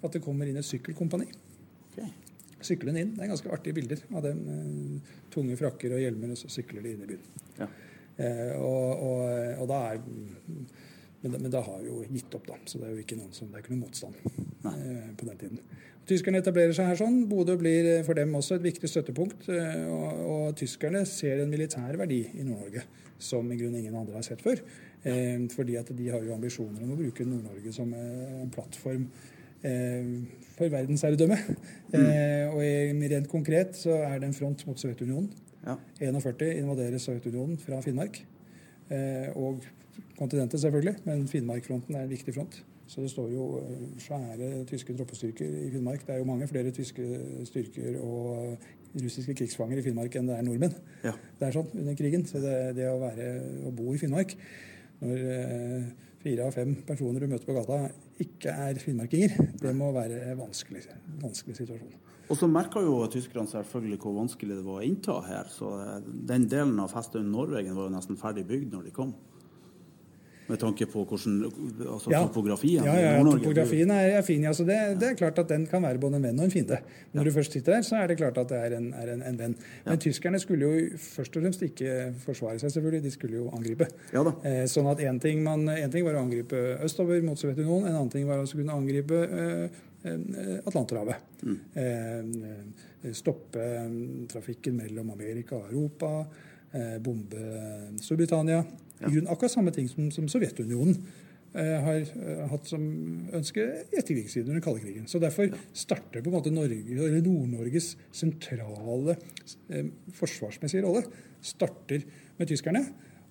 At 0.05 0.13
det 0.13 0.23
kommer 0.25 0.49
inn 0.49 0.61
et 0.61 0.69
sykkelkompani 0.69 1.31
Sykler 1.95 2.13
syklende 2.65 3.01
inn. 3.05 3.11
Det 3.15 3.25
er 3.25 3.29
ganske 3.29 3.51
artige 3.53 3.77
bilder 3.77 4.01
av 4.17 4.23
dem. 4.25 4.39
eh, 4.49 5.17
tunge 5.33 5.57
frakker 5.57 5.97
og 5.97 6.01
hjelmer, 6.01 6.33
og 6.33 6.41
så 6.41 6.49
sykler 6.49 6.85
de 6.85 6.93
inn 6.95 7.03
i 7.05 7.11
byen. 7.13 7.27
Ja. 7.59 7.69
Eh, 8.17 8.53
og, 8.61 9.03
og, 9.05 9.23
og 9.63 9.69
da 9.69 9.81
er 9.91 10.01
men, 11.25 11.41
men 11.41 11.53
da 11.53 11.63
har 11.65 11.81
vi 11.81 11.89
jo 11.89 12.03
gitt 12.13 12.37
opp, 12.37 12.47
da. 12.51 12.61
Så 12.69 12.81
det 12.81 12.89
er 12.89 12.95
jo 12.95 13.03
ikke 13.05 13.19
noen 13.19 13.33
som, 13.33 13.49
det 13.51 13.59
er 13.59 13.65
ikke 13.65 13.75
noen 13.75 13.85
motstand 13.87 14.17
eh, 14.25 15.11
på 15.17 15.29
den 15.29 15.41
tiden. 15.41 15.61
Tyskerne 16.05 16.41
etablerer 16.43 16.75
seg 16.77 16.91
her 16.91 16.99
sånn. 17.01 17.23
Bodø 17.31 17.57
blir 17.61 17.87
eh, 17.89 18.03
for 18.05 18.19
dem 18.19 18.35
også 18.37 18.59
et 18.59 18.67
viktig 18.67 18.91
støttepunkt. 18.91 19.49
eh, 19.49 19.85
og, 19.89 20.25
og 20.29 20.59
tyskerne 20.61 21.05
ser 21.09 21.41
en 21.41 21.53
militær 21.53 21.97
verdi 22.01 22.21
i 22.29 22.45
Nord-Norge 22.45 22.85
som 23.25 23.47
i 23.49 23.57
grunnen 23.57 23.81
ingen 23.81 23.97
andre 23.97 24.19
har 24.19 24.27
sett 24.27 24.43
før. 24.45 24.61
Eh, 25.05 25.47
fordi 25.55 25.79
at 25.81 25.93
de 25.97 26.11
har 26.13 26.25
jo 26.27 26.35
ambisjoner 26.37 26.85
om 26.85 26.93
å 26.93 26.99
bruke 26.99 27.25
Nord-Norge 27.29 27.73
som 27.77 27.95
eh, 27.97 28.43
en 28.43 28.53
plattform 28.53 29.09
for 29.65 30.69
verdensherredømme. 30.69 31.39
Mm. 31.95 32.51
og 32.53 33.07
rent 33.09 33.31
konkret 33.33 33.79
så 33.81 33.95
er 34.05 34.19
det 34.21 34.27
en 34.29 34.37
front 34.37 34.61
mot 34.69 34.77
Sovjetunionen. 34.77 35.31
Ja. 35.65 35.79
41 36.03 36.59
invaderer 36.59 37.01
Sovjetunionen 37.01 37.57
fra 37.63 37.79
Finnmark. 37.81 38.19
Eh, 38.91 39.31
og 39.37 39.65
kontinentet, 40.19 40.61
selvfølgelig, 40.61 40.95
men 41.05 41.27
Finnmarkfronten 41.29 41.97
er 41.97 42.07
en 42.07 42.11
viktig 42.11 42.35
front. 42.35 42.61
Så 42.87 43.01
det 43.01 43.11
står 43.11 43.31
jo 43.33 43.49
eh, 43.59 43.85
svære 44.03 44.65
tyske 44.69 44.97
troppestyrker 44.97 45.59
i 45.65 45.71
Finnmark. 45.73 46.07
Det 46.07 46.15
er 46.15 46.21
jo 46.21 46.29
mange 46.29 46.49
flere 46.49 46.71
tyske 46.75 47.07
styrker 47.49 47.99
og 48.05 48.57
russiske 48.95 49.35
krigsfanger 49.35 49.81
i 49.81 49.85
Finnmark 49.87 50.15
enn 50.19 50.29
det 50.29 50.37
er 50.37 50.47
nordmenn. 50.47 50.77
Ja. 51.05 51.15
Det 51.41 51.49
er 51.49 51.57
sånn 51.57 51.73
under 51.73 51.97
krigen. 51.99 52.27
Så 52.29 52.43
det, 52.45 52.55
det 52.79 52.89
å, 52.91 53.01
være, 53.03 53.31
å 53.67 53.73
bo 53.75 53.95
i 53.95 54.01
Finnmark 54.01 54.37
når 55.01 55.25
eh, 55.37 55.87
fire 56.25 56.49
av 56.49 56.57
fem 56.57 56.77
personer 56.87 57.25
du 57.25 57.31
møter 57.31 57.49
på 57.49 57.57
gata, 57.57 57.89
ikke 58.23 58.53
er 58.69 58.79
finnmarkinger, 58.79 59.37
det 59.63 59.75
må 59.77 59.91
være 59.95 60.21
en 60.31 60.43
vanskelig, 60.45 60.85
vanskelig 61.23 61.57
situasjon. 61.59 62.01
Og 62.33 62.39
så 62.41 62.49
merka 62.49 62.81
jo 62.81 62.97
tyskerne 63.13 63.51
selvfølgelig 63.51 63.99
hvor 64.01 64.15
vanskelig 64.17 64.57
det 64.57 64.65
var 64.65 64.81
å 64.81 64.87
innta 64.87 65.19
her. 65.27 65.51
Så 65.53 65.71
eh, 65.83 66.07
den 66.31 66.47
delen 66.49 66.79
av 66.81 66.93
Festøyen 66.95 67.29
Norvegen 67.33 67.77
var 67.77 67.91
jo 67.91 67.97
nesten 67.97 68.21
ferdig 68.21 68.47
bygd 68.49 68.73
når 68.73 68.87
de 68.89 68.95
kom. 68.97 69.13
Med 70.49 70.61
tanke 70.61 70.87
på 70.91 71.05
hvordan, 71.09 71.39
altså 71.89 72.11
topografien 72.13 72.85
ja, 72.85 72.95
ja, 73.01 73.13
ja, 73.17 73.23
topografien 73.25 73.91
er, 73.95 74.19
fin. 74.27 74.45
Altså 74.45 74.67
det, 74.69 74.77
det 75.01 75.09
er 75.09 75.17
klart 75.17 75.39
at 75.41 75.49
den 75.49 75.65
kan 75.71 75.83
være 75.83 76.01
både 76.03 76.19
en 76.19 76.27
venn 76.27 76.43
og 76.43 76.45
en 76.49 76.53
fiende. 76.53 76.79
Når 77.17 77.29
du 77.29 77.33
først 77.39 77.57
sitter 77.57 77.79
der, 77.79 77.87
så 77.87 77.97
er 78.03 78.11
det 78.11 78.19
klart 78.21 78.39
at 78.43 78.53
det 78.53 78.59
er 78.61 78.77
en, 78.77 78.91
er 78.93 79.15
en, 79.15 79.23
en 79.25 79.39
venn. 79.41 79.57
Men 79.87 80.03
tyskerne 80.05 80.41
skulle 80.43 80.69
jo 80.69 81.01
først 81.01 81.39
og 81.39 81.47
fremst 81.47 81.65
ikke 81.65 81.97
forsvare 82.27 82.61
seg, 82.61 82.75
selvfølgelig. 82.77 83.03
De 83.07 83.15
skulle 83.15 83.41
jo 83.41 83.49
angripe. 83.57 83.89
Ja 84.13 84.25
da. 84.27 84.37
Eh, 84.45 84.61
sånn 84.71 84.91
at 84.93 85.01
én 85.05 85.21
ting, 85.23 85.47
en 85.49 85.95
ting 85.95 86.07
var 86.07 86.21
å 86.21 86.25
angripe 86.27 86.61
østover 86.85 87.25
mot 87.25 87.41
Sovjetunionen, 87.41 87.89
en 87.89 88.01
annen 88.03 88.13
ting 88.13 88.29
var 88.29 88.45
å 88.45 88.49
kunne 88.51 88.77
angripe 88.77 89.25
eh, 89.25 89.83
eh, 90.05 90.57
Atlanterhavet. 90.61 91.25
Mm. 91.45 91.59
Eh, 91.81 93.13
stoppe 93.17 93.65
eh, 93.65 94.01
trafikken 94.33 94.77
mellom 94.83 95.17
Amerika 95.17 95.57
og 95.57 95.71
Europa. 95.73 96.17
Eh, 96.75 96.99
bombe 97.01 97.39
Storbritannia. 98.03 98.65
I 99.05 99.13
grunnen 99.13 99.31
akkurat 99.33 99.55
samme 99.55 99.75
ting 99.75 99.89
som, 99.91 100.11
som 100.15 100.27
Sovjetunionen 100.31 100.97
eh, 101.55 101.77
har 101.87 102.01
eh, 102.03 102.43
hatt 102.51 102.69
som 102.71 102.83
ønske 103.35 103.67
etterkrigstiden 103.93 104.49
under 104.49 104.61
den 104.61 104.67
kalde 104.67 104.83
krigen. 104.85 105.07
Så 105.11 105.21
Derfor 105.23 105.53
starter 105.77 106.25
på 106.25 106.33
en 106.33 106.37
måte 106.39 106.53
Norge, 106.55 106.83
eller 106.97 107.23
Nord-Norges 107.25 107.95
sentrale 108.15 109.17
eh, 109.69 109.89
forsvarsmessige 110.19 110.85
rolle 110.87 111.05
starter 111.45 112.05
med 112.39 112.51
tyskerne 112.51 112.85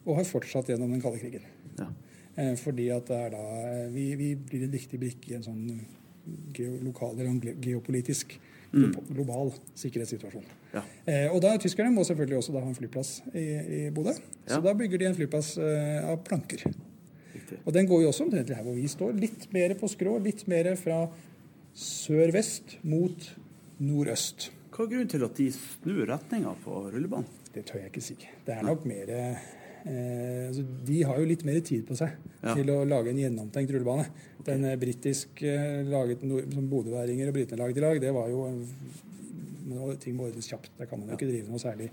og 0.04 0.20
har 0.20 0.28
fortsatt 0.28 0.70
gjennom 0.72 0.92
den 0.92 1.04
kalde 1.04 1.22
krigen. 1.22 1.46
Ja. 1.80 1.90
Eh, 2.36 2.56
fordi 2.60 2.90
at 2.94 3.08
det 3.10 3.20
er 3.28 3.36
da 3.36 3.44
eh, 3.68 3.92
vi, 3.94 4.08
vi 4.20 4.34
blir 4.40 4.66
en 4.66 4.74
viktig 4.74 5.00
brikke 5.02 5.32
i 5.32 5.38
en 5.38 5.46
sånn 5.46 5.64
geo, 6.56 6.78
lokal 6.86 7.20
eller 7.20 7.56
geopolitisk 7.62 8.38
global 8.74 9.52
sikkerhetssituasjon. 9.78 10.46
Ja. 10.74 10.82
Eh, 11.06 11.28
og 11.34 11.42
da 11.46 11.52
Tyskerne 11.62 11.92
må 11.94 12.04
selvfølgelig 12.08 12.40
også 12.40 12.56
ha 12.58 12.64
en 12.68 12.76
flyplass 12.78 13.12
i, 13.34 13.44
i 13.44 13.82
Bodø. 13.94 14.16
Så 14.48 14.58
Ja. 14.58 14.62
da 14.66 14.74
bygger 14.74 14.98
de 15.04 15.06
en 15.12 15.16
flyplass 15.18 15.52
eh, 15.62 16.00
av 16.10 16.18
planker. 16.26 16.64
Riktig. 17.34 17.60
Og 17.66 17.74
den 17.74 17.88
går 17.88 18.02
jo 18.04 18.10
også 18.10 18.26
omtrent 18.26 18.50
her 18.50 18.64
hvor 18.66 18.74
vi 18.78 18.88
står. 18.90 19.14
Litt 19.20 19.48
mer 19.54 19.76
på 19.80 19.90
skrå, 19.92 20.18
litt 20.24 20.48
mer 20.50 20.72
fra 20.80 21.04
sør-vest 21.78 22.78
mot 22.86 23.30
nordøst. 23.84 24.50
Hva 24.74 24.86
er 24.86 24.90
grunnen 24.96 25.10
til 25.12 25.24
at 25.26 25.38
de 25.38 25.48
snur 25.54 26.06
retninga 26.10 26.56
på 26.64 26.80
rullebanen? 26.94 27.30
Det 27.54 27.66
tør 27.70 27.84
jeg 27.84 27.92
ikke 27.92 28.02
si. 28.02 28.16
Det 28.48 28.56
er 28.56 28.64
nok 28.66 28.86
mer 28.90 29.12
eh, 29.86 30.48
altså, 30.50 30.64
De 30.86 31.02
har 31.04 31.20
jo 31.20 31.26
litt 31.30 31.44
mer 31.46 31.60
tid 31.62 31.86
på 31.88 31.96
seg 32.00 32.12
Ja. 32.44 32.54
til 32.56 32.70
å 32.74 32.84
lage 32.88 33.10
en 33.14 33.18
gjennomtenkt 33.22 33.72
rullebane. 33.72 34.06
Den 34.46 34.66
eh, 34.66 34.76
britisk 34.80 35.42
eh, 35.44 35.84
laget 35.88 36.20
som 36.54 36.68
bodøværinger 36.70 37.28
og 37.30 37.34
britene 37.38 37.62
laget 37.64 37.78
i 37.78 37.86
lag, 37.86 38.02
det 38.02 38.12
var 38.14 38.28
jo 38.30 38.48
nå, 39.68 39.94
Ting 40.04 40.16
må 40.18 40.28
ordnes 40.28 40.48
kjapt. 40.52 40.72
Der 40.78 40.86
kan 40.86 41.00
man 41.00 41.10
jo 41.10 41.16
ikke 41.16 41.30
drive 41.32 41.48
noe 41.50 41.60
særlig 41.62 41.90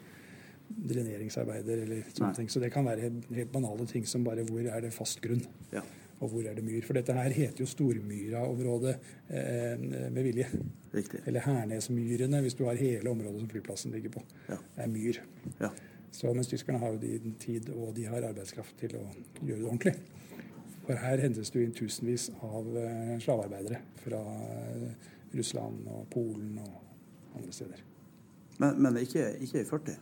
dreneringsarbeider 0.71 1.83
eller 1.85 2.03
sånne 2.15 2.29
Nei. 2.31 2.37
ting. 2.41 2.49
Så 2.51 2.61
det 2.63 2.71
kan 2.75 2.87
være 2.87 3.09
helt 3.35 3.53
banale 3.53 3.87
ting 3.91 4.05
som 4.07 4.25
bare 4.27 4.45
hvor 4.47 4.61
er 4.63 4.81
det 4.85 4.93
fast 4.95 5.21
grunn, 5.23 5.43
Ja. 5.73 5.83
og 6.21 6.31
hvor 6.31 6.45
er 6.47 6.55
det 6.55 6.65
myr. 6.65 6.83
For 6.85 6.95
dette 6.95 7.13
her 7.17 7.31
heter 7.31 7.59
jo 7.65 7.67
Stormyra-området 7.67 8.97
eh, 9.31 9.77
med 10.11 10.23
vilje. 10.25 10.47
Riktig. 10.95 11.21
Eller 11.27 11.41
Hernesmyrene, 11.41 12.41
hvis 12.43 12.55
du 12.59 12.65
har 12.67 12.75
hele 12.77 13.11
området 13.11 13.41
som 13.41 13.49
flyplassen 13.49 13.93
ligger 13.93 14.11
på. 14.19 14.23
Ja. 14.49 14.57
Det 14.77 14.85
er 14.85 14.89
myr. 14.89 15.21
Ja. 15.61 15.71
Så 16.13 16.33
mens 16.35 16.51
tyskerne 16.51 16.81
har 16.83 16.95
jo 16.95 17.01
de 17.03 17.35
tid 17.41 17.71
og 17.75 17.95
de 17.97 18.07
har 18.11 18.27
arbeidskraft 18.31 18.77
til 18.81 18.97
å 18.99 19.05
gjøre 19.45 19.61
det 19.61 19.69
ordentlig. 19.69 19.95
For 20.87 20.99
her 20.99 21.23
hentes 21.23 21.53
det 21.55 21.63
inn 21.63 21.75
tusenvis 21.77 22.31
av 22.43 22.67
eh, 22.81 23.17
slavearbeidere 23.23 23.79
fra 24.03 24.21
eh, 24.21 25.11
Russland 25.39 25.87
og 25.87 26.07
Polen 26.11 26.57
og 26.59 27.37
andre 27.39 27.55
steder. 27.55 27.85
Men, 28.59 28.81
men 28.83 28.99
ikke, 29.05 29.29
ikke 29.45 29.63
i 29.63 29.69
40? 29.69 30.01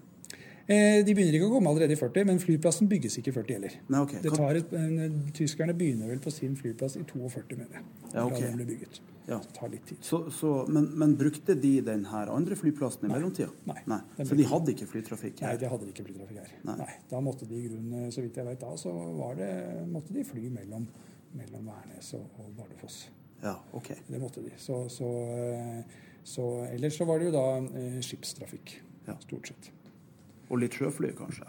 Eh, 0.68 0.98
de 1.04 1.14
begynner 1.16 1.36
ikke 1.36 1.50
å 1.50 1.52
komme 1.54 1.70
allerede 1.72 1.94
i 1.94 2.00
40, 2.00 2.26
men 2.28 2.40
flyplassen 2.42 2.88
bygges 2.90 3.20
ikke 3.20 3.32
i 3.32 3.36
40 3.36 3.58
heller. 3.58 3.76
Nei, 3.88 4.00
okay. 4.04 4.22
Det 4.24 4.32
tar 4.36 4.58
et, 4.58 4.74
en, 4.76 5.20
tyskerne 5.36 5.76
begynner 5.76 6.10
vel 6.12 6.20
på 6.24 6.32
sin 6.32 6.56
flyplass 6.58 6.98
i 7.00 7.04
42, 7.08 7.56
mener 7.56 7.80
jeg. 7.80 7.86
Ja, 8.12 8.26
ok. 8.26 9.16
Ja. 9.28 9.36
Det 9.44 9.52
tar 9.58 9.68
litt 9.68 9.84
tid. 9.86 9.98
Så, 10.04 10.22
så, 10.32 10.50
men, 10.72 10.86
men 10.96 11.12
brukte 11.20 11.52
de 11.60 11.74
den 11.84 12.06
her 12.08 12.30
andre 12.32 12.56
flyplassen 12.56 13.04
i 13.04 13.10
mellomtida? 13.12 13.50
Nei. 13.68 13.76
Nei. 13.90 13.98
Så 14.24 14.38
de 14.38 14.46
hadde 14.48 14.72
ikke 14.72 14.88
flytrafikk 14.88 15.42
her? 15.44 15.50
Nei, 15.50 15.58
de 15.58 15.66
det 15.66 15.72
hadde 15.74 15.84
de 15.84 15.92
ikke 15.92 16.06
flytrafikk 16.06 16.38
her. 16.40 16.54
Nei. 16.64 16.76
Nei. 16.80 16.94
Da 17.10 17.20
måtte 17.24 17.48
de 17.50 17.58
i 17.60 17.66
grunnen, 17.68 18.08
så 18.14 18.24
vidt 18.24 18.40
jeg 18.40 18.48
vet 18.48 18.62
da, 18.64 18.72
så 18.80 18.94
var 19.18 19.36
det, 19.36 19.50
måtte 19.92 20.16
de 20.16 20.24
fly 20.24 20.46
mellom, 20.54 20.86
mellom 21.36 21.68
Værnes 21.74 22.08
og, 22.16 22.24
og 22.40 22.54
Bardufoss. 22.56 23.02
Ja, 23.44 23.52
ok. 23.76 23.92
Det 24.08 24.18
måtte 24.22 24.42
de. 24.42 24.54
Så, 24.58 24.80
så, 24.90 25.10
eh, 25.36 25.98
så 26.26 26.46
ellers 26.72 26.96
så 26.98 27.04
var 27.06 27.20
det 27.20 27.28
jo 27.28 27.34
da 27.36 27.44
eh, 27.82 28.00
skipstrafikk, 28.02 28.78
Ja. 29.10 29.14
stort 29.28 29.52
sett. 29.52 29.68
Og 30.48 30.58
litt 30.64 30.72
sjøfly, 30.80 31.12
kanskje? 31.20 31.44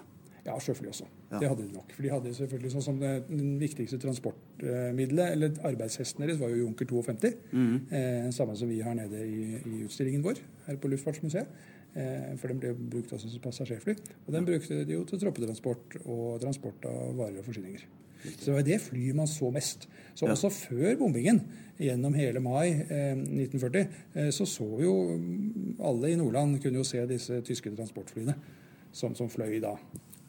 Ja, 0.46 0.60
sjøfly 0.60 0.92
også. 0.92 1.08
Ja. 1.32 1.38
Det 1.40 1.48
hadde 1.52 1.64
de 1.68 1.74
nok. 1.76 1.92
For 1.94 2.02
de 2.02 2.10
hadde 2.10 2.32
selvfølgelig 2.34 2.72
sånn 2.74 2.82
som 2.88 3.00
det, 3.00 3.12
den 3.30 3.60
viktigste 3.62 4.00
transportmiddelet, 4.02 5.32
eller 5.36 5.60
arbeidshesten 5.70 6.24
deres, 6.26 6.40
var 6.42 6.50
jo 6.50 6.64
Junker 6.64 6.86
52. 6.90 7.34
Eh, 7.92 8.30
samme 8.34 8.56
som 8.58 8.70
vi 8.72 8.80
har 8.82 8.96
nede 8.98 9.22
i, 9.28 9.60
i 9.62 9.84
utstillingen 9.86 10.24
vår 10.26 10.42
her 10.66 10.80
på 10.82 10.90
Luftfartsmuseet. 10.90 11.48
Eh, 11.96 12.36
for 12.38 12.48
den 12.52 12.60
ble 12.62 12.74
brukt 12.74 13.14
også 13.14 13.30
som 13.30 13.42
passasjerfly. 13.46 13.96
Og 14.28 14.34
den 14.34 14.46
brukte 14.46 14.82
de 14.86 14.94
jo 14.98 15.06
til 15.10 15.20
troppetransport 15.22 16.00
og 16.06 16.42
transport 16.42 16.86
av 16.90 17.16
varer 17.18 17.40
og 17.42 17.46
forsyninger. 17.46 17.86
Så 18.26 18.50
det 18.50 18.54
var 18.58 18.66
det 18.68 18.82
flyet 18.84 19.16
man 19.16 19.28
så 19.32 19.48
mest. 19.54 19.88
Så 20.16 20.26
Ja. 20.28 20.32
også 20.34 20.50
før 20.52 20.98
bombingen, 20.98 21.44
gjennom 21.80 22.14
hele 22.14 22.40
mai 22.44 22.68
eh, 22.90 23.16
1940, 23.16 23.88
eh, 24.16 24.30
så 24.32 24.46
så 24.46 24.68
jo 24.82 24.94
alle 25.80 26.12
i 26.12 26.16
Nordland 26.20 26.60
kunne 26.62 26.82
jo 26.82 26.84
se 26.84 27.06
disse 27.08 27.42
tyske 27.42 27.72
transportflyene 27.78 28.36
som, 28.92 29.16
som 29.16 29.30
fløy 29.30 29.62
da. 29.62 29.78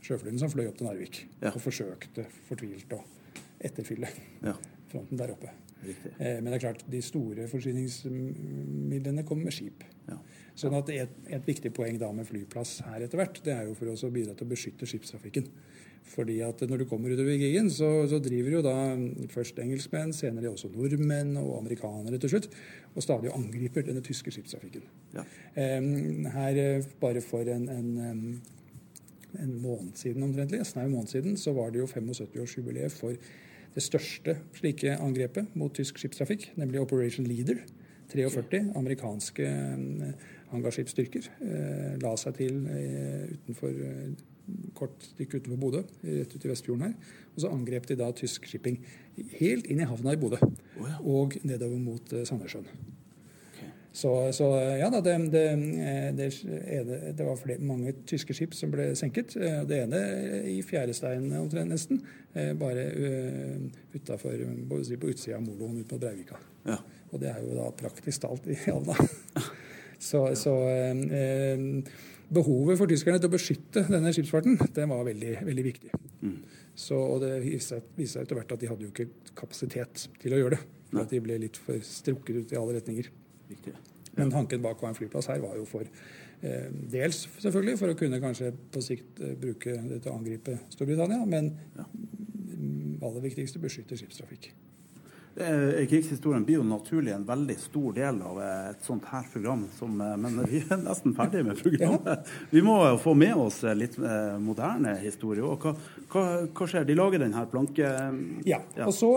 Sjøflyene 0.01 0.41
som 0.41 0.53
fløy 0.53 0.67
opp 0.71 0.79
til 0.81 0.89
Narvik 0.89 1.25
Ja. 1.43 1.53
og 1.55 1.61
forsøkte 1.61 2.27
fortvilt 2.49 2.93
å 2.97 3.03
etterfylle 3.61 4.09
Ja, 4.43 4.57
fronten 4.89 5.21
der 5.21 5.35
oppe. 5.35 5.53
Eh, 6.19 6.41
men 6.41 6.51
det 6.51 6.59
er 6.59 6.67
klart, 6.67 6.85
de 6.93 7.01
store 7.03 7.47
forsyningsmidlene 7.49 9.25
kommer 9.25 9.49
med 9.49 9.57
skip. 9.57 9.85
Ja. 10.11 10.19
Sånn 10.59 10.77
at 10.77 10.91
et, 10.93 11.13
et 11.33 11.47
viktig 11.47 11.73
poeng 11.77 11.97
da 12.01 12.11
med 12.13 12.29
flyplass 12.29 12.81
her 12.89 13.07
etter 13.07 13.21
hvert, 13.21 13.41
det 13.47 13.55
er 13.55 13.69
jo 13.69 13.77
for 13.79 13.93
å 13.93 14.13
bidra 14.13 14.35
til 14.37 14.49
å 14.49 14.51
beskytte 14.51 14.89
skipstrafikken. 14.89 15.49
Fordi 16.11 16.41
at 16.43 16.63
når 16.67 16.83
du 16.83 16.87
kommer 16.91 17.13
utover 17.13 17.37
krigen, 17.39 17.69
så, 17.73 17.89
så 18.11 18.19
driver 18.23 18.57
jo 18.57 18.63
da 18.65 18.75
først 19.31 19.61
engelskmenn, 19.63 20.15
senere 20.17 20.51
også 20.51 20.71
nordmenn 20.73 21.37
og 21.39 21.59
amerikanere 21.61 22.19
til 22.21 22.35
slutt, 22.35 22.49
og 22.95 23.05
stadig 23.05 23.33
angriper 23.37 23.87
denne 23.87 24.03
tyske 24.05 24.33
skipstrafikken. 24.35 24.89
Ja. 25.15 25.25
Eh, 25.55 25.91
her 26.35 26.61
eh, 26.65 26.89
bare 27.01 27.23
for 27.25 27.47
en, 27.53 27.69
en, 27.73 27.93
en 29.39 29.53
måned 29.63 29.95
siden 30.01 30.25
omtrentlig, 30.27 30.65
snau 30.67 30.89
måned 30.89 31.13
siden, 31.13 31.37
så 31.37 31.55
var 31.57 31.71
det 31.71 31.83
jo 31.83 31.91
75-årsjubileet 31.91 32.95
for 32.95 33.15
det 33.75 33.85
største 33.85 34.37
slike 34.57 34.97
angrepet 34.99 35.55
mot 35.59 35.75
tysk 35.75 36.01
skipstrafikk, 36.01 36.51
nemlig 36.59 36.83
Operation 36.83 37.29
Leader. 37.29 37.63
43 38.11 38.73
amerikanske 38.75 39.47
hangarskipsstyrker 40.51 41.29
eh, 41.47 41.93
la 42.03 42.17
seg 42.19 42.41
til 42.41 42.57
eh, 42.67 43.29
utenfor 43.37 43.77
eh, 43.87 44.09
kort 44.75 45.05
stykke 45.13 45.41
utenfor 45.41 45.61
Bodø, 45.61 45.83
rett 46.03 46.35
ut 46.35 46.45
i 46.47 46.51
Vestfjorden 46.51 46.89
her. 46.89 46.95
Og 47.35 47.45
så 47.45 47.53
angrep 47.55 47.87
de 47.87 47.99
da 48.01 48.11
tysk 48.17 48.49
shipping 48.51 48.81
helt 49.39 49.69
inn 49.71 49.83
i 49.83 49.89
havna 49.89 50.17
i 50.17 50.21
Bodø 50.21 50.41
ja. 50.41 50.97
og 51.01 51.39
nedover 51.45 51.79
mot 51.79 52.17
eh, 52.17 52.27
Sandnessjøen. 52.29 52.67
Så, 53.93 54.11
så 54.37 54.47
ja 54.79 54.87
da, 54.93 55.01
det, 55.03 55.17
det, 55.33 55.41
det, 56.15 56.27
ene- 56.47 57.13
det 57.19 57.25
var 57.27 57.39
flere, 57.41 57.59
mange 57.67 57.91
tyske 58.07 58.35
skip 58.39 58.53
som 58.55 58.71
ble 58.71 58.93
senket. 58.99 59.35
Eh, 59.37 59.65
Det 59.67 59.81
ene 59.83 60.01
i 60.53 60.61
fjærestein 60.63 61.27
omtrent 61.41 61.73
nesten, 61.75 61.99
eh, 62.39 62.53
bare 62.55 62.85
utafor 63.95 64.39
på 64.71 64.79
utsida 65.11 65.37
av 65.37 65.43
moloen 65.43 65.81
ut 65.83 65.91
mot 65.91 66.01
Breivika. 66.01 66.39
Ja. 66.69 66.79
Og 67.11 67.19
det 67.23 67.33
er 67.33 67.43
jo 67.43 67.57
da 67.59 67.67
praktisk 67.75 68.23
talt 68.23 68.47
i 68.47 68.59
havna. 68.69 68.95
Så, 70.01 70.23
så 70.33 70.53
eh, 70.73 71.61
behovet 72.33 72.79
for 72.81 72.89
tyskerne 72.89 73.19
til 73.21 73.29
å 73.29 73.35
beskytte 73.35 73.83
denne 73.85 74.09
skipsfarten, 74.17 74.55
det 74.73 74.87
var 74.89 75.03
veldig, 75.05 75.35
veldig 75.45 75.65
viktig. 75.67 75.91
Så, 76.73 76.97
og 76.97 77.19
det 77.21 77.35
viste 77.45 77.75
seg 77.75 77.91
viste 77.99 78.15
seg 78.17 78.25
etter 78.25 78.39
hvert 78.39 78.55
at 78.57 78.63
de 78.63 78.71
hadde 78.71 78.87
jo 78.87 78.93
ikke 78.95 79.35
kapasitet 79.37 80.07
til 80.23 80.33
å 80.33 80.39
gjøre 80.41 80.55
det. 80.57 80.63
For 80.89 81.03
at 81.05 81.13
de 81.13 81.21
ble 81.27 81.37
litt 81.43 81.61
for 81.61 81.85
strukket 81.85 82.39
ut 82.47 82.55
i 82.55 82.59
alle 82.63 82.79
retninger. 82.79 83.11
Riktig. 83.51 83.75
Men 84.19 84.33
tanken 84.33 84.63
bak 84.63 84.81
å 84.81 84.89
ha 84.89 84.93
en 84.93 84.99
flyplass 84.99 85.31
her 85.31 85.43
var 85.43 85.55
jo 85.59 85.67
for 85.69 85.87
eh, 85.87 86.67
dels 86.93 87.23
selvfølgelig 87.39 87.79
for 87.79 87.93
å 87.93 87.99
kunne 87.99 88.23
kanskje 88.23 88.51
på 88.75 88.83
sikt 88.85 89.21
eh, 89.23 89.37
bruke 89.39 89.77
det 89.77 90.01
til 90.01 90.13
å 90.13 90.17
angripe 90.19 90.57
Storbritannia, 90.73 91.23
men 91.31 91.53
ja. 91.77 91.87
aller 93.07 93.23
viktigste 93.25 93.63
beskytte 93.63 93.99
skipstrafikk. 93.99 94.51
Eh, 95.41 95.87
Krigshistorien 95.89 96.45
blir 96.45 96.59
jo 96.59 96.65
naturlig 96.67 97.13
en 97.15 97.25
veldig 97.25 97.57
stor 97.59 97.95
del 97.97 98.19
av 98.27 98.41
eh, 98.45 98.71
et 98.75 98.85
sånt 98.85 99.07
her 99.09 99.25
program, 99.33 99.63
som, 99.79 99.95
eh, 100.05 100.17
men 100.21 100.37
vi 100.51 100.61
er 100.61 100.81
nesten 100.83 101.15
ferdig 101.17 101.45
med 101.47 101.61
programmet. 101.63 102.29
Vi 102.53 102.63
må 102.65 102.77
jo 102.85 102.99
få 103.01 103.15
med 103.17 103.41
oss 103.41 103.63
litt 103.77 103.97
moderne 104.43 104.97
historie 105.01 105.45
òg. 105.45 105.65
Hva, 105.65 105.75
hva, 106.13 106.25
hva 106.45 106.69
skjer? 106.69 106.85
De 106.89 106.97
lager 106.99 107.25
denne 107.25 107.45
planke... 107.51 107.93
Ja, 108.49 108.61
og 108.85 108.93
så 108.97 109.13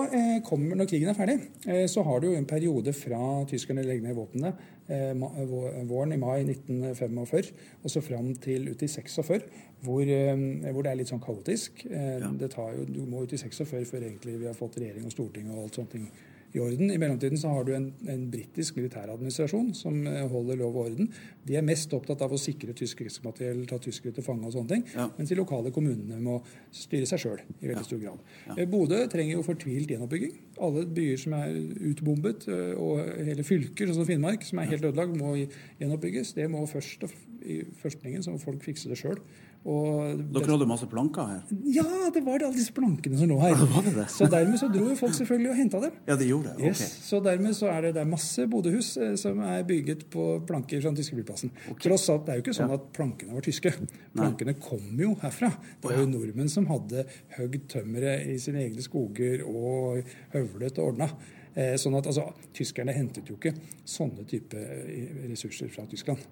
kommer, 0.48 0.78
Når 0.80 0.90
krigen 0.90 1.12
er 1.12 1.18
ferdig, 1.18 1.38
så 1.92 2.04
har 2.08 2.22
du 2.22 2.30
jo 2.30 2.38
en 2.38 2.48
periode 2.50 2.94
fra 2.96 3.44
tyskerne 3.50 3.84
legger 3.86 4.08
ned 4.08 4.18
våpnene 4.18 4.54
våren 4.90 6.14
i 6.14 6.18
mai 6.18 6.44
1945 6.44 7.54
og 7.84 7.90
så 7.90 8.02
fram 8.02 8.34
til 8.36 8.68
ut 8.70 8.82
i 8.84 8.88
46, 8.88 9.42
hvor, 9.84 10.02
eh, 10.02 10.72
hvor 10.72 10.82
det 10.84 10.92
er 10.92 10.96
litt 10.96 11.08
sånn 11.12 11.24
kaotisk. 11.24 11.86
Eh, 11.90 12.20
Ja. 12.20 12.32
det 12.40 12.52
tar 12.52 12.74
jo, 12.78 12.86
Du 12.86 13.06
må 13.06 13.24
ut 13.24 13.34
i 13.34 13.38
46 13.38 13.86
før 13.86 14.02
egentlig 14.02 14.40
vi 14.40 14.46
har 14.46 14.54
fått 14.54 14.76
regjering 14.78 15.06
og 15.06 15.12
storting 15.12 15.50
og 15.52 15.64
alt 15.64 15.76
sånne 15.76 15.90
ting 15.92 16.10
i 16.54 16.60
orden. 16.62 16.92
I 16.94 16.98
mellomtiden 17.02 17.38
så 17.42 17.50
har 17.50 17.64
du 17.66 17.72
en, 17.76 17.88
en 18.10 18.24
britisk 18.32 18.76
militæradministrasjon 18.78 19.72
som 19.78 19.96
eh, 20.08 20.22
holder 20.30 20.60
lov 20.60 20.76
og 20.78 20.86
orden. 20.92 21.10
De 21.48 21.56
er 21.58 21.66
mest 21.66 21.94
opptatt 21.98 22.22
av 22.22 22.34
å 22.36 22.40
sikre 22.40 22.76
tysk 22.78 23.02
krigsmateriell, 23.02 23.64
ta 23.70 23.80
tyskere 23.82 24.14
til 24.14 24.26
fange 24.26 24.46
og 24.46 24.54
sånne 24.56 24.70
ting. 24.76 24.86
Ja. 24.94 25.08
Mens 25.18 25.34
de 25.34 25.38
lokale 25.40 25.72
kommunene 25.74 26.20
må 26.22 26.40
styre 26.74 27.10
seg 27.10 27.24
sjøl 27.26 27.42
i 27.62 27.68
veldig 27.72 27.82
Ja. 27.82 27.88
stor 27.90 28.00
grad. 28.04 28.20
Ja. 28.48 28.66
Bodø 28.70 29.02
trenger 29.10 29.38
jo 29.40 29.46
fortvilt 29.50 29.90
gjenoppbygging. 29.96 30.34
Alle 30.62 30.86
byer 30.86 31.18
som 31.18 31.34
er 31.40 31.58
utbombet, 31.92 32.48
eh, 32.48 32.74
og 32.78 33.02
hele 33.26 33.44
fylker, 33.44 33.88
sånn 33.90 34.02
som 34.04 34.06
Finnmark, 34.10 34.46
som 34.46 34.60
er 34.62 34.70
helt 34.76 34.86
ødelagt, 34.86 35.18
må 35.18 35.34
gjenoppbygges. 35.82 36.36
Det 36.38 36.50
må 36.52 36.66
først 36.70 37.04
og 37.04 37.12
i 37.44 37.60
førstningen, 37.82 38.24
så 38.24 38.32
må 38.32 38.40
folk 38.40 38.62
fikse 38.64 38.88
det 38.88 38.96
sjøl. 39.02 39.18
Dere 39.64 40.50
hadde 40.50 40.66
masse 40.68 40.88
planker 40.92 41.28
her? 41.30 41.44
Ja, 41.72 41.86
det 42.12 42.24
var 42.26 42.42
det, 42.42 42.48
alle 42.50 42.58
disse 42.58 42.74
plankene 42.76 43.20
som 43.20 43.30
lå 43.32 43.38
her. 43.40 43.56
Ja, 43.64 43.82
det 43.86 43.94
det? 43.96 44.08
Så 44.12 44.28
dermed 44.32 44.60
så 44.60 44.68
dro 44.72 44.90
jo 44.90 44.96
folk 45.00 45.16
selvfølgelig 45.16 45.52
og 45.54 45.60
henta 45.62 45.80
dem. 45.86 46.00
Ja, 46.10 46.18
de 46.20 46.28
gjorde 46.28 46.52
det? 46.58 46.72
Yes. 46.72 46.82
Så 47.08 47.22
dermed 47.24 47.56
så 47.56 47.70
er 47.72 47.88
det, 47.88 47.94
det 47.96 48.02
er 48.04 48.10
masse 48.12 48.48
bodehus 48.52 48.94
eh, 49.00 49.14
som 49.20 49.40
er 49.46 49.64
bygget 49.68 50.04
på 50.14 50.26
planker 50.48 50.82
fra 50.84 50.92
den 50.92 51.00
tyske 51.00 51.16
flyplassen. 51.16 51.54
Tross 51.84 52.10
alt, 52.12 52.26
Det 52.28 52.34
er 52.34 52.42
jo 52.42 52.46
ikke 52.46 52.58
sånn 52.60 52.76
at 52.76 52.90
plankene 52.96 53.38
var 53.38 53.46
tyske. 53.46 53.72
Plankene 54.18 54.58
kom 54.60 55.00
jo 55.00 55.14
herfra. 55.24 55.54
Det 55.80 55.90
var 55.90 56.04
jo 56.04 56.10
nordmenn 56.12 56.52
som 56.52 56.68
hadde 56.72 57.08
høgd 57.38 57.70
tømmeret 57.72 58.28
i 58.34 58.38
sine 58.44 58.66
egne 58.66 58.84
skoger 58.84 59.46
og 59.48 60.04
høvlet 60.36 60.84
og 60.84 60.92
ordna. 60.92 61.10
Eh, 61.54 61.76
sånn 61.78 61.96
at 61.98 62.08
altså, 62.10 62.32
Tyskerne 62.58 62.96
hentet 62.96 63.30
jo 63.30 63.38
ikke 63.38 63.54
sånne 63.86 64.26
type 64.30 64.58
eh, 64.58 65.28
ressurser 65.30 65.70
fra 65.74 65.86
Tyskland. 65.90 66.24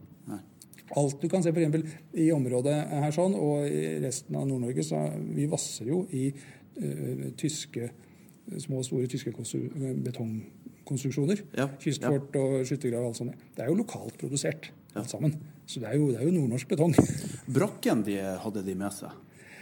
Alt 0.99 1.21
du 1.21 1.27
kan 1.31 1.43
se 1.43 1.49
eksempel 1.53 1.85
i 2.19 2.29
området 2.35 2.73
her 2.91 3.11
sånn, 3.15 3.35
og 3.39 3.67
i 3.67 3.99
resten 4.03 4.35
av 4.35 4.47
Nord-Norge, 4.49 4.83
så 4.83 4.99
vi 5.35 5.45
vasser 5.51 5.87
jo 5.87 6.01
i 6.11 6.25
uh, 6.33 7.29
tyske 7.39 7.89
små 8.59 8.81
og 8.81 8.85
store 8.87 9.07
tyske 9.07 9.31
betongkonstruksjoner. 10.03 11.41
Ja, 11.57 11.67
Kystfort 11.81 12.35
og 12.39 12.61
skyttergrav 12.67 13.05
og 13.05 13.11
alt 13.13 13.19
sånt. 13.21 13.43
Det 13.55 13.63
er 13.65 13.69
jo 13.71 13.77
lokalt 13.79 14.17
produsert 14.19 14.71
alt 14.97 15.11
sammen. 15.11 15.35
Så 15.65 15.79
det 15.79 15.87
er 15.91 15.99
jo, 15.99 16.09
det 16.11 16.19
er 16.19 16.27
jo 16.27 16.33
nordnorsk 16.35 16.67
betong. 16.73 16.95
Brakken 17.57 18.01
de 18.07 18.17
hadde 18.43 18.63
de 18.67 18.75
med 18.75 18.91
seg, 18.95 19.13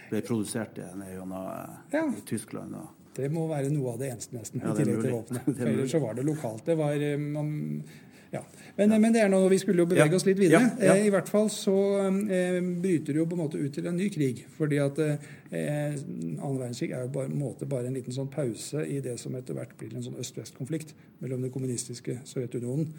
ble 0.10 0.24
produsert 0.26 0.80
i- 0.82 0.88
eh, 0.88 1.76
Ja. 1.94 2.06
i 2.10 2.22
Tyskland. 2.26 2.74
Og, 2.76 2.96
Det 3.20 3.28
må 3.34 3.48
være 3.50 3.70
noe 3.74 3.94
av 3.94 4.00
det 4.00 4.12
eneste, 4.14 4.34
nesten. 4.38 4.62
Ja, 4.64 4.72
I 4.72 4.78
tillegg 4.80 5.02
til 5.04 5.12
våpenet. 5.12 5.48
Er 5.60 5.68
Ellers 5.74 5.92
så 5.92 6.00
var 6.02 6.14
det 6.16 6.24
lokalt. 6.26 6.64
Det 6.66 6.78
var 6.78 6.94
eh, 6.94 7.18
man, 7.20 7.84
ja. 8.32 8.42
men, 8.76 8.94
men 9.02 9.14
det 9.14 9.24
er 9.24 9.30
noe 9.32 9.50
vi 9.52 9.58
skulle 9.62 9.84
jo 9.84 9.90
bevege 9.90 10.16
oss 10.16 10.26
litt 10.28 10.40
videre. 10.40 10.62
Ja, 10.78 10.92
ja. 10.92 10.96
Eh, 10.96 11.08
I 11.08 11.14
hvert 11.14 11.30
fall 11.32 11.50
så 11.54 11.76
eh, 12.06 12.60
bryter 12.62 13.14
det 13.14 13.22
jo 13.22 13.28
på 13.30 13.38
en 13.38 13.44
måte 13.44 13.62
ut 13.62 13.74
til 13.74 13.90
en 13.90 13.98
ny 13.98 14.10
krig. 14.14 14.44
Fordi 14.58 14.80
at 14.84 15.02
eh, 15.02 15.30
annen 15.52 16.60
verdenskrig 16.60 16.92
er 16.94 17.08
jo 17.08 17.14
bare, 17.16 17.32
på 17.32 17.36
en 17.36 17.42
måte 17.42 17.70
bare 17.70 17.90
en 17.90 17.98
liten 17.98 18.16
sånn 18.16 18.32
pause 18.34 18.86
i 18.86 19.00
det 19.06 19.18
som 19.22 19.38
etter 19.40 19.58
hvert 19.58 19.74
blir 19.80 19.96
en 19.96 20.06
sånn 20.06 20.20
øst-vest-konflikt 20.22 20.94
mellom 21.24 21.46
det 21.46 21.54
kommunistiske 21.56 22.20
Sovjetunionen 22.30 22.92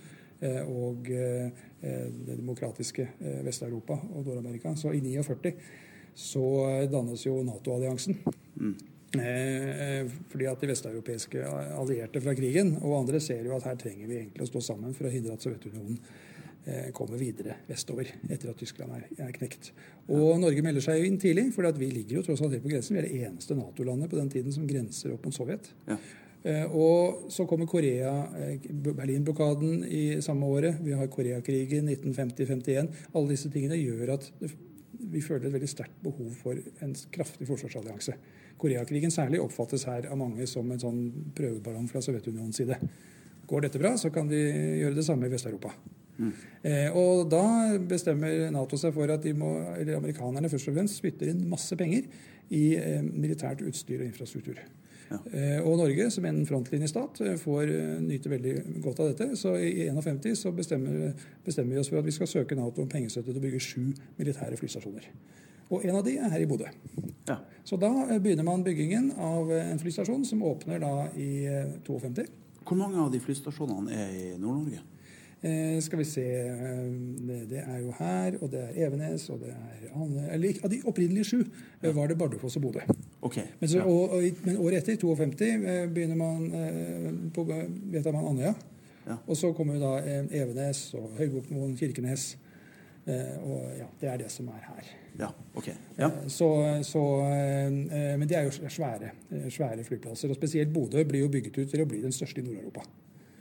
eh, 0.42 0.62
og 0.66 1.10
eh, 1.14 1.66
det 1.80 2.36
demokratiske 2.36 3.06
eh, 3.06 3.40
Vest-Europa 3.46 4.00
og 4.10 4.24
Nord-Amerika. 4.26 4.74
Så 4.76 4.94
i 4.96 5.02
49 5.04 5.54
så 6.20 6.46
eh, 6.68 6.86
dannes 6.90 7.26
jo 7.26 7.38
Nato-alliansen. 7.46 8.18
Eh, 8.26 8.89
fordi 9.10 10.46
at 10.46 10.60
de 10.62 10.68
vesteuropeiske 10.70 11.40
allierte 11.74 12.20
fra 12.22 12.34
krigen 12.38 12.76
og 12.78 13.00
andre 13.00 13.18
ser 13.22 13.42
jo 13.42 13.56
at 13.56 13.66
her 13.66 13.78
trenger 13.80 14.06
vi 14.06 14.20
egentlig 14.20 14.44
å 14.44 14.50
stå 14.52 14.62
sammen 14.68 14.94
for 14.94 15.08
å 15.08 15.10
hindre 15.10 15.34
at 15.34 15.42
Sovjetunionen 15.42 15.96
eh, 16.64 16.88
kommer 16.94 17.18
videre 17.18 17.56
vestover 17.66 18.12
etter 18.28 18.52
at 18.52 18.62
Tyskland 18.62 18.94
er, 19.00 19.32
knekt. 19.34 19.72
Og 20.14 20.38
Norge 20.38 20.62
melder 20.62 20.84
seg 20.84 21.00
jo 21.00 21.10
inn 21.10 21.18
tidlig, 21.18 21.48
for 21.56 21.66
vi 21.78 21.90
ligger 21.90 22.20
jo 22.20 22.24
tross 22.28 22.44
alt 22.44 22.54
helt 22.54 22.66
på 22.66 22.70
grensen. 22.70 22.96
Vi 22.96 23.02
er 23.02 23.08
det 23.08 23.28
eneste 23.28 23.58
Nato-landet 23.58 24.12
på 24.12 24.20
den 24.20 24.30
tiden 24.30 24.54
som 24.54 24.68
grenser 24.70 25.16
opp 25.16 25.26
mot 25.26 25.36
Sovjet. 25.36 25.72
ja. 25.90 25.98
Eh, 26.40 26.64
og 26.72 27.26
så 27.28 27.44
kommer 27.44 27.66
Korea, 27.68 28.12
eh, 28.32 28.60
Berlin-blokaden 28.72 29.84
i 29.84 30.22
samme 30.22 30.46
året. 30.46 30.78
Vi 30.80 30.92
har 30.92 31.06
Koreakrigen 31.06 31.88
1950-51. 31.88 32.88
Alle 33.14 33.28
disse 33.28 33.50
tingene 33.52 33.76
gjør 33.76 34.14
at 34.14 34.30
vi 35.10 35.20
føler 35.20 35.46
et 35.46 35.52
veldig 35.52 35.68
sterkt 35.68 36.02
behov 36.02 36.30
for 36.40 36.56
en 36.80 36.94
kraftig 37.12 37.46
forsvarsallianse. 37.48 38.14
Koreakrigen 38.60 39.12
særlig 39.14 39.40
oppfattes 39.40 39.86
her 39.88 40.10
av 40.10 40.18
mange 40.20 40.46
som 40.50 40.68
en 40.70 40.82
sånn 40.82 41.00
prøveballong 41.36 41.88
fra 41.90 42.02
Sovjetunionens 42.04 42.60
side. 42.60 42.76
Går 43.50 43.66
dette 43.66 43.80
bra, 43.80 43.96
så 43.98 44.12
kan 44.14 44.28
vi 44.30 44.42
gjøre 44.82 44.98
det 44.98 45.06
samme 45.06 45.26
i 45.26 45.32
Vest-Europa. 45.32 45.72
Mm. 46.20 46.32
Eh, 46.68 46.96
og 46.96 47.30
da 47.32 47.44
bestemmer 47.88 48.50
Nato 48.52 48.76
seg 48.78 48.92
for 48.96 49.10
at 49.12 49.24
de 49.24 49.32
må, 49.36 49.54
eller 49.78 49.96
amerikanerne 49.96 50.50
først 50.52 50.68
og 50.68 50.76
fremst 50.76 51.00
spytter 51.00 51.32
inn 51.32 51.46
masse 51.48 51.76
penger 51.80 52.10
i 52.52 52.64
eh, 52.76 53.00
militært 53.00 53.64
utstyr 53.64 54.02
og 54.02 54.10
infrastruktur. 54.10 54.60
Ja. 55.10 55.18
Eh, 55.32 55.58
og 55.64 55.80
Norge, 55.80 56.10
som 56.12 56.26
en 56.28 56.44
frontlinjestat, 56.46 57.22
får 57.40 57.72
nyte 58.04 58.30
veldig 58.30 58.54
godt 58.84 59.02
av 59.02 59.12
dette. 59.14 59.32
Så 59.40 59.56
i 59.58 59.88
51 59.88 60.36
så 60.44 60.52
bestemmer, 60.54 61.14
bestemmer 61.46 61.74
vi 61.74 61.82
oss 61.82 61.90
for 61.90 62.02
at 62.02 62.06
vi 62.06 62.14
skal 62.14 62.30
søke 62.30 62.58
Nato 62.58 62.84
om 62.84 62.90
pengestøtte 62.92 63.32
til 63.32 63.40
å 63.40 63.46
bygge 63.48 63.64
sju 63.64 63.86
militære 64.20 64.60
flystasjoner. 64.60 65.08
Og 65.70 65.86
en 65.86 65.96
av 66.00 66.04
de 66.06 66.16
er 66.18 66.32
her 66.32 66.42
i 66.42 66.48
Bodø. 66.50 66.66
Ja. 67.28 67.38
Så 67.64 67.78
da 67.78 67.90
begynner 68.18 68.46
man 68.46 68.64
byggingen 68.66 69.12
av 69.22 69.52
en 69.54 69.78
flystasjon 69.78 70.24
som 70.26 70.42
åpner 70.42 70.82
da 70.82 70.94
i 71.14 71.46
52. 71.86 72.26
Hvor 72.66 72.78
mange 72.78 72.98
av 73.02 73.12
de 73.12 73.20
flystasjonene 73.22 73.94
er 73.94 74.16
i 74.16 74.24
Nord-Norge? 74.38 74.82
Eh, 75.40 75.78
skal 75.80 76.02
vi 76.02 76.04
se 76.04 76.24
det, 77.48 77.62
er 77.62 77.78
jo 77.80 77.94
her, 77.96 78.34
og 78.42 78.50
det 78.52 78.60
er 78.60 78.82
Evenes, 78.86 79.24
og 79.32 79.40
det 79.40 79.54
er 79.54 79.86
Anne 79.96 80.26
Eller 80.34 80.58
av 80.60 80.68
de 80.68 80.82
opprinnelige 80.84 81.30
sju 81.30 81.38
ja. 81.40 81.94
var 81.96 82.10
det 82.10 82.18
Bardufoss 82.20 82.58
og 82.60 82.66
Bodø. 82.66 82.82
Okay. 83.22 83.46
Men, 83.60 83.70
så, 83.72 83.80
og, 83.80 84.18
og, 84.18 84.44
men, 84.44 84.58
året 84.60 84.82
etter, 84.82 85.00
52, 85.00 85.48
begynner 85.94 86.20
man 86.20 87.30
på 87.32 87.46
vet 87.48 88.10
man 88.12 88.26
Andøya. 88.34 88.54
Ja. 89.06 89.16
Og 89.24 89.36
så 89.38 89.54
kommer 89.56 89.80
da 89.80 89.96
Evenes 90.28 90.90
og 90.98 91.14
Høybuktmoen, 91.16 91.72
Kirkenes. 91.78 92.34
Og 93.08 93.62
ja, 93.78 93.88
det 94.02 94.12
er 94.12 94.26
det 94.26 94.28
som 94.34 94.50
er 94.52 94.66
her. 94.68 94.92
Ja, 95.18 95.28
ok. 95.54 95.68
Ja. 95.98 96.06
Eh, 96.06 96.26
så, 96.28 96.48
så, 96.86 97.02
eh, 97.26 98.18
men 98.18 98.28
de 98.28 98.34
er 98.38 98.48
jo 98.48 98.68
svære, 98.68 99.10
svære, 99.50 99.84
flyplasser. 99.84 100.30
Og 100.30 100.38
spesielt 100.38 100.72
Bodø 100.72 101.04
blir 101.04 101.24
jo 101.24 101.30
bygget 101.32 101.58
ut 101.58 101.70
til 101.70 101.84
å 101.84 101.88
bli 101.88 102.02
den 102.02 102.14
største 102.14 102.42
i 102.42 102.46
Nord-Europa. 102.46 102.84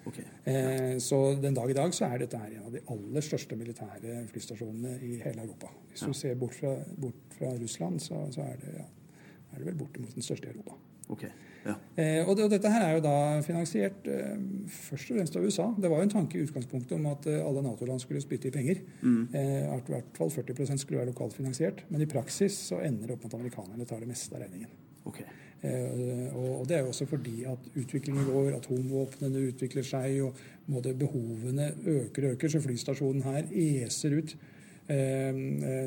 Okay. 0.09 0.23
Ja. 0.45 0.99
Så 1.03 1.35
den 1.41 1.53
dag 1.53 1.69
i 1.69 1.75
dag 1.77 1.93
så 1.93 2.07
er 2.07 2.23
dette 2.23 2.39
en 2.39 2.63
av 2.65 2.73
de 2.73 2.81
aller 2.89 3.21
største 3.21 3.57
militære 3.59 4.23
flystasjonene 4.31 4.95
i 5.05 5.19
hele 5.21 5.43
Europa. 5.43 5.69
Hvis 5.91 6.01
ja. 6.01 6.07
du 6.07 6.17
ser 6.17 6.39
bort 6.39 6.55
fra, 6.57 6.71
bort 6.97 7.35
fra 7.37 7.51
Russland, 7.59 7.99
så, 8.01 8.23
så 8.33 8.41
er, 8.47 8.55
det, 8.63 8.73
er, 8.79 9.57
det, 9.57 9.67
vel 9.67 9.77
bortimot 9.77 10.15
den 10.15 10.25
største 10.25 10.49
i 10.49 10.55
Europa. 10.55 10.79
Okay. 11.09 11.29
Ja. 11.65 11.75
Eh, 11.95 12.21
og, 12.23 12.35
det, 12.37 12.45
og, 12.45 12.51
dette 12.53 12.71
her 12.71 12.85
er 12.85 12.93
jo 12.95 13.01
da 13.03 13.15
finansiert 13.43 14.07
eh, 14.07 14.37
først 14.71 15.11
og 15.11 15.19
fremst 15.19 15.35
av 15.35 15.45
USA. 15.45 15.67
Det 15.75 15.91
var 15.91 15.99
jo 15.99 16.07
en 16.07 16.13
tanke 16.13 16.39
i 16.39 16.45
utgangspunktet 16.45 16.95
om 16.95 17.09
at 17.11 17.27
eh, 17.29 17.41
alle 17.43 17.63
Nato-land 17.65 18.03
skulle 18.03 18.23
spytte 18.23 18.49
i 18.49 18.53
penger. 18.55 18.81
Mm. 19.01 19.21
Eh, 19.35 19.65
at 19.73 19.89
i 19.89 19.95
hvert 19.95 20.19
fall 20.19 20.31
40% 20.33 20.83
skulle 20.83 21.01
være 21.01 21.11
lokalt 21.11 21.35
finansiert. 21.35 21.83
Men 21.89 22.05
i 22.05 22.09
praksis 22.09 22.57
så 22.69 22.79
ender 22.85 23.09
det 23.09 23.17
opp 23.17 23.25
med 23.25 23.33
at 23.33 23.39
amerikanerne 23.41 23.89
tar 23.89 24.03
det 24.03 24.11
meste 24.11 24.35
av 24.37 24.45
regningen. 24.45 24.71
Okay. 25.09 25.27
Eh, 25.59 26.29
og, 26.31 26.61
og, 26.61 26.67
det 26.69 26.77
er 26.77 26.85
jo 26.85 26.93
også 26.93 27.09
fordi 27.09 27.41
at 27.49 27.71
utviklingen 27.75 28.29
går, 28.31 28.53
atomvåpnene 28.61 29.49
utvikler 29.51 29.87
seg, 29.87 30.21
og 30.29 30.71
måte, 30.71 30.95
behovene 30.95 31.73
øker 31.83 32.29
og 32.29 32.37
øker. 32.37 32.55
Så 32.55 32.63
flystasjonen 32.63 33.27
her 33.27 33.51
eser 33.51 34.15
ut. 34.15 34.37
Eh, 34.89 35.41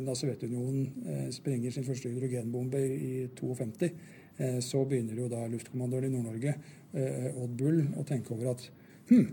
da 0.05 0.15
Sovjetunionen 0.15 1.31
sprenger 1.35 1.73
sin 1.73 1.87
første 1.89 2.13
hydrogenbombe 2.13 2.83
i 2.93 3.15
52 3.41 3.89
Eh, 3.89 4.22
så 4.65 4.85
begynner 4.89 5.19
jo 5.19 5.31
da 5.31 5.45
luftkommandoren 5.51 6.11
i 6.11 6.13
Nord-Norge, 6.13 6.55
eh, 6.93 7.33
Odd 7.33 7.57
Bull, 7.59 7.83
å 7.99 8.05
tenke 8.09 8.35
over 8.35 8.53
at 8.53 8.65
hm, 9.11 9.27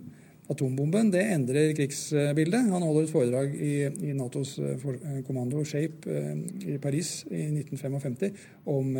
atombomben 0.49 1.11
det 1.13 1.23
endrer 1.33 1.73
krigsbildet. 1.77 2.69
Han 2.73 2.85
holder 2.85 3.07
et 3.07 3.13
foredrag 3.13 3.55
i, 3.55 3.73
i 4.09 4.13
Natos 4.17 4.55
eh, 4.61 4.85
kommando 5.27 5.63
Shape 5.67 6.19
i 6.65 6.77
Paris 6.81 7.23
i 7.29 7.45
1955 7.61 8.45
om 8.69 8.93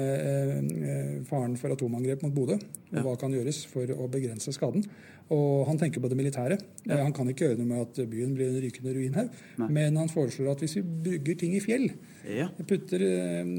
faren 1.30 1.58
for 1.60 1.76
atomangrep 1.76 2.26
mot 2.26 2.36
Bodø. 2.36 2.60
Og 2.94 3.06
hva 3.06 3.16
kan 3.22 3.34
gjøres 3.34 3.64
for 3.70 3.90
å 3.96 4.10
begrense 4.12 4.54
skaden. 4.56 4.86
Og 5.30 5.68
han 5.68 5.78
tenker 5.78 6.02
på 6.02 6.10
det 6.10 6.18
militære. 6.18 6.58
Ja. 6.90 7.04
Han 7.04 7.14
kan 7.14 7.28
ikke 7.30 7.46
gjøre 7.50 7.60
noe 7.60 7.70
med 7.70 7.84
at 7.84 8.00
byen 8.10 8.32
blir 8.34 8.50
en 8.50 8.62
rykende 8.64 8.94
ruinhaug. 8.96 9.42
Men 9.70 10.00
han 10.00 10.10
foreslår 10.10 10.56
at 10.56 10.64
hvis 10.64 10.80
vi 10.80 10.86
bygger 11.06 11.38
ting 11.44 11.54
i 11.54 11.62
fjell, 11.62 11.86
ja. 12.26 12.48
putter 12.68 13.04
eh, 13.06 13.52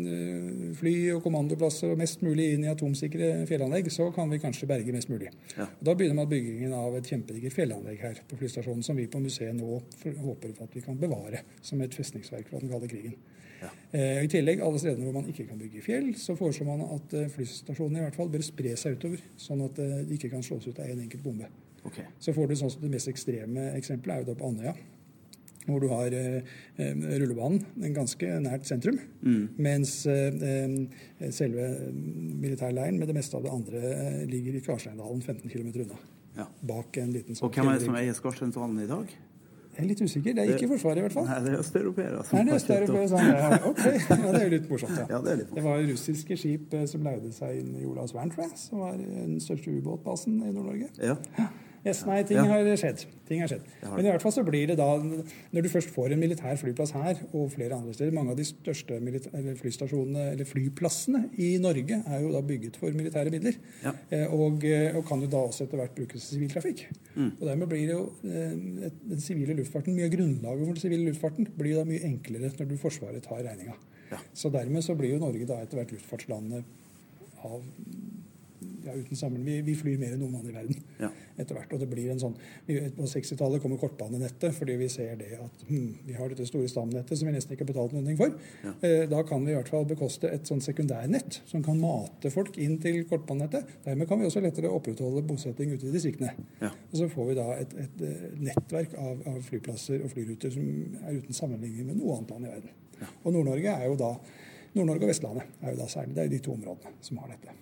fly 0.79 0.95
og 1.15 1.23
kommandoplasser 1.25 1.95
og 1.95 2.01
mest 2.01 2.25
mulig 2.27 2.51
inn 2.57 2.67
i 2.67 2.73
atomsikre 2.73 3.33
fjellanlegg, 3.49 3.91
så 3.95 4.11
kan 4.15 4.33
vi 4.33 4.41
kanskje 4.43 4.69
berge 4.71 4.95
mest 4.97 5.13
mulig. 5.13 5.31
Ja. 5.55 5.69
Da 5.79 5.95
begynner 5.95 6.23
man 6.23 6.31
byggingen 6.33 6.75
av 6.77 6.99
et 6.99 7.11
kjempedigert 7.11 7.55
fjellanlegg 7.55 8.03
her 8.03 8.23
på 8.27 8.41
flystasjonen, 8.41 8.83
som 8.87 8.99
vi 8.99 9.07
på 9.11 9.23
museet 9.23 9.55
nå 9.57 9.79
håper 10.25 10.57
at 10.59 10.75
vi 10.75 10.83
kan 10.85 10.99
bevare 10.99 11.45
som 11.63 11.83
et 11.85 11.95
festningsverk 11.95 12.51
fra 12.51 12.63
den 12.63 12.73
kalde 12.73 12.91
krigen. 12.91 13.15
Ja. 13.61 13.71
Eh, 13.93 14.23
I 14.25 14.31
tillegg, 14.33 14.63
alle 14.65 14.81
stedene 14.81 15.07
hvor 15.09 15.19
man 15.21 15.29
ikke 15.31 15.49
kan 15.49 15.59
bygge 15.61 15.83
fjell, 15.85 16.13
så 16.21 16.37
foreslår 16.39 16.69
man 16.71 16.87
at 16.97 17.17
eh, 17.19 17.31
flystasjonene 17.33 18.01
i 18.01 18.07
hvert 18.07 18.21
fall 18.21 18.31
bør 18.33 18.45
spre 18.47 18.77
seg 18.81 18.97
utover, 18.97 19.25
sånn 19.41 19.67
at 19.67 19.81
de 19.81 20.17
ikke 20.17 20.33
kan 20.33 20.45
slås 20.47 20.69
ut 20.69 20.79
av 20.79 20.87
én 20.87 20.97
en 20.97 21.05
enkelt 21.09 21.27
bombe. 21.27 21.51
Okay. 21.87 22.05
Så 22.21 22.35
får 22.37 22.51
du 22.51 22.57
sånn 22.61 22.73
som 22.73 22.83
Det 22.85 22.93
mest 22.93 23.09
ekstreme 23.09 23.71
eksempelet 23.79 24.19
er 24.19 24.25
jo 24.25 24.33
da 24.33 24.39
på 24.39 24.51
Andøya. 24.51 24.75
Hvor 25.67 25.83
du 25.83 25.91
har 25.93 26.15
eh, 26.17 26.53
eh 26.81 27.03
rullebanen 27.21 27.93
ganske 27.95 28.29
nært 28.43 28.67
sentrum. 28.69 28.99
Mm. 29.23 29.43
Mens 29.61 30.07
eh, 30.07 30.33
eh 30.41 31.31
selve 31.31 31.67
militærleiren 31.93 32.99
med 32.99 33.09
det 33.09 33.17
meste 33.17 33.37
av 33.37 33.45
det 33.45 33.53
andre 33.53 33.83
eh, 33.93 34.23
ligger 34.29 34.57
i 34.57 34.65
Karsteindalen 34.65 35.23
15 35.23 35.51
km 35.51 35.69
unna. 35.85 36.01
Ja. 36.37 36.47
Bak 36.63 36.97
en 36.97 37.13
liten 37.13 37.37
sånn 37.37 37.49
Og 37.49 37.55
hvem 37.55 37.69
er 37.69 37.79
det 37.79 37.85
som 37.85 37.99
eier 37.99 38.17
Skarsteinsdalen 38.17 38.81
i 38.81 38.89
dag? 38.89 39.13
Jeg 39.81 39.87
er 39.87 39.93
litt 39.95 40.03
usikker. 40.05 40.35
Det 40.37 40.43
er 40.45 40.59
ikke 40.59 40.69
Forsvaret, 40.75 41.01
i 41.01 41.05
hvert 41.07 41.15
fall. 41.17 41.25
Nei, 41.31 41.39
det 41.45 41.53
er 41.55 41.63
østeuropeere. 41.63 42.19
Nei, 42.21 42.43
det 42.45 42.53
er 42.53 42.59
østeuropeere 42.61 43.09
sånn, 43.09 43.31
ja. 43.41 43.61
Ok, 43.71 43.81
ja, 43.87 44.19
det 44.21 44.35
er 44.35 44.45
jo 44.45 44.53
litt 44.53 44.69
morsomt. 44.69 44.99
Ja. 44.99 45.07
ja 45.15 45.23
det, 45.25 45.33
er 45.33 45.41
litt 45.41 45.49
morsomt. 45.49 45.57
det 45.57 45.65
var 45.71 45.83
russiske 45.95 46.39
skip 46.43 46.77
som 46.93 47.09
leide 47.09 47.33
seg 47.33 47.63
inn 47.63 47.73
i 47.81 47.89
Olavsvern, 47.89 48.35
tror 48.35 48.45
jeg, 48.45 48.61
som 48.61 48.85
var 48.85 49.01
den 49.01 49.41
største 49.41 49.73
ubåtbasen 49.73 50.37
i 50.45 50.53
Nord-Norge. 50.53 50.91
Ja. 51.01 51.17
Yes, 51.81 52.03
nei, 52.05 52.21
ting 52.29 52.37
ja. 52.37 52.45
har 52.45 52.67
skjedd. 52.77 53.07
Ting 53.29 53.41
har 53.41 53.49
skjedd. 53.49 53.65
Men 53.87 54.05
i 54.05 54.11
hvert 54.11 54.21
fall 54.21 54.35
så 54.35 54.43
blir 54.45 54.69
det 54.69 54.77
da, 54.77 54.89
når 55.01 55.65
du 55.65 55.69
først 55.73 55.93
får 55.95 56.13
en 56.13 56.21
militær 56.21 56.59
flyplass 56.61 56.93
her, 56.93 57.23
og 57.31 57.47
flere 57.55 57.79
andre 57.79 57.95
steder 57.97 58.13
Mange 58.13 58.35
av 58.35 58.41
de 58.41 58.45
største 58.45 58.99
flystasjonene, 59.63 60.27
eller 60.35 60.49
flyplassene 60.49 61.23
i 61.41 61.55
Norge 61.63 62.03
er 62.03 62.25
jo 62.25 62.35
da 62.35 62.43
bygget 62.45 62.77
for 62.81 62.93
militære 62.97 63.33
midler. 63.33 63.57
Ja. 63.85 63.95
Eh, 64.13 64.27
og, 64.35 64.67
eh, 64.69 64.91
og, 64.93 65.07
kan 65.09 65.25
jo 65.25 65.31
da 65.33 65.45
også 65.47 65.65
etter 65.65 65.81
hvert 65.81 65.97
brukes 65.97 66.27
til 66.27 66.41
siviltrafikk. 66.41 66.85
Mm. 67.15 67.31
Og 67.31 67.47
dermed 67.49 67.73
blir 67.73 67.87
det 67.89 67.97
jo 67.97 68.05
eh, 68.29 68.91
den 69.15 69.25
sivile 69.25 69.57
luftfarten, 69.57 69.97
Mye 69.97 70.11
av 70.11 70.13
grunnlaget 70.13 70.67
for 70.67 70.77
den 70.77 70.85
sivile 70.85 71.09
luftfarten 71.09 71.49
blir 71.57 71.81
da 71.81 71.87
mye 71.89 72.05
enklere 72.07 72.53
når 72.59 72.69
du 72.69 72.77
Forsvaret 72.81 73.25
tar 73.25 73.41
regninga. 73.47 73.79
Ja. 74.11 74.21
Så 74.37 74.53
dermed 74.53 74.85
så 74.85 74.99
blir 74.99 75.15
jo 75.15 75.23
Norge 75.23 75.49
da 75.49 75.63
etter 75.63 75.81
hvert 75.81 75.95
luftfartslandet 75.97 76.67
av 77.47 77.63
ja, 78.85 78.95
uten 78.95 79.17
sammen. 79.17 79.45
Vi, 79.45 79.61
vi, 79.67 79.75
flyr 79.79 79.99
mer 80.01 80.15
enn 80.15 80.23
noen 80.23 80.39
andre 80.39 80.53
i 80.53 80.57
verden 80.57 80.81
ja. 81.01 81.11
etter 81.41 81.57
hvert. 81.57 81.73
Og 81.75 81.83
det 81.83 81.89
blir 81.91 82.11
en 82.13 82.21
sånn, 82.23 82.37
På 82.97 83.09
60-tallet 83.09 83.63
kommer 83.63 83.81
kortbanenettet 83.81 84.57
fordi 84.57 84.77
vi 84.81 84.89
ser 84.93 85.17
det 85.21 85.33
at 85.39 85.65
hmm, 85.69 86.03
vi 86.07 86.17
har 86.17 86.33
dette 86.33 86.47
store 86.49 86.69
stamnettet 86.71 87.19
som 87.19 87.29
vi 87.29 87.35
nesten 87.35 87.57
ikke 87.57 87.67
har 87.67 87.73
betalt 87.73 87.97
noe 87.97 88.17
for. 88.19 88.35
Ja. 88.65 88.75
Eh, 88.87 89.05
da 89.11 89.23
kan 89.29 89.45
vi 89.47 89.55
i 89.55 89.59
hvert 89.59 89.71
fall 89.73 89.89
bekoste 89.89 90.31
et 90.33 90.51
sånn 90.51 90.63
sekundærnett 90.65 91.41
som 91.51 91.65
kan 91.67 91.81
mate 91.81 92.33
folk 92.35 92.59
inn 92.61 92.79
til 92.83 93.03
kortbanenettet. 93.11 93.79
Dermed 93.87 94.11
kan 94.11 94.21
vi 94.21 94.29
også 94.29 94.45
lettere 94.45 94.73
opprettholde 94.73 95.25
bosetting 95.29 95.75
ute 95.75 95.89
i 95.89 95.95
distriktene. 95.95 96.35
Ja. 96.63 96.73
Og 96.91 97.01
så 97.01 97.11
får 97.13 97.33
vi 97.33 97.39
da 97.41 97.49
et, 97.57 97.75
et, 97.75 97.97
et 97.97 98.07
eh, 98.11 98.29
nettverk 98.51 98.95
av, 99.01 99.25
av, 99.31 99.41
flyplasser 99.47 100.05
og 100.05 100.13
flyruter 100.13 100.53
som 100.55 100.69
er 101.07 101.19
uten 101.21 101.37
sammenligning 101.37 101.91
med 101.91 102.01
noe 102.03 102.19
annet 102.19 102.37
land 102.37 102.47
i 102.47 102.55
verden. 102.55 102.79
Og 103.25 103.33
Nord-Norge 103.33 103.73
er 103.73 103.89
jo 103.89 103.97
da 104.01 104.15
Nord-Norge 104.77 105.07
og 105.07 105.11
Vestlandet 105.11 105.65
er 105.65 105.73
jo 105.73 105.81
da 105.81 105.89
særlig 105.91 106.15
det 106.17 106.25
er 106.25 106.31
de 106.31 106.45
to 106.45 106.55
områdene 106.55 106.93
som 107.03 107.19
har 107.23 107.33
dette. 107.33 107.57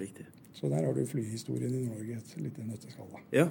Riktig. 0.00 0.26
Så 0.54 0.70
der 0.70 0.86
har 0.86 0.94
du 0.94 1.04
flyhistorien 1.06 1.74
i 1.74 1.84
Norge 1.84 2.16
et 2.16 2.34
lite 2.40 2.64
nøtteskall. 2.66 3.10
Ja. 3.32 3.48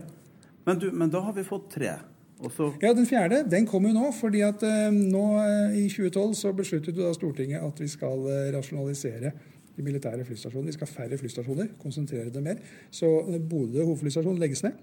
Men, 0.65 0.79
du, 0.79 0.91
men 0.91 1.11
da 1.11 1.21
har 1.25 1.35
vi 1.35 1.43
fått 1.43 1.69
tre. 1.75 1.97
Også... 2.43 2.71
Ja, 2.81 2.93
Den 2.93 3.07
fjerde 3.07 3.43
den 3.51 3.67
kom 3.67 3.85
jo 3.87 3.93
nå. 3.95 4.11
fordi 4.15 4.41
at 4.43 4.63
eh, 4.67 4.91
nå 4.91 5.23
eh, 5.39 5.75
I 5.83 5.89
2012 5.89 6.33
så 6.39 6.53
besluttet 6.55 6.97
da 6.97 7.11
Stortinget 7.15 7.63
at 7.63 7.79
vi 7.79 7.87
skal 7.91 8.25
eh, 8.31 8.49
rasjonalisere 8.55 9.31
de 9.73 9.83
militære 9.83 10.25
flystasjonene. 10.25 10.71
Vi 10.71 10.77
skal 10.77 10.87
ha 10.87 10.93
færre 10.93 11.17
flystasjoner, 11.17 11.69
konsentrere 11.81 12.29
det 12.33 12.43
mer. 12.43 12.59
Så 12.91 13.09
Bodø 13.49 13.83
hovedflystasjon 13.83 14.37
legges 14.41 14.63
ned, 14.63 14.75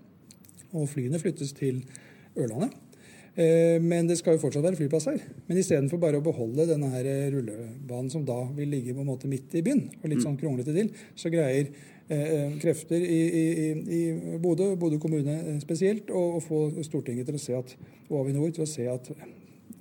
og 0.73 0.89
flyene 0.91 1.21
flyttes 1.23 1.53
til 1.55 1.85
Ørlandet. 2.37 2.75
Eh, 3.35 3.79
men 3.83 4.09
det 4.11 4.17
skal 4.19 4.35
jo 4.35 4.43
fortsatt 4.43 4.65
være 4.65 4.79
flyplass 4.79 5.09
her. 5.11 5.23
Men 5.47 5.61
istedenfor 5.61 6.01
bare 6.03 6.19
å 6.19 6.25
beholde 6.25 6.67
denne 6.69 6.91
her 6.95 7.07
rullebanen 7.35 8.11
som 8.13 8.25
da 8.27 8.43
vil 8.57 8.73
ligge 8.75 8.95
på 8.97 9.05
en 9.05 9.11
måte 9.13 9.31
midt 9.31 9.55
i 9.59 9.65
byen, 9.67 9.87
og 10.01 10.09
litt 10.09 10.21
mm. 10.21 10.27
sånn 10.27 10.39
kronglete 10.41 10.75
til, 10.77 10.91
så 11.19 11.33
greier 11.33 11.71
eh, 12.11 12.57
krefter 12.63 13.01
i, 13.01 13.21
i, 13.43 13.45
i 13.99 14.39
Bodø, 14.43 14.73
Bodø 14.81 14.99
kommune 15.03 15.61
spesielt, 15.63 16.11
å 16.11 16.43
få 16.45 16.67
Stortinget 16.87 17.31
til 17.31 17.39
å 17.39 17.45
se 17.45 17.59
at, 17.59 17.77
og 18.09 18.25
Avinor 18.25 18.51
til 18.57 18.67
å 18.67 18.71
se 18.71 18.89
at 18.91 19.13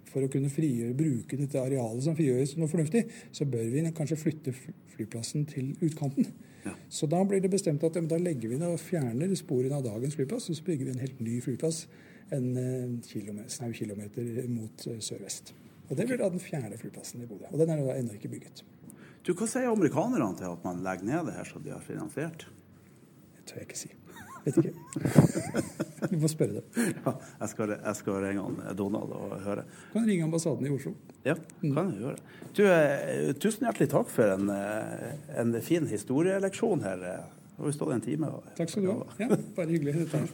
for 0.09 0.25
å 0.25 0.29
kunne 0.31 0.49
frigjøre, 0.49 0.97
bruke 0.97 1.37
dette 1.37 1.61
arealet 1.61 2.01
som 2.05 2.15
frigjøres 2.17 2.55
noe 2.57 2.69
fornuftig, 2.71 3.05
så 3.35 3.45
bør 3.49 3.67
vi 3.69 3.83
kanskje 3.95 4.17
flytte 4.17 4.53
flyplassen 4.95 5.45
til 5.49 5.75
utkanten. 5.85 6.29
Ja. 6.69 6.75
Så 6.93 7.09
da 7.09 7.23
blir 7.27 7.41
det 7.43 7.51
bestemt 7.51 7.83
at 7.83 7.97
da 7.97 8.21
legger 8.21 8.53
vi 8.53 8.59
ned 8.61 8.69
og 8.71 8.81
fjerner 8.81 9.33
sporene 9.37 9.81
av 9.81 9.87
dagens 9.87 10.15
flyplass, 10.15 10.51
og 10.51 10.59
så 10.59 10.65
bygger 10.69 10.87
vi 10.87 10.95
en 10.95 11.03
helt 11.03 11.19
ny 11.25 11.39
flyplass 11.43 11.87
en 12.29 12.57
eh, 12.57 13.09
kilometer, 13.09 13.49
snau 13.49 13.73
kilometer 13.73 14.47
mot 14.47 14.87
eh, 14.87 14.99
sørvest. 14.99 15.53
Og 15.89 15.97
Det 15.97 16.05
blir 16.05 16.19
da 16.21 16.29
den 16.29 16.41
fjerde 16.41 16.77
flyplassen 16.77 17.23
i 17.23 17.27
Bodø. 17.29 17.47
Og 17.49 17.61
den 17.61 17.71
er 17.73 17.81
da 17.81 17.95
ennå 17.97 18.17
ikke 18.17 18.29
bygget. 18.29 18.63
Du, 19.25 19.33
Hva 19.33 19.47
sier 19.49 19.69
amerikanerne 19.71 20.29
til 20.37 20.49
at 20.51 20.65
man 20.65 20.83
legger 20.85 21.09
ned 21.09 21.29
det 21.29 21.37
her 21.39 21.49
som 21.49 21.63
de 21.65 21.73
har 21.73 21.81
finansiert? 21.85 22.45
Det 23.37 23.47
tør 23.49 23.61
jeg 23.61 23.69
ikke 23.69 23.81
si. 23.81 23.91
Vet 24.45 24.57
ikke. 24.57 24.73
Du 26.09 26.15
får 26.21 26.31
spørre 26.33 26.53
dem. 26.59 26.63
Ja, 27.05 27.13
jeg 27.41 27.49
skal, 27.53 27.73
jeg 27.75 27.95
skal 27.99 28.13
ringe 28.23 28.43
han 28.45 28.77
Donald 28.77 29.11
og 29.15 29.33
høre. 29.45 29.63
Du 29.89 29.99
kan 29.99 30.07
ringe 30.09 30.23
ambassaden 30.27 30.65
i 30.65 30.71
Oslo. 30.73 30.93
Ja, 31.25 31.35
kan 31.61 31.91
jeg 31.93 31.99
gjøre. 32.03 32.17
Du, 32.57 32.63
eh, 32.65 33.33
tusen 33.39 33.67
hjertelig 33.67 33.89
takk 33.91 34.09
for 34.13 34.35
en, 34.35 34.49
eh, 34.49 35.15
en 35.43 35.55
fin 35.65 35.87
historieleksjon 35.91 36.83
her. 36.87 37.03
Nå 37.57 37.65
har 37.65 37.71
vi 37.71 37.75
stått 37.77 37.93
en 37.93 38.01
time. 38.01 38.27
og- 38.31 38.43
Takk 38.57 38.69
skal 38.69 38.83
du 38.83 38.91
ha. 38.93 39.03
Ja, 39.19 39.27
bare 39.55 39.67
hyggelig. 39.67 39.93
Dette. 40.05 40.27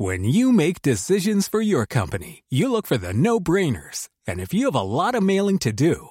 When 0.00 0.22
you 0.24 0.52
make 0.52 0.80
decisions 0.82 1.48
for 1.48 1.60
your 1.60 1.84
company, 1.84 2.44
you 2.48 2.70
look 2.70 2.86
for 2.86 2.96
the 2.98 3.12
no-brainers. 3.12 4.08
And 4.28 4.38
if 4.38 4.54
you 4.54 4.66
have 4.66 4.76
a 4.76 4.82
lot 4.82 5.16
of 5.16 5.22
mailing 5.24 5.58
to 5.60 5.72
do, 5.72 6.10